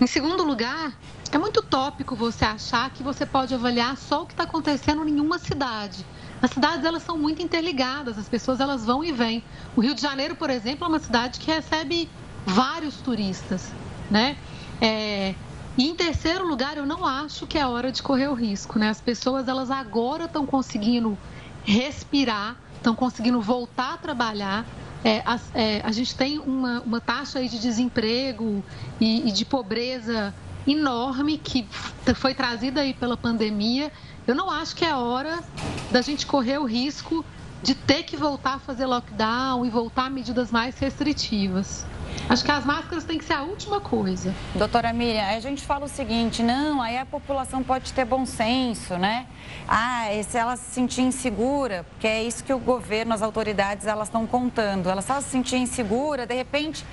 Em 0.00 0.06
segundo 0.06 0.42
lugar, 0.42 0.92
é 1.30 1.38
muito 1.38 1.62
tópico 1.62 2.16
você 2.16 2.44
achar 2.44 2.90
que 2.90 3.02
você 3.02 3.24
pode 3.24 3.54
avaliar 3.54 3.96
só 3.96 4.24
o 4.24 4.26
que 4.26 4.32
está 4.32 4.42
acontecendo 4.42 5.08
em 5.08 5.20
uma 5.20 5.38
cidade. 5.38 6.04
As 6.46 6.52
cidades 6.52 6.84
elas 6.84 7.02
são 7.02 7.18
muito 7.18 7.42
interligadas, 7.42 8.16
as 8.16 8.28
pessoas 8.28 8.60
elas 8.60 8.84
vão 8.84 9.02
e 9.02 9.10
vêm. 9.10 9.42
O 9.74 9.80
Rio 9.80 9.96
de 9.96 10.00
Janeiro, 10.00 10.36
por 10.36 10.48
exemplo, 10.48 10.84
é 10.84 10.88
uma 10.88 11.00
cidade 11.00 11.40
que 11.40 11.50
recebe 11.50 12.08
vários 12.46 12.98
turistas, 12.98 13.72
né? 14.08 14.36
É, 14.80 15.34
e 15.76 15.88
em 15.88 15.96
terceiro 15.96 16.46
lugar, 16.46 16.76
eu 16.76 16.86
não 16.86 17.04
acho 17.04 17.48
que 17.48 17.58
é 17.58 17.66
hora 17.66 17.90
de 17.90 18.00
correr 18.00 18.28
o 18.28 18.34
risco, 18.34 18.78
né? 18.78 18.88
As 18.88 19.00
pessoas 19.00 19.48
elas 19.48 19.72
agora 19.72 20.26
estão 20.26 20.46
conseguindo 20.46 21.18
respirar, 21.64 22.54
estão 22.76 22.94
conseguindo 22.94 23.40
voltar 23.40 23.94
a 23.94 23.96
trabalhar. 23.96 24.64
É, 25.02 25.22
a, 25.26 25.40
é, 25.52 25.80
a, 25.82 25.90
gente 25.90 26.14
tem 26.14 26.38
uma, 26.38 26.80
uma 26.82 27.00
taxa 27.00 27.42
de 27.42 27.58
desemprego 27.58 28.62
e, 29.00 29.28
e 29.28 29.32
de 29.32 29.44
pobreza 29.44 30.32
enorme 30.64 31.38
que 31.38 31.66
foi 32.14 32.34
trazida 32.34 32.82
aí 32.82 32.94
pela 32.94 33.16
pandemia. 33.16 33.90
Eu 34.26 34.34
não 34.34 34.50
acho 34.50 34.74
que 34.74 34.84
é 34.84 34.94
hora 34.94 35.42
da 35.90 36.02
gente 36.02 36.26
correr 36.26 36.58
o 36.58 36.64
risco 36.64 37.24
de 37.62 37.74
ter 37.74 38.02
que 38.02 38.16
voltar 38.16 38.54
a 38.54 38.58
fazer 38.58 38.84
lockdown 38.86 39.64
e 39.64 39.70
voltar 39.70 40.06
a 40.06 40.10
medidas 40.10 40.50
mais 40.50 40.76
restritivas. 40.78 41.86
Acho 42.28 42.44
que 42.44 42.50
as 42.50 42.64
máscaras 42.64 43.04
têm 43.04 43.18
que 43.18 43.24
ser 43.24 43.34
a 43.34 43.42
última 43.42 43.80
coisa. 43.80 44.34
Doutora 44.54 44.92
Miriam, 44.92 45.24
a 45.24 45.40
gente 45.40 45.64
fala 45.64 45.84
o 45.84 45.88
seguinte, 45.88 46.42
não, 46.42 46.82
aí 46.82 46.98
a 46.98 47.06
população 47.06 47.62
pode 47.62 47.92
ter 47.92 48.04
bom 48.04 48.26
senso, 48.26 48.96
né? 48.96 49.26
Ah, 49.68 50.06
se 50.28 50.36
ela 50.36 50.56
se 50.56 50.72
sentir 50.72 51.02
insegura, 51.02 51.84
porque 51.90 52.06
é 52.06 52.22
isso 52.22 52.42
que 52.42 52.52
o 52.52 52.58
governo, 52.58 53.14
as 53.14 53.22
autoridades, 53.22 53.86
elas 53.86 54.08
estão 54.08 54.26
contando. 54.26 54.90
Ela 54.90 55.02
só 55.02 55.20
se 55.20 55.28
sentir 55.28 55.56
insegura, 55.56 56.26
de 56.26 56.34
repente, 56.34 56.84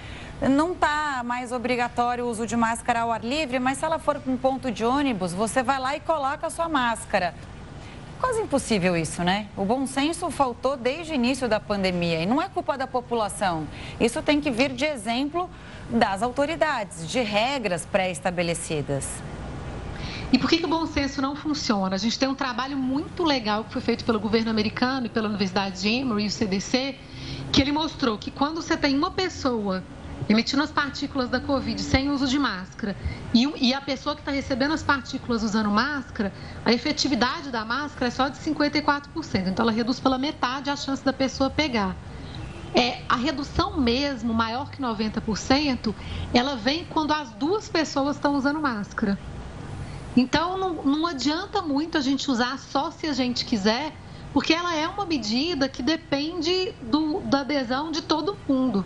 não 0.42 0.74
está 0.74 1.22
mais 1.26 1.52
obrigatório 1.52 2.26
o 2.26 2.30
uso 2.30 2.46
de 2.46 2.56
máscara 2.56 3.02
ao 3.02 3.12
ar 3.12 3.24
livre, 3.24 3.60
mas 3.60 3.78
se 3.78 3.86
ela 3.86 3.98
for 3.98 4.20
para 4.20 4.32
um 4.32 4.38
ponto 4.38 4.72
de 4.72 4.86
ônibus, 4.86 5.34
você 5.34 5.64
vai 5.64 5.80
lá 5.80 5.96
e 5.96 6.00
coloca 6.00 6.48
a 6.48 6.50
sua 6.50 6.70
máscara 6.70 7.34
quase 8.24 8.40
impossível 8.40 8.96
isso, 8.96 9.22
né? 9.22 9.48
O 9.58 9.66
bom 9.66 9.86
senso 9.86 10.32
faltou 10.32 10.78
desde 10.78 11.12
o 11.12 11.16
início 11.16 11.50
da 11.50 11.60
pandemia 11.60 12.22
e 12.22 12.26
não 12.26 12.42
é 12.42 12.48
culpa 12.48 12.78
da 12.78 12.88
população. 12.88 13.68
Isso 14.00 14.22
tem 14.22 14.40
que 14.40 14.50
vir 14.50 14.72
de 14.72 14.86
exemplo 14.86 15.50
das 15.90 16.24
autoridades, 16.24 17.06
de 17.06 17.20
regras 17.20 17.86
pré-estabelecidas. 17.86 19.10
E 20.32 20.40
por 20.40 20.50
que, 20.50 20.58
que 20.58 20.66
o 20.66 20.70
bom 20.70 20.86
senso 20.86 21.22
não 21.22 21.36
funciona? 21.36 21.98
A 21.98 22.00
gente 22.00 22.18
tem 22.18 22.30
um 22.30 22.34
trabalho 22.34 22.78
muito 22.78 23.26
legal 23.26 23.66
que 23.66 23.74
foi 23.74 23.82
feito 23.82 24.06
pelo 24.06 24.22
governo 24.22 24.50
americano 24.50 25.08
e 25.08 25.10
pela 25.10 25.28
Universidade 25.28 25.82
de 25.82 25.90
Emory 25.90 26.24
e 26.24 26.28
o 26.28 26.32
CDC, 26.32 26.96
que 27.52 27.62
ele 27.62 27.74
mostrou 27.74 28.18
que 28.18 28.32
quando 28.32 28.62
você 28.62 28.78
tem 28.78 28.98
uma 28.98 29.12
pessoa 29.12 29.84
emitindo 30.30 30.64
as 30.64 30.72
partículas 30.72 31.30
da 31.30 31.40
Covid 31.40 31.82
sem 31.82 32.10
uso 32.10 32.28
de 32.28 32.40
máscara 32.40 32.96
e, 33.34 33.68
e 33.68 33.74
a 33.74 33.82
pessoa 33.82 34.16
que 34.16 34.22
está 34.22 34.32
recebendo 34.32 34.74
as 34.74 34.84
partículas 34.84 35.44
usando 35.44 35.70
máscara, 35.70 36.34
a 36.64 36.72
efetividade 36.72 37.50
da 37.50 37.66
máscara 37.66 38.08
é 38.08 38.12
só 38.12 38.30
de 38.30 38.38
54%. 38.38 39.48
Então, 39.48 39.64
ela 39.64 39.72
reduz 39.72 40.00
pela 40.00 40.18
metade 40.18 40.70
a 40.70 40.76
chance 40.76 41.04
da 41.04 41.12
pessoa 41.12 41.50
pegar. 41.50 41.96
É, 42.76 43.02
a 43.08 43.16
redução 43.16 43.80
mesmo, 43.80 44.34
maior 44.34 44.70
que 44.72 44.82
90%, 44.82 45.94
ela 46.34 46.56
vem 46.56 46.86
quando 46.86 47.12
as 47.12 47.32
duas 47.32 47.70
pessoas 47.70 48.16
estão 48.16 48.36
usando 48.36 48.60
máscara. 48.60 49.20
Então, 50.16 50.58
não, 50.58 50.74
não 50.84 51.08
adianta 51.08 51.62
muito 51.62 51.98
a 51.98 52.02
gente 52.02 52.30
usar 52.30 52.58
só 52.58 52.92
se 52.92 53.08
a 53.08 53.14
gente 53.14 53.46
quiser, 53.46 53.94
porque 54.32 54.54
ela 54.54 54.76
é 54.76 54.88
uma 54.88 55.06
medida 55.06 55.68
que 55.68 55.84
depende 55.84 56.74
do, 56.82 57.20
da 57.22 57.42
adesão 57.42 57.92
de 57.92 58.02
todo 58.02 58.38
mundo. 58.48 58.86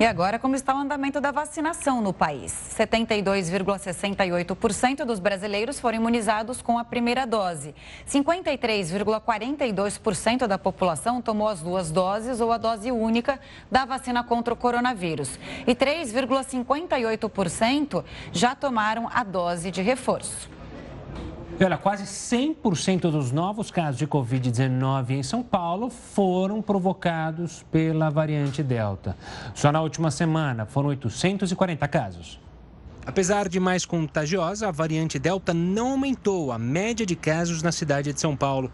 E 0.00 0.04
agora, 0.06 0.38
como 0.38 0.56
está 0.56 0.74
o 0.74 0.78
andamento 0.78 1.20
da 1.20 1.30
vacinação 1.30 2.00
no 2.00 2.10
país? 2.10 2.54
72,68% 2.74 5.04
dos 5.04 5.20
brasileiros 5.20 5.78
foram 5.78 5.98
imunizados 5.98 6.62
com 6.62 6.78
a 6.78 6.84
primeira 6.84 7.26
dose. 7.26 7.74
53,42% 8.08 10.46
da 10.46 10.56
população 10.56 11.20
tomou 11.20 11.48
as 11.48 11.60
duas 11.60 11.90
doses 11.90 12.40
ou 12.40 12.50
a 12.50 12.56
dose 12.56 12.90
única 12.90 13.38
da 13.70 13.84
vacina 13.84 14.24
contra 14.24 14.54
o 14.54 14.56
coronavírus. 14.56 15.38
E 15.66 15.74
3,58% 15.74 18.02
já 18.32 18.54
tomaram 18.54 19.06
a 19.12 19.22
dose 19.22 19.70
de 19.70 19.82
reforço. 19.82 20.59
E 21.60 21.64
olha, 21.64 21.76
quase 21.76 22.04
100% 22.04 23.10
dos 23.10 23.32
novos 23.32 23.70
casos 23.70 23.98
de 23.98 24.06
Covid-19 24.06 25.10
em 25.10 25.22
São 25.22 25.42
Paulo 25.42 25.90
foram 25.90 26.62
provocados 26.62 27.66
pela 27.70 28.08
variante 28.08 28.62
Delta. 28.62 29.14
Só 29.54 29.70
na 29.70 29.82
última 29.82 30.10
semana 30.10 30.64
foram 30.64 30.88
840 30.88 31.86
casos. 31.86 32.40
Apesar 33.04 33.46
de 33.46 33.60
mais 33.60 33.84
contagiosa, 33.84 34.68
a 34.68 34.70
variante 34.70 35.18
Delta 35.18 35.52
não 35.52 35.90
aumentou 35.90 36.50
a 36.50 36.58
média 36.58 37.04
de 37.04 37.14
casos 37.14 37.62
na 37.62 37.70
cidade 37.70 38.10
de 38.10 38.18
São 38.18 38.34
Paulo. 38.34 38.72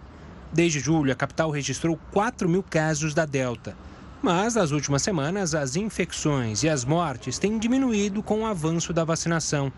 Desde 0.52 0.78
julho, 0.78 1.10
a 1.10 1.16
capital 1.16 1.50
registrou 1.50 1.98
4 2.12 2.48
mil 2.48 2.62
casos 2.62 3.14
da 3.14 3.26
Delta. 3.26 3.76
Mas 4.22 4.54
nas 4.54 4.70
últimas 4.70 5.02
semanas, 5.02 5.56
as 5.56 5.74
infecções 5.74 6.62
e 6.62 6.68
as 6.68 6.84
mortes 6.84 7.36
têm 7.36 7.58
diminuído 7.58 8.22
com 8.22 8.42
o 8.42 8.46
avanço 8.46 8.92
da 8.92 9.02
vacinação. 9.02 9.72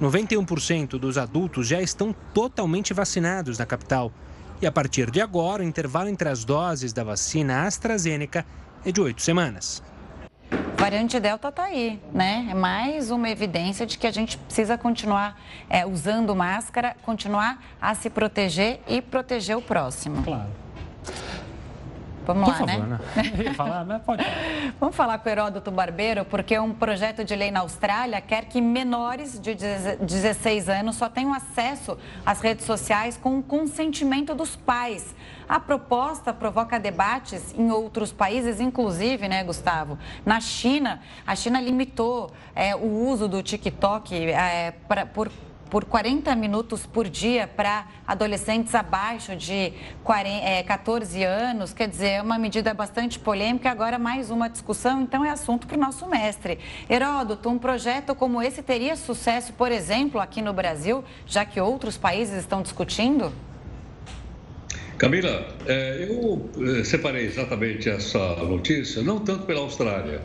91% 0.00 0.98
dos 0.98 1.18
adultos 1.18 1.66
já 1.66 1.80
estão 1.80 2.14
totalmente 2.32 2.94
vacinados 2.94 3.58
na 3.58 3.66
capital. 3.66 4.10
E 4.62 4.66
a 4.66 4.72
partir 4.72 5.10
de 5.10 5.20
agora, 5.20 5.62
o 5.62 5.66
intervalo 5.66 6.08
entre 6.08 6.28
as 6.28 6.44
doses 6.44 6.92
da 6.92 7.04
vacina 7.04 7.66
AstraZeneca 7.66 8.44
é 8.84 8.90
de 8.90 9.00
oito 9.00 9.20
semanas. 9.20 9.82
A 10.50 10.80
variante 10.80 11.20
Delta 11.20 11.48
está 11.48 11.64
aí, 11.64 12.00
né? 12.12 12.48
É 12.50 12.54
mais 12.54 13.10
uma 13.10 13.28
evidência 13.28 13.86
de 13.86 13.98
que 13.98 14.06
a 14.06 14.10
gente 14.10 14.38
precisa 14.38 14.78
continuar 14.78 15.38
é, 15.68 15.84
usando 15.84 16.34
máscara, 16.34 16.96
continuar 17.02 17.62
a 17.80 17.94
se 17.94 18.08
proteger 18.08 18.80
e 18.88 19.02
proteger 19.02 19.56
o 19.56 19.62
próximo. 19.62 20.22
Claro. 20.22 20.48
Vamos 22.26 22.44
Por 22.44 22.50
lá, 22.50 22.66
favor, 22.66 22.86
né? 22.86 22.98
né? 23.44 23.54
falar, 23.54 23.84
mas 23.84 24.02
pode 24.02 24.22
falar. 24.22 24.36
Vamos 24.78 24.96
falar 24.96 25.18
com 25.18 25.28
o 25.28 25.32
Heródoto 25.32 25.70
Barbeiro, 25.70 26.24
porque 26.24 26.58
um 26.58 26.72
projeto 26.72 27.24
de 27.24 27.34
lei 27.34 27.50
na 27.50 27.60
Austrália 27.60 28.20
quer 28.20 28.44
que 28.44 28.60
menores 28.60 29.40
de 29.40 29.54
16 29.54 30.68
anos 30.68 30.96
só 30.96 31.08
tenham 31.08 31.32
acesso 31.32 31.98
às 32.24 32.40
redes 32.40 32.64
sociais 32.64 33.16
com 33.16 33.38
o 33.38 33.42
consentimento 33.42 34.34
dos 34.34 34.56
pais. 34.56 35.14
A 35.48 35.58
proposta 35.58 36.32
provoca 36.32 36.78
debates 36.78 37.54
em 37.58 37.70
outros 37.70 38.12
países, 38.12 38.60
inclusive, 38.60 39.26
né, 39.28 39.42
Gustavo? 39.42 39.98
Na 40.24 40.40
China, 40.40 41.00
a 41.26 41.34
China 41.34 41.60
limitou 41.60 42.30
é, 42.54 42.76
o 42.76 43.08
uso 43.08 43.26
do 43.26 43.42
TikTok 43.42 44.14
é, 44.14 44.72
pra, 44.86 45.06
por 45.06 45.30
por 45.70 45.84
40 45.84 46.34
minutos 46.34 46.84
por 46.84 47.08
dia 47.08 47.46
para 47.46 47.86
adolescentes 48.06 48.74
abaixo 48.74 49.36
de 49.36 49.72
40, 50.02 50.44
é, 50.44 50.62
14 50.62 51.22
anos. 51.22 51.72
Quer 51.72 51.88
dizer, 51.88 52.08
é 52.08 52.22
uma 52.22 52.38
medida 52.38 52.74
bastante 52.74 53.18
polêmica. 53.18 53.70
Agora, 53.70 53.98
mais 53.98 54.30
uma 54.30 54.48
discussão, 54.48 55.02
então 55.02 55.24
é 55.24 55.30
assunto 55.30 55.66
para 55.66 55.76
o 55.76 55.80
nosso 55.80 56.06
mestre. 56.08 56.58
Heródoto, 56.88 57.48
um 57.48 57.58
projeto 57.58 58.14
como 58.14 58.42
esse 58.42 58.62
teria 58.62 58.96
sucesso, 58.96 59.52
por 59.52 59.70
exemplo, 59.70 60.20
aqui 60.20 60.42
no 60.42 60.52
Brasil, 60.52 61.04
já 61.24 61.44
que 61.44 61.60
outros 61.60 61.96
países 61.96 62.38
estão 62.40 62.60
discutindo? 62.60 63.32
Camila, 64.98 65.46
é, 65.66 66.08
eu 66.10 66.50
é, 66.78 66.84
separei 66.84 67.24
exatamente 67.24 67.88
essa 67.88 68.18
notícia, 68.44 69.02
não 69.02 69.18
tanto 69.20 69.46
pela 69.46 69.60
Austrália, 69.60 70.20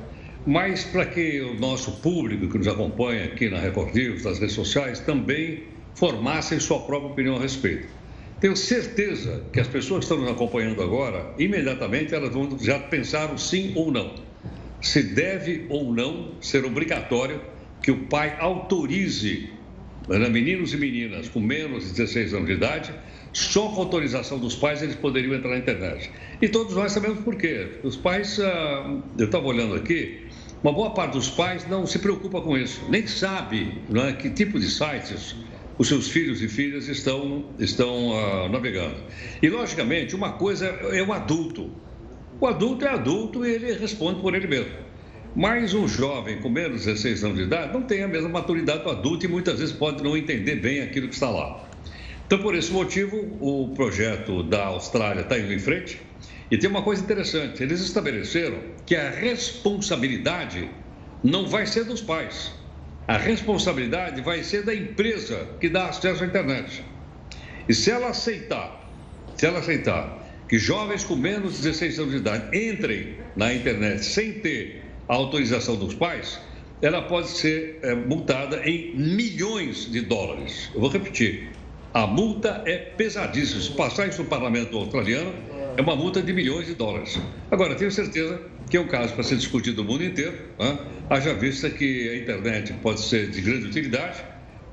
mas 0.45 0.83
para 0.83 1.05
que 1.05 1.41
o 1.41 1.59
nosso 1.59 1.91
público 2.01 2.47
que 2.47 2.57
nos 2.57 2.67
acompanha 2.67 3.25
aqui 3.25 3.49
na 3.49 3.59
Record 3.59 3.95
News, 3.95 4.23
nas 4.23 4.39
redes 4.39 4.53
sociais, 4.53 4.99
também 4.99 5.63
formassem 5.95 6.59
sua 6.59 6.79
própria 6.81 7.11
opinião 7.11 7.35
a 7.37 7.39
respeito. 7.39 7.87
Tenho 8.39 8.55
certeza 8.55 9.43
que 9.51 9.59
as 9.59 9.67
pessoas 9.67 9.99
que 9.99 10.11
estão 10.11 10.17
nos 10.17 10.29
acompanhando 10.29 10.83
agora, 10.83 11.33
imediatamente 11.39 12.13
elas 12.13 12.33
vão 12.33 12.57
já 12.59 12.77
pensar 12.77 13.35
sim 13.39 13.71
ou 13.75 13.91
não. 13.91 14.13
Se 14.81 15.01
deve 15.01 15.65
ou 15.69 15.91
não 15.91 16.33
ser 16.41 16.63
obrigatório 16.65 17.41
que 17.81 17.91
o 17.91 18.05
pai 18.05 18.35
autorize 18.39 19.49
né, 20.07 20.29
meninos 20.29 20.73
e 20.73 20.77
meninas 20.77 21.29
com 21.29 21.39
menos 21.39 21.85
de 21.85 21.91
16 21.91 22.33
anos 22.33 22.47
de 22.47 22.53
idade, 22.53 22.93
só 23.33 23.67
com 23.69 23.81
autorização 23.81 24.39
dos 24.39 24.55
pais 24.55 24.81
eles 24.81 24.95
poderiam 24.95 25.33
entrar 25.33 25.49
na 25.49 25.57
internet. 25.57 26.09
E 26.41 26.47
todos 26.47 26.75
nós 26.75 26.91
sabemos 26.91 27.19
por 27.19 27.35
quê. 27.35 27.67
Os 27.83 27.97
pais, 27.97 28.39
ah, 28.39 29.01
eu 29.17 29.25
estava 29.25 29.45
olhando 29.45 29.75
aqui, 29.75 30.24
uma 30.65 30.73
boa 30.73 30.89
parte 30.89 31.11
dos 31.11 31.29
pais 31.29 31.67
não 31.67 31.85
se 31.85 31.99
preocupa 31.99 32.41
com 32.41 32.57
isso, 32.57 32.81
nem 32.89 33.05
sabe 33.05 33.83
é, 33.93 34.13
que 34.13 34.31
tipo 34.31 34.59
de 34.59 34.67
sites 34.67 35.35
os 35.77 35.87
seus 35.87 36.09
filhos 36.09 36.41
e 36.41 36.47
filhas 36.47 36.87
estão, 36.87 37.45
estão 37.59 38.07
uh, 38.09 38.49
navegando. 38.49 38.95
E, 39.43 39.47
logicamente, 39.47 40.15
uma 40.15 40.31
coisa 40.31 40.65
é 40.65 41.03
o 41.03 41.13
adulto. 41.13 41.69
O 42.41 42.47
adulto 42.47 42.83
é 42.83 42.89
adulto 42.89 43.45
e 43.45 43.51
ele 43.51 43.73
responde 43.73 44.19
por 44.21 44.33
ele 44.33 44.47
mesmo. 44.47 44.71
Mas 45.35 45.75
um 45.75 45.87
jovem 45.87 46.39
com 46.41 46.49
menos 46.49 46.79
de 46.79 46.87
16 46.87 47.23
anos 47.25 47.37
de 47.37 47.43
idade 47.43 47.71
não 47.71 47.83
tem 47.83 48.01
a 48.01 48.07
mesma 48.07 48.29
maturidade 48.29 48.81
do 48.81 48.89
adulto 48.89 49.23
e 49.23 49.27
muitas 49.27 49.59
vezes 49.59 49.75
pode 49.75 50.03
não 50.03 50.17
entender 50.17 50.55
bem 50.55 50.81
aquilo 50.81 51.07
que 51.09 51.13
está 51.13 51.29
lá. 51.29 51.63
Então, 52.25 52.39
por 52.39 52.55
esse 52.55 52.71
motivo, 52.71 53.37
o 53.39 53.71
projeto 53.75 54.41
da 54.41 54.65
Austrália 54.65 55.21
está 55.21 55.37
indo 55.37 55.53
em 55.53 55.59
frente. 55.59 56.01
E 56.49 56.57
tem 56.57 56.67
uma 56.67 56.81
coisa 56.81 57.03
interessante: 57.03 57.61
eles 57.61 57.81
estabeleceram 57.81 58.57
que 58.85 58.95
a 58.95 59.09
responsabilidade 59.09 60.69
não 61.23 61.47
vai 61.47 61.65
ser 61.65 61.85
dos 61.85 62.01
pais, 62.01 62.53
a 63.07 63.17
responsabilidade 63.17 64.21
vai 64.21 64.43
ser 64.43 64.63
da 64.63 64.73
empresa 64.73 65.47
que 65.59 65.69
dá 65.69 65.87
acesso 65.87 66.23
à 66.23 66.27
internet. 66.27 66.83
E 67.67 67.73
se 67.73 67.91
ela 67.91 68.09
aceitar, 68.09 68.89
se 69.35 69.45
ela 69.45 69.59
aceitar 69.59 70.23
que 70.47 70.59
jovens 70.59 71.03
com 71.03 71.15
menos 71.15 71.57
de 71.57 71.63
16 71.63 71.99
anos 71.99 72.11
de 72.11 72.17
idade 72.17 72.57
entrem 72.57 73.17
na 73.35 73.53
internet 73.53 74.03
sem 74.03 74.33
ter 74.33 74.83
a 75.07 75.15
autorização 75.15 75.75
dos 75.75 75.93
pais, 75.93 76.39
ela 76.81 77.01
pode 77.03 77.29
ser 77.29 77.79
é, 77.81 77.95
multada 77.95 78.67
em 78.67 78.95
milhões 78.95 79.91
de 79.91 80.01
dólares. 80.01 80.69
Eu 80.73 80.81
vou 80.81 80.89
repetir: 80.89 81.49
a 81.93 82.05
multa 82.05 82.61
é 82.65 82.77
pesadíssima. 82.77 83.61
Se 83.61 83.71
passar 83.71 84.07
isso 84.07 84.23
no 84.23 84.29
parlamento 84.29 84.77
australiano, 84.77 85.33
é 85.77 85.81
uma 85.81 85.95
multa 85.95 86.21
de 86.21 86.31
milhões 86.31 86.67
de 86.67 86.73
dólares. 86.73 87.19
Agora, 87.51 87.75
tenho 87.75 87.91
certeza 87.91 88.41
que 88.69 88.77
é 88.77 88.79
um 88.79 88.87
caso 88.87 89.13
para 89.13 89.23
ser 89.23 89.35
discutido 89.35 89.83
no 89.83 89.89
mundo 89.89 90.03
inteiro, 90.03 90.37
né? 90.57 90.77
haja 91.09 91.33
vista 91.33 91.69
que 91.69 92.09
a 92.09 92.17
internet 92.17 92.73
pode 92.81 93.01
ser 93.01 93.29
de 93.29 93.41
grande 93.41 93.67
utilidade, 93.67 94.23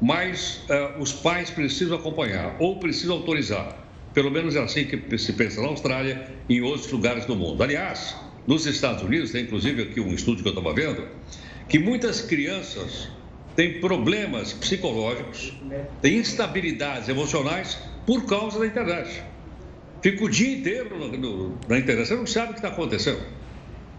mas 0.00 0.62
uh, 0.68 1.00
os 1.00 1.12
pais 1.12 1.50
precisam 1.50 1.96
acompanhar 1.96 2.56
ou 2.58 2.78
precisam 2.78 3.16
autorizar. 3.16 3.78
Pelo 4.14 4.30
menos 4.30 4.54
é 4.54 4.60
assim 4.60 4.84
que 4.84 5.18
se 5.18 5.32
pensa 5.32 5.60
na 5.60 5.68
Austrália 5.68 6.26
e 6.48 6.56
em 6.56 6.60
outros 6.60 6.90
lugares 6.90 7.24
do 7.24 7.34
mundo. 7.34 7.62
Aliás, 7.62 8.14
nos 8.46 8.66
Estados 8.66 9.02
Unidos, 9.02 9.30
tem 9.30 9.44
inclusive 9.44 9.82
aqui 9.82 10.00
um 10.00 10.12
estudo 10.12 10.42
que 10.42 10.48
eu 10.48 10.52
estava 10.52 10.74
vendo, 10.74 11.06
que 11.68 11.78
muitas 11.78 12.20
crianças 12.20 13.08
têm 13.56 13.80
problemas 13.80 14.52
psicológicos, 14.52 15.52
têm 16.00 16.18
instabilidades 16.18 17.08
emocionais 17.08 17.78
por 18.06 18.26
causa 18.26 18.58
da 18.58 18.66
internet. 18.66 19.22
Fica 20.02 20.24
o 20.24 20.28
dia 20.28 20.56
inteiro 20.56 20.98
no, 20.98 21.08
no, 21.16 21.58
na 21.68 21.78
internet, 21.78 22.08
você 22.08 22.16
não 22.16 22.26
sabe 22.26 22.50
o 22.50 22.54
que 22.54 22.58
está 22.58 22.68
acontecendo. 22.68 23.20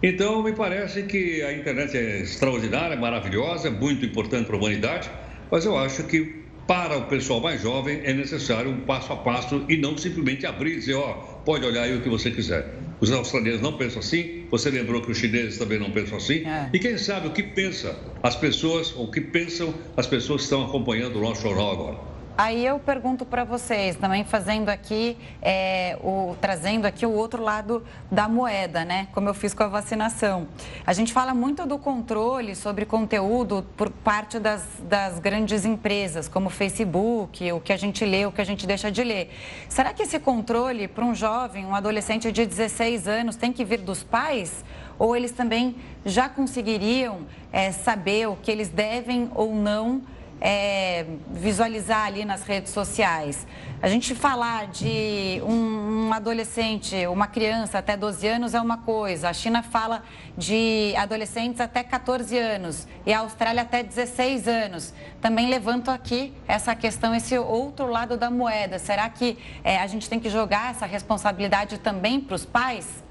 Então, 0.04 0.44
me 0.44 0.52
parece 0.52 1.04
que 1.04 1.42
a 1.42 1.54
internet 1.54 1.96
é 1.96 2.20
extraordinária, 2.20 2.98
maravilhosa, 2.98 3.72
muito 3.72 4.06
importante 4.06 4.46
para 4.46 4.58
a 4.58 4.60
humanidade, 4.60 5.10
mas 5.50 5.64
eu 5.64 5.78
acho 5.78 6.04
que 6.04 6.44
para 6.68 6.98
o 6.98 7.06
pessoal 7.08 7.40
mais 7.40 7.62
jovem 7.62 8.02
é 8.04 8.14
necessário 8.14 8.70
um 8.70 8.82
passo 8.82 9.14
a 9.14 9.16
passo 9.16 9.66
e 9.70 9.78
não 9.78 9.98
simplesmente 9.98 10.46
abrir 10.46 10.74
e 10.74 10.76
dizer, 10.80 10.96
ó, 10.96 11.12
oh, 11.12 11.34
pode 11.44 11.66
olhar 11.66 11.84
aí 11.84 11.96
o 11.96 12.02
que 12.02 12.10
você 12.10 12.32
quiser. 12.32 12.66
Os 13.00 13.10
australianos 13.10 13.62
não 13.62 13.78
pensam 13.78 14.00
assim, 14.00 14.46
você 14.52 14.70
lembrou 14.70 15.02
que 15.02 15.12
os 15.12 15.18
chineses 15.18 15.58
também 15.58 15.80
não 15.80 15.92
pensam 15.92 16.18
assim, 16.18 16.46
é. 16.46 16.70
e 16.74 16.80
quem 16.80 16.98
sabe 16.98 17.28
o 17.28 17.32
que 17.32 17.44
pensa 17.44 17.98
as 18.22 18.36
pessoas, 18.36 18.94
ou 18.96 19.06
o 19.06 19.12
que 19.12 19.22
pensam 19.22 19.74
as 19.96 20.08
pessoas 20.08 20.42
que 20.42 20.46
estão 20.46 20.66
acompanhando 20.66 21.18
o 21.18 21.22
nosso 21.22 21.42
jornal 21.42 21.72
agora. 21.72 22.13
Aí 22.36 22.66
eu 22.66 22.80
pergunto 22.80 23.26
para 23.26 23.44
vocês, 23.44 23.96
também 23.96 24.24
fazendo 24.24 24.70
aqui, 24.70 25.16
é, 25.40 25.96
o, 26.02 26.36
trazendo 26.42 26.88
aqui 26.88 27.06
o 27.06 27.12
outro 27.12 27.44
lado 27.44 27.84
da 28.12 28.28
moeda, 28.28 28.84
né? 28.84 29.08
Como 29.14 29.30
eu 29.30 29.36
fiz 29.36 29.54
com 29.54 29.62
a 29.62 29.68
vacinação. 29.68 30.48
A 30.84 30.94
gente 30.94 31.14
fala 31.14 31.32
muito 31.36 31.64
do 31.68 31.78
controle 31.78 32.56
sobre 32.56 32.86
conteúdo 32.86 33.64
por 33.78 33.92
parte 33.92 34.40
das, 34.40 34.66
das 34.82 35.20
grandes 35.20 35.64
empresas, 35.64 36.28
como 36.28 36.48
o 36.48 36.50
Facebook, 36.50 37.52
o 37.52 37.60
que 37.60 37.72
a 37.72 37.78
gente 37.78 38.04
lê, 38.04 38.26
o 38.26 38.32
que 38.32 38.42
a 38.42 38.46
gente 38.46 38.66
deixa 38.66 38.92
de 38.92 39.04
ler. 39.04 39.30
Será 39.70 39.94
que 39.94 40.02
esse 40.02 40.18
controle 40.18 40.88
para 40.88 41.06
um 41.06 41.14
jovem, 41.14 41.68
um 41.68 41.76
adolescente 41.76 42.32
de 42.32 42.48
16 42.48 43.08
anos, 43.08 43.36
tem 43.36 43.54
que 43.54 43.64
vir 43.64 43.78
dos 43.78 44.02
pais? 44.02 44.66
Ou 44.98 45.16
eles 45.16 45.32
também 45.32 45.76
já 46.04 46.28
conseguiriam 46.28 47.28
é, 47.52 47.72
saber 47.72 48.28
o 48.28 48.36
que 48.36 48.50
eles 48.50 48.70
devem 48.70 49.30
ou 49.36 49.54
não 49.54 50.02
é, 50.46 51.06
visualizar 51.32 52.06
ali 52.06 52.26
nas 52.26 52.44
redes 52.44 52.74
sociais. 52.74 53.48
A 53.82 53.88
gente 53.88 54.14
falar 54.14 54.68
de 54.68 55.42
um, 55.46 56.08
um, 56.08 56.14
adolescente, 56.14 57.08
uma 57.08 57.28
criança 57.28 57.78
até 57.78 57.96
12 57.96 58.28
anos 58.28 58.54
é 58.54 58.60
uma 58.60 58.78
coisa. 58.78 59.30
A 59.30 59.34
China 59.34 59.64
fala 59.64 60.04
de 60.38 60.94
adolescentes 60.98 61.62
até 61.62 61.82
14 61.82 62.38
anos 62.38 62.86
e 63.06 63.14
a 63.14 63.20
Austrália 63.20 63.62
até 63.62 63.82
16 63.84 64.48
anos. 64.50 64.94
Também 65.22 65.50
levanto 65.50 65.90
aqui 65.90 66.34
essa 66.46 66.76
questão, 66.76 67.16
esse 67.16 67.38
outro 67.38 67.88
lado 67.88 68.18
da 68.18 68.30
moeda. 68.30 68.78
Será 68.80 69.10
que 69.10 69.38
é, 69.64 69.78
a 69.78 69.88
gente 69.88 70.10
tem 70.10 70.20
que 70.20 70.30
jogar 70.30 70.72
essa 70.72 70.86
responsabilidade 70.86 71.78
também 71.78 72.20
para 72.20 72.36
os 72.36 72.46
pais? 72.46 73.02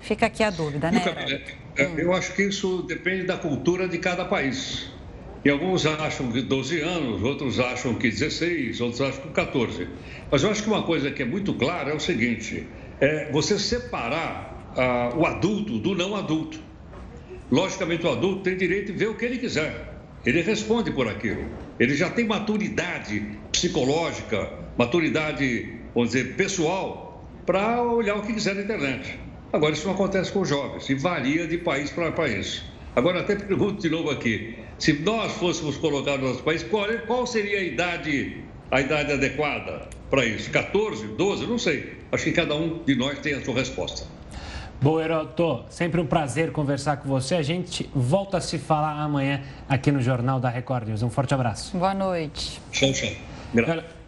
Fica 0.00 0.26
aqui 0.26 0.44
a 0.44 0.50
dúvida, 0.50 0.92
né? 0.92 1.02
Eu 1.76 2.12
acho 2.12 2.34
que 2.34 2.42
isso 2.42 2.82
depende 2.82 3.24
da 3.24 3.36
cultura 3.36 3.88
de 3.88 3.98
cada 3.98 4.24
país. 4.24 4.96
E 5.44 5.50
alguns 5.50 5.86
acham 5.86 6.32
que 6.32 6.42
12 6.42 6.80
anos, 6.80 7.22
outros 7.22 7.60
acham 7.60 7.94
que 7.94 8.10
16, 8.10 8.80
outros 8.80 9.00
acham 9.00 9.22
que 9.22 9.28
14. 9.28 9.88
Mas 10.30 10.42
eu 10.42 10.50
acho 10.50 10.62
que 10.62 10.68
uma 10.68 10.82
coisa 10.82 11.10
que 11.10 11.22
é 11.22 11.26
muito 11.26 11.54
clara 11.54 11.90
é 11.90 11.94
o 11.94 12.00
seguinte: 12.00 12.66
é 13.00 13.30
você 13.30 13.58
separar 13.58 14.72
ah, 14.76 15.12
o 15.16 15.24
adulto 15.24 15.78
do 15.78 15.94
não 15.94 16.16
adulto. 16.16 16.60
Logicamente, 17.50 18.04
o 18.04 18.10
adulto 18.10 18.42
tem 18.42 18.56
direito 18.56 18.92
de 18.92 18.98
ver 18.98 19.08
o 19.08 19.14
que 19.14 19.24
ele 19.24 19.38
quiser. 19.38 19.94
Ele 20.26 20.42
responde 20.42 20.90
por 20.90 21.08
aquilo. 21.08 21.48
Ele 21.78 21.94
já 21.94 22.10
tem 22.10 22.26
maturidade 22.26 23.38
psicológica, 23.52 24.52
maturidade, 24.76 25.78
vamos 25.94 26.10
dizer, 26.10 26.34
pessoal, 26.34 27.24
para 27.46 27.82
olhar 27.82 28.16
o 28.16 28.22
que 28.22 28.34
quiser 28.34 28.54
na 28.54 28.62
internet. 28.62 29.18
Agora, 29.52 29.72
isso 29.72 29.86
não 29.86 29.94
acontece 29.94 30.30
com 30.30 30.40
os 30.40 30.48
jovens 30.48 30.90
e 30.90 30.94
varia 30.94 31.46
de 31.46 31.56
país 31.58 31.90
para 31.90 32.12
país. 32.12 32.62
Agora, 32.94 33.20
até 33.20 33.36
pergunto 33.36 33.80
de 33.80 33.88
novo 33.88 34.10
aqui: 34.10 34.56
se 34.78 34.92
nós 34.92 35.32
fôssemos 35.32 35.76
colocar 35.76 36.16
no 36.18 36.28
nosso 36.28 36.42
país, 36.42 36.62
qual, 36.62 36.86
qual 37.06 37.26
seria 37.26 37.58
a 37.58 37.62
idade, 37.62 38.44
a 38.70 38.80
idade 38.80 39.12
adequada 39.12 39.88
para 40.08 40.24
isso? 40.24 40.50
14, 40.50 41.06
12? 41.08 41.46
Não 41.46 41.58
sei. 41.58 41.98
Acho 42.12 42.24
que 42.24 42.32
cada 42.32 42.54
um 42.54 42.82
de 42.84 42.94
nós 42.94 43.18
tem 43.18 43.34
a 43.34 43.44
sua 43.44 43.54
resposta. 43.54 44.06
Bom, 44.80 45.00
Heroto, 45.00 45.64
sempre 45.68 46.00
um 46.00 46.06
prazer 46.06 46.52
conversar 46.52 46.98
com 46.98 47.08
você. 47.08 47.34
A 47.34 47.42
gente 47.42 47.90
volta 47.92 48.36
a 48.36 48.40
se 48.40 48.58
falar 48.58 48.92
amanhã 49.02 49.42
aqui 49.68 49.90
no 49.90 50.00
Jornal 50.00 50.38
da 50.38 50.48
Record 50.48 50.86
News. 50.86 51.02
Um 51.02 51.10
forte 51.10 51.34
abraço. 51.34 51.76
Boa 51.76 51.94
noite. 51.94 52.60
Tchau, 52.70 52.92
tchau. 52.92 53.10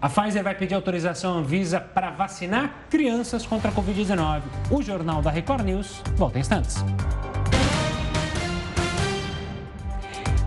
A 0.01 0.09
Pfizer 0.09 0.45
vai 0.45 0.55
pedir 0.55 0.75
autorização 0.75 1.39
Anvisa 1.39 1.81
para 1.81 2.11
vacinar 2.11 2.87
crianças 2.89 3.45
contra 3.45 3.71
a 3.71 3.75
Covid-19. 3.75 4.43
O 4.71 4.83
Jornal 4.83 5.21
da 5.23 5.31
Record 5.31 5.65
News 5.65 6.01
volta 6.17 6.39
em 6.39 6.43
instantes. 6.43 6.85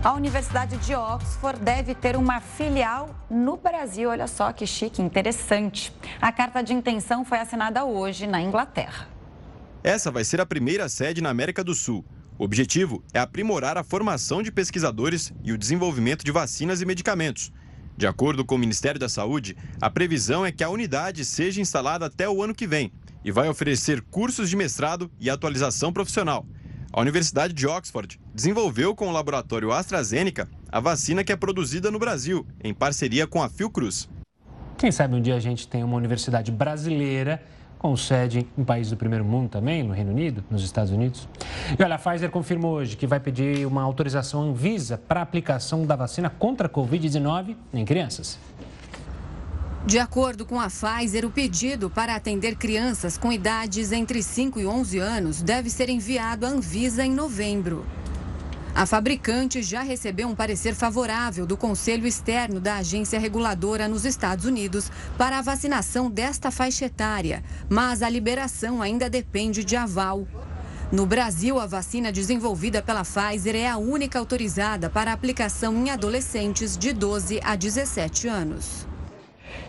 A 0.04 0.12
Universidade 0.12 0.76
de 0.76 0.94
Oxford 0.94 1.58
deve 1.60 1.94
ter 1.94 2.14
uma 2.14 2.38
filial 2.38 3.18
no 3.30 3.56
Brasil. 3.56 4.10
Olha 4.10 4.26
só 4.26 4.52
que 4.52 4.66
chique, 4.66 5.00
interessante. 5.00 5.90
A 6.20 6.30
carta 6.30 6.62
de 6.62 6.74
intenção 6.74 7.24
foi 7.24 7.38
assinada 7.38 7.86
hoje 7.86 8.26
na 8.26 8.38
Inglaterra. 8.38 9.08
Essa 9.82 10.10
vai 10.10 10.22
ser 10.22 10.42
a 10.42 10.46
primeira 10.46 10.90
sede 10.90 11.22
na 11.22 11.30
América 11.30 11.64
do 11.64 11.74
Sul. 11.74 12.04
O 12.38 12.44
objetivo 12.44 13.02
é 13.14 13.18
aprimorar 13.18 13.78
a 13.78 13.82
formação 13.82 14.42
de 14.42 14.52
pesquisadores 14.52 15.32
e 15.42 15.52
o 15.52 15.58
desenvolvimento 15.58 16.22
de 16.22 16.30
vacinas 16.30 16.82
e 16.82 16.84
medicamentos. 16.84 17.50
De 17.96 18.06
acordo 18.06 18.44
com 18.44 18.56
o 18.56 18.58
Ministério 18.58 19.00
da 19.00 19.08
Saúde, 19.08 19.56
a 19.80 19.88
previsão 19.88 20.44
é 20.44 20.52
que 20.52 20.62
a 20.62 20.68
unidade 20.68 21.24
seja 21.24 21.62
instalada 21.62 22.04
até 22.04 22.28
o 22.28 22.42
ano 22.42 22.54
que 22.54 22.66
vem 22.66 22.92
e 23.24 23.32
vai 23.32 23.48
oferecer 23.48 24.02
cursos 24.02 24.50
de 24.50 24.56
mestrado 24.56 25.10
e 25.18 25.30
atualização 25.30 25.94
profissional. 25.94 26.44
A 26.96 27.00
Universidade 27.00 27.52
de 27.52 27.66
Oxford 27.66 28.20
desenvolveu 28.32 28.94
com 28.94 29.08
o 29.08 29.10
laboratório 29.10 29.72
AstraZeneca 29.72 30.48
a 30.70 30.78
vacina 30.78 31.24
que 31.24 31.32
é 31.32 31.36
produzida 31.36 31.90
no 31.90 31.98
Brasil, 31.98 32.46
em 32.62 32.72
parceria 32.72 33.26
com 33.26 33.42
a 33.42 33.48
Fiocruz. 33.48 34.08
Quem 34.78 34.92
sabe 34.92 35.16
um 35.16 35.20
dia 35.20 35.34
a 35.34 35.40
gente 35.40 35.66
tem 35.66 35.82
uma 35.82 35.96
universidade 35.96 36.52
brasileira 36.52 37.42
com 37.78 37.96
sede 37.96 38.46
em 38.56 38.62
países 38.62 38.92
do 38.92 38.96
primeiro 38.96 39.24
mundo 39.24 39.48
também, 39.48 39.82
no 39.82 39.92
Reino 39.92 40.12
Unido, 40.12 40.44
nos 40.48 40.62
Estados 40.62 40.92
Unidos. 40.92 41.28
E 41.76 41.82
olha, 41.82 41.96
a 41.96 41.98
Pfizer 41.98 42.30
confirmou 42.30 42.74
hoje 42.74 42.96
que 42.96 43.08
vai 43.08 43.18
pedir 43.18 43.66
uma 43.66 43.82
autorização 43.82 44.42
Anvisa 44.42 44.96
para 44.96 45.18
a 45.18 45.22
aplicação 45.24 45.84
da 45.84 45.96
vacina 45.96 46.30
contra 46.30 46.68
a 46.68 46.70
Covid-19 46.70 47.56
em 47.74 47.84
crianças. 47.84 48.38
De 49.86 49.98
acordo 49.98 50.46
com 50.46 50.58
a 50.58 50.68
Pfizer, 50.70 51.26
o 51.26 51.30
pedido 51.30 51.90
para 51.90 52.14
atender 52.14 52.56
crianças 52.56 53.18
com 53.18 53.30
idades 53.30 53.92
entre 53.92 54.22
5 54.22 54.58
e 54.58 54.66
11 54.66 54.98
anos 54.98 55.42
deve 55.42 55.68
ser 55.68 55.90
enviado 55.90 56.46
à 56.46 56.48
Anvisa 56.48 57.04
em 57.04 57.12
novembro. 57.12 57.84
A 58.74 58.86
fabricante 58.86 59.62
já 59.62 59.82
recebeu 59.82 60.26
um 60.26 60.34
parecer 60.34 60.74
favorável 60.74 61.46
do 61.46 61.54
Conselho 61.54 62.06
Externo 62.06 62.60
da 62.60 62.76
agência 62.76 63.20
reguladora 63.20 63.86
nos 63.86 64.06
Estados 64.06 64.46
Unidos 64.46 64.90
para 65.18 65.38
a 65.38 65.42
vacinação 65.42 66.10
desta 66.10 66.50
faixa 66.50 66.86
etária, 66.86 67.44
mas 67.68 68.02
a 68.02 68.08
liberação 68.08 68.80
ainda 68.80 69.10
depende 69.10 69.62
de 69.62 69.76
aval. 69.76 70.26
No 70.90 71.04
Brasil, 71.04 71.60
a 71.60 71.66
vacina 71.66 72.10
desenvolvida 72.10 72.80
pela 72.80 73.04
Pfizer 73.04 73.54
é 73.54 73.68
a 73.68 73.76
única 73.76 74.18
autorizada 74.18 74.88
para 74.88 75.12
aplicação 75.12 75.76
em 75.76 75.90
adolescentes 75.90 76.74
de 76.74 76.94
12 76.94 77.38
a 77.44 77.54
17 77.54 78.28
anos. 78.28 78.93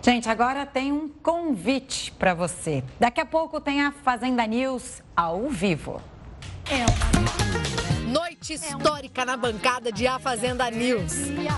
Gente, 0.05 0.29
agora 0.29 0.67
tem 0.67 0.91
um 0.91 1.09
convite 1.09 2.11
para 2.11 2.35
você. 2.35 2.83
Daqui 2.99 3.19
a 3.19 3.25
pouco 3.25 3.59
tem 3.59 3.81
a 3.81 3.91
Fazenda 3.91 4.45
News 4.45 5.01
ao 5.15 5.49
vivo. 5.49 5.99
É 6.69 7.74
Noite 8.15 8.53
histórica 8.53 9.25
na 9.25 9.35
bancada 9.35 9.91
de 9.91 10.07
A 10.07 10.17
Fazenda 10.17 10.71
News. 10.71 11.11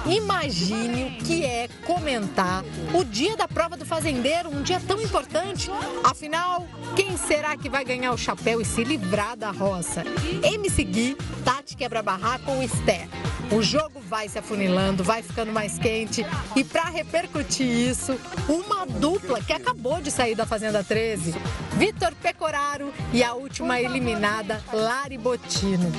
Imagine 0.08 1.04
o 1.04 1.24
que 1.24 1.46
é 1.46 1.68
comentar 1.86 2.64
o 2.96 3.04
dia 3.04 3.38
da 3.38 3.48
prova 3.48 3.78
do 3.78 3.86
fazendeiro, 3.86 4.50
um 4.50 4.64
dia 4.64 4.80
tão 4.80 5.00
importante. 5.00 5.70
Afinal, 6.04 6.66
quem 6.96 7.16
será 7.16 7.56
que 7.56 7.70
vai 7.70 7.86
ganhar 7.86 8.12
o 8.12 8.18
chapéu 8.18 8.60
e 8.60 8.66
se 8.66 8.84
livrar 8.84 9.38
da 9.38 9.52
roça? 9.52 10.04
MC 10.42 10.84
Gui, 10.84 11.18
Tati 11.46 11.78
Quebra-Barraco 11.78 12.50
ou 12.50 12.64
Esther? 12.64 13.08
O 13.52 13.62
jogo 13.62 14.02
vai 14.02 14.28
se 14.28 14.38
afunilando, 14.40 15.04
vai 15.04 15.22
ficando 15.22 15.52
mais 15.52 15.78
quente. 15.78 16.26
E 16.56 16.64
para 16.64 16.86
repercutir 16.86 17.68
isso, 17.68 18.20
uma 18.50 18.86
dupla 18.86 19.42
que 19.42 19.54
acabou 19.54 20.02
de 20.02 20.12
sair 20.12 20.36
da 20.36 20.46
Fazenda 20.46 20.84
13, 20.84 21.34
Vitor 21.74 22.14
Pecoraro 22.16 22.92
e 23.14 23.24
a 23.24 23.34
última 23.36 23.80
eliminada, 23.80 24.62
Lari 24.74 25.18
Botino. 25.18 25.92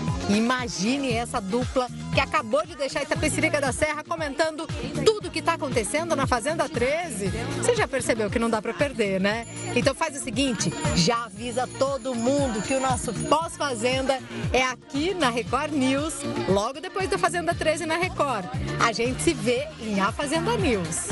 Imagine 0.49 1.13
essa 1.13 1.41
dupla 1.41 1.89
que 2.15 2.21
acabou 2.21 2.65
de 2.65 2.75
deixar 2.75 3.03
Itapecerica 3.03 3.61
da 3.61 3.71
Serra 3.71 4.03
comentando 4.03 4.67
tudo 5.05 5.29
o 5.29 5.31
que 5.31 5.41
está 5.41 5.53
acontecendo 5.53 6.17
na 6.17 6.27
Fazenda 6.27 6.67
13. 6.67 7.29
Você 7.59 7.77
já 7.77 7.87
percebeu 7.87 8.31
que 8.31 8.39
não 8.39 8.49
dá 8.49 8.63
para 8.63 8.73
perder, 8.73 9.21
né? 9.21 9.47
Então 9.77 9.95
faz 9.95 10.17
o 10.17 10.25
seguinte, 10.25 10.73
já 10.97 11.27
avisa 11.27 11.67
todo 11.79 12.15
mundo 12.15 12.63
que 12.63 12.75
o 12.75 12.81
nosso 12.81 13.13
pós-fazenda 13.29 14.19
é 14.51 14.63
aqui 14.63 15.13
na 15.13 15.29
Record 15.29 15.73
News, 15.73 16.15
logo 16.49 16.81
depois 16.81 17.11
da 17.11 17.19
Fazenda 17.19 17.29
Fazenda 17.29 17.55
13 17.55 17.85
na 17.85 17.97
Record. 17.97 18.47
A 18.81 18.91
gente 18.91 19.23
se 19.23 19.35
vê 19.35 19.69
em 19.81 20.01
A 20.01 20.11
Fazenda 20.11 20.57
News. 20.57 21.09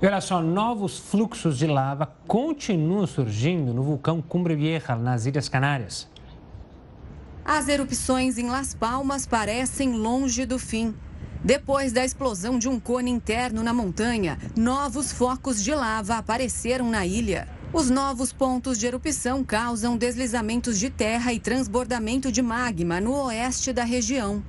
E 0.00 0.06
olha 0.06 0.20
só, 0.20 0.42
novos 0.42 0.98
fluxos 0.98 1.56
de 1.56 1.66
lava 1.66 2.12
continuam 2.28 3.06
surgindo 3.06 3.72
no 3.72 3.82
vulcão 3.82 4.20
Cumbre 4.20 4.54
Vieja, 4.54 4.94
nas 4.94 5.24
Ilhas 5.24 5.48
Canárias. 5.48 6.06
As 7.42 7.66
erupções 7.66 8.36
em 8.36 8.50
Las 8.50 8.74
Palmas 8.74 9.24
parecem 9.24 9.92
longe 9.92 10.44
do 10.44 10.58
fim. 10.58 10.94
Depois 11.42 11.92
da 11.94 12.04
explosão 12.04 12.58
de 12.58 12.68
um 12.68 12.78
cone 12.78 13.10
interno 13.10 13.62
na 13.62 13.72
montanha, 13.72 14.36
novos 14.54 15.12
focos 15.12 15.64
de 15.64 15.74
lava 15.74 16.16
apareceram 16.16 16.90
na 16.90 17.06
ilha. 17.06 17.48
Os 17.72 17.88
novos 17.88 18.34
pontos 18.34 18.78
de 18.78 18.86
erupção 18.86 19.42
causam 19.42 19.96
deslizamentos 19.96 20.78
de 20.78 20.90
terra 20.90 21.32
e 21.32 21.40
transbordamento 21.40 22.30
de 22.30 22.42
magma 22.42 23.00
no 23.00 23.14
oeste 23.24 23.72
da 23.72 23.84
região. 23.84 24.42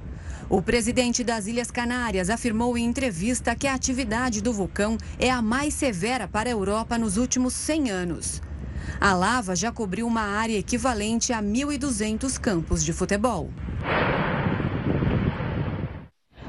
O 0.49 0.61
presidente 0.61 1.25
das 1.25 1.45
Ilhas 1.45 1.69
Canárias 1.69 2.29
afirmou 2.29 2.77
em 2.77 2.85
entrevista 2.85 3.53
que 3.53 3.67
a 3.67 3.73
atividade 3.73 4.41
do 4.41 4.53
vulcão 4.53 4.97
é 5.19 5.29
a 5.29 5.41
mais 5.41 5.73
severa 5.73 6.25
para 6.25 6.47
a 6.47 6.53
Europa 6.53 6.97
nos 6.97 7.17
últimos 7.17 7.53
100 7.53 7.91
anos. 7.91 8.41
A 8.99 9.13
lava 9.13 9.57
já 9.57 9.73
cobriu 9.73 10.07
uma 10.07 10.21
área 10.21 10.57
equivalente 10.57 11.33
a 11.33 11.43
1.200 11.43 12.39
campos 12.39 12.81
de 12.81 12.93
futebol. 12.93 13.49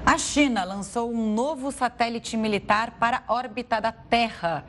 A 0.06 0.16
China 0.16 0.62
lançou 0.62 1.12
um 1.12 1.34
novo 1.34 1.72
satélite 1.72 2.36
militar 2.36 2.92
para 3.00 3.24
a 3.26 3.34
órbita 3.34 3.80
da 3.80 3.90
Terra. 3.90 4.64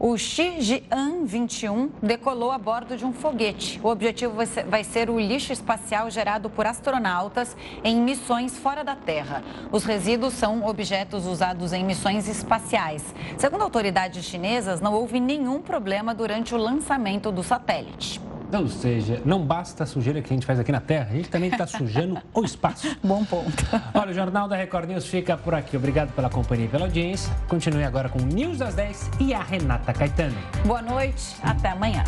O 0.00 0.16
Shijian 0.16 1.24
21 1.24 1.90
decolou 2.00 2.52
a 2.52 2.58
bordo 2.58 2.96
de 2.96 3.04
um 3.04 3.12
foguete. 3.12 3.80
O 3.82 3.88
objetivo 3.88 4.32
vai 4.68 4.84
ser 4.84 5.10
o 5.10 5.18
lixo 5.18 5.52
espacial 5.52 6.08
gerado 6.08 6.48
por 6.48 6.66
astronautas 6.66 7.56
em 7.82 8.00
missões 8.00 8.56
fora 8.56 8.84
da 8.84 8.94
Terra. 8.94 9.42
Os 9.72 9.82
resíduos 9.82 10.34
são 10.34 10.64
objetos 10.64 11.26
usados 11.26 11.72
em 11.72 11.84
missões 11.84 12.28
espaciais. 12.28 13.12
Segundo 13.36 13.62
autoridades 13.62 14.24
chinesas, 14.24 14.80
não 14.80 14.94
houve 14.94 15.18
nenhum 15.18 15.60
problema 15.60 16.14
durante 16.14 16.54
o 16.54 16.58
lançamento 16.58 17.32
do 17.32 17.42
satélite. 17.42 18.20
Ou 18.52 18.68
seja, 18.68 19.20
não 19.24 19.44
basta 19.44 19.84
a 19.84 19.86
sujeira 19.86 20.22
que 20.22 20.32
a 20.32 20.36
gente 20.36 20.46
faz 20.46 20.58
aqui 20.58 20.72
na 20.72 20.80
Terra, 20.80 21.08
a 21.10 21.14
gente 21.14 21.28
também 21.28 21.50
está 21.50 21.66
sujando 21.66 22.20
o 22.32 22.44
espaço. 22.44 22.96
Bom 23.02 23.24
ponto. 23.24 23.64
Olha, 23.94 24.10
o 24.10 24.14
Jornal 24.14 24.48
da 24.48 24.56
Record 24.56 24.88
News 24.88 25.06
fica 25.06 25.36
por 25.36 25.54
aqui. 25.54 25.76
Obrigado 25.76 26.12
pela 26.12 26.30
companhia 26.30 26.66
e 26.66 26.68
pela 26.68 26.84
audiência. 26.84 27.34
Continue 27.48 27.84
agora 27.84 28.08
com 28.08 28.18
o 28.18 28.26
News 28.26 28.58
das 28.58 28.74
10 28.74 29.10
e 29.20 29.34
a 29.34 29.42
Renata 29.42 29.92
Caetano. 29.92 30.36
Boa 30.64 30.82
noite, 30.82 31.36
até 31.42 31.70
amanhã. 31.70 32.04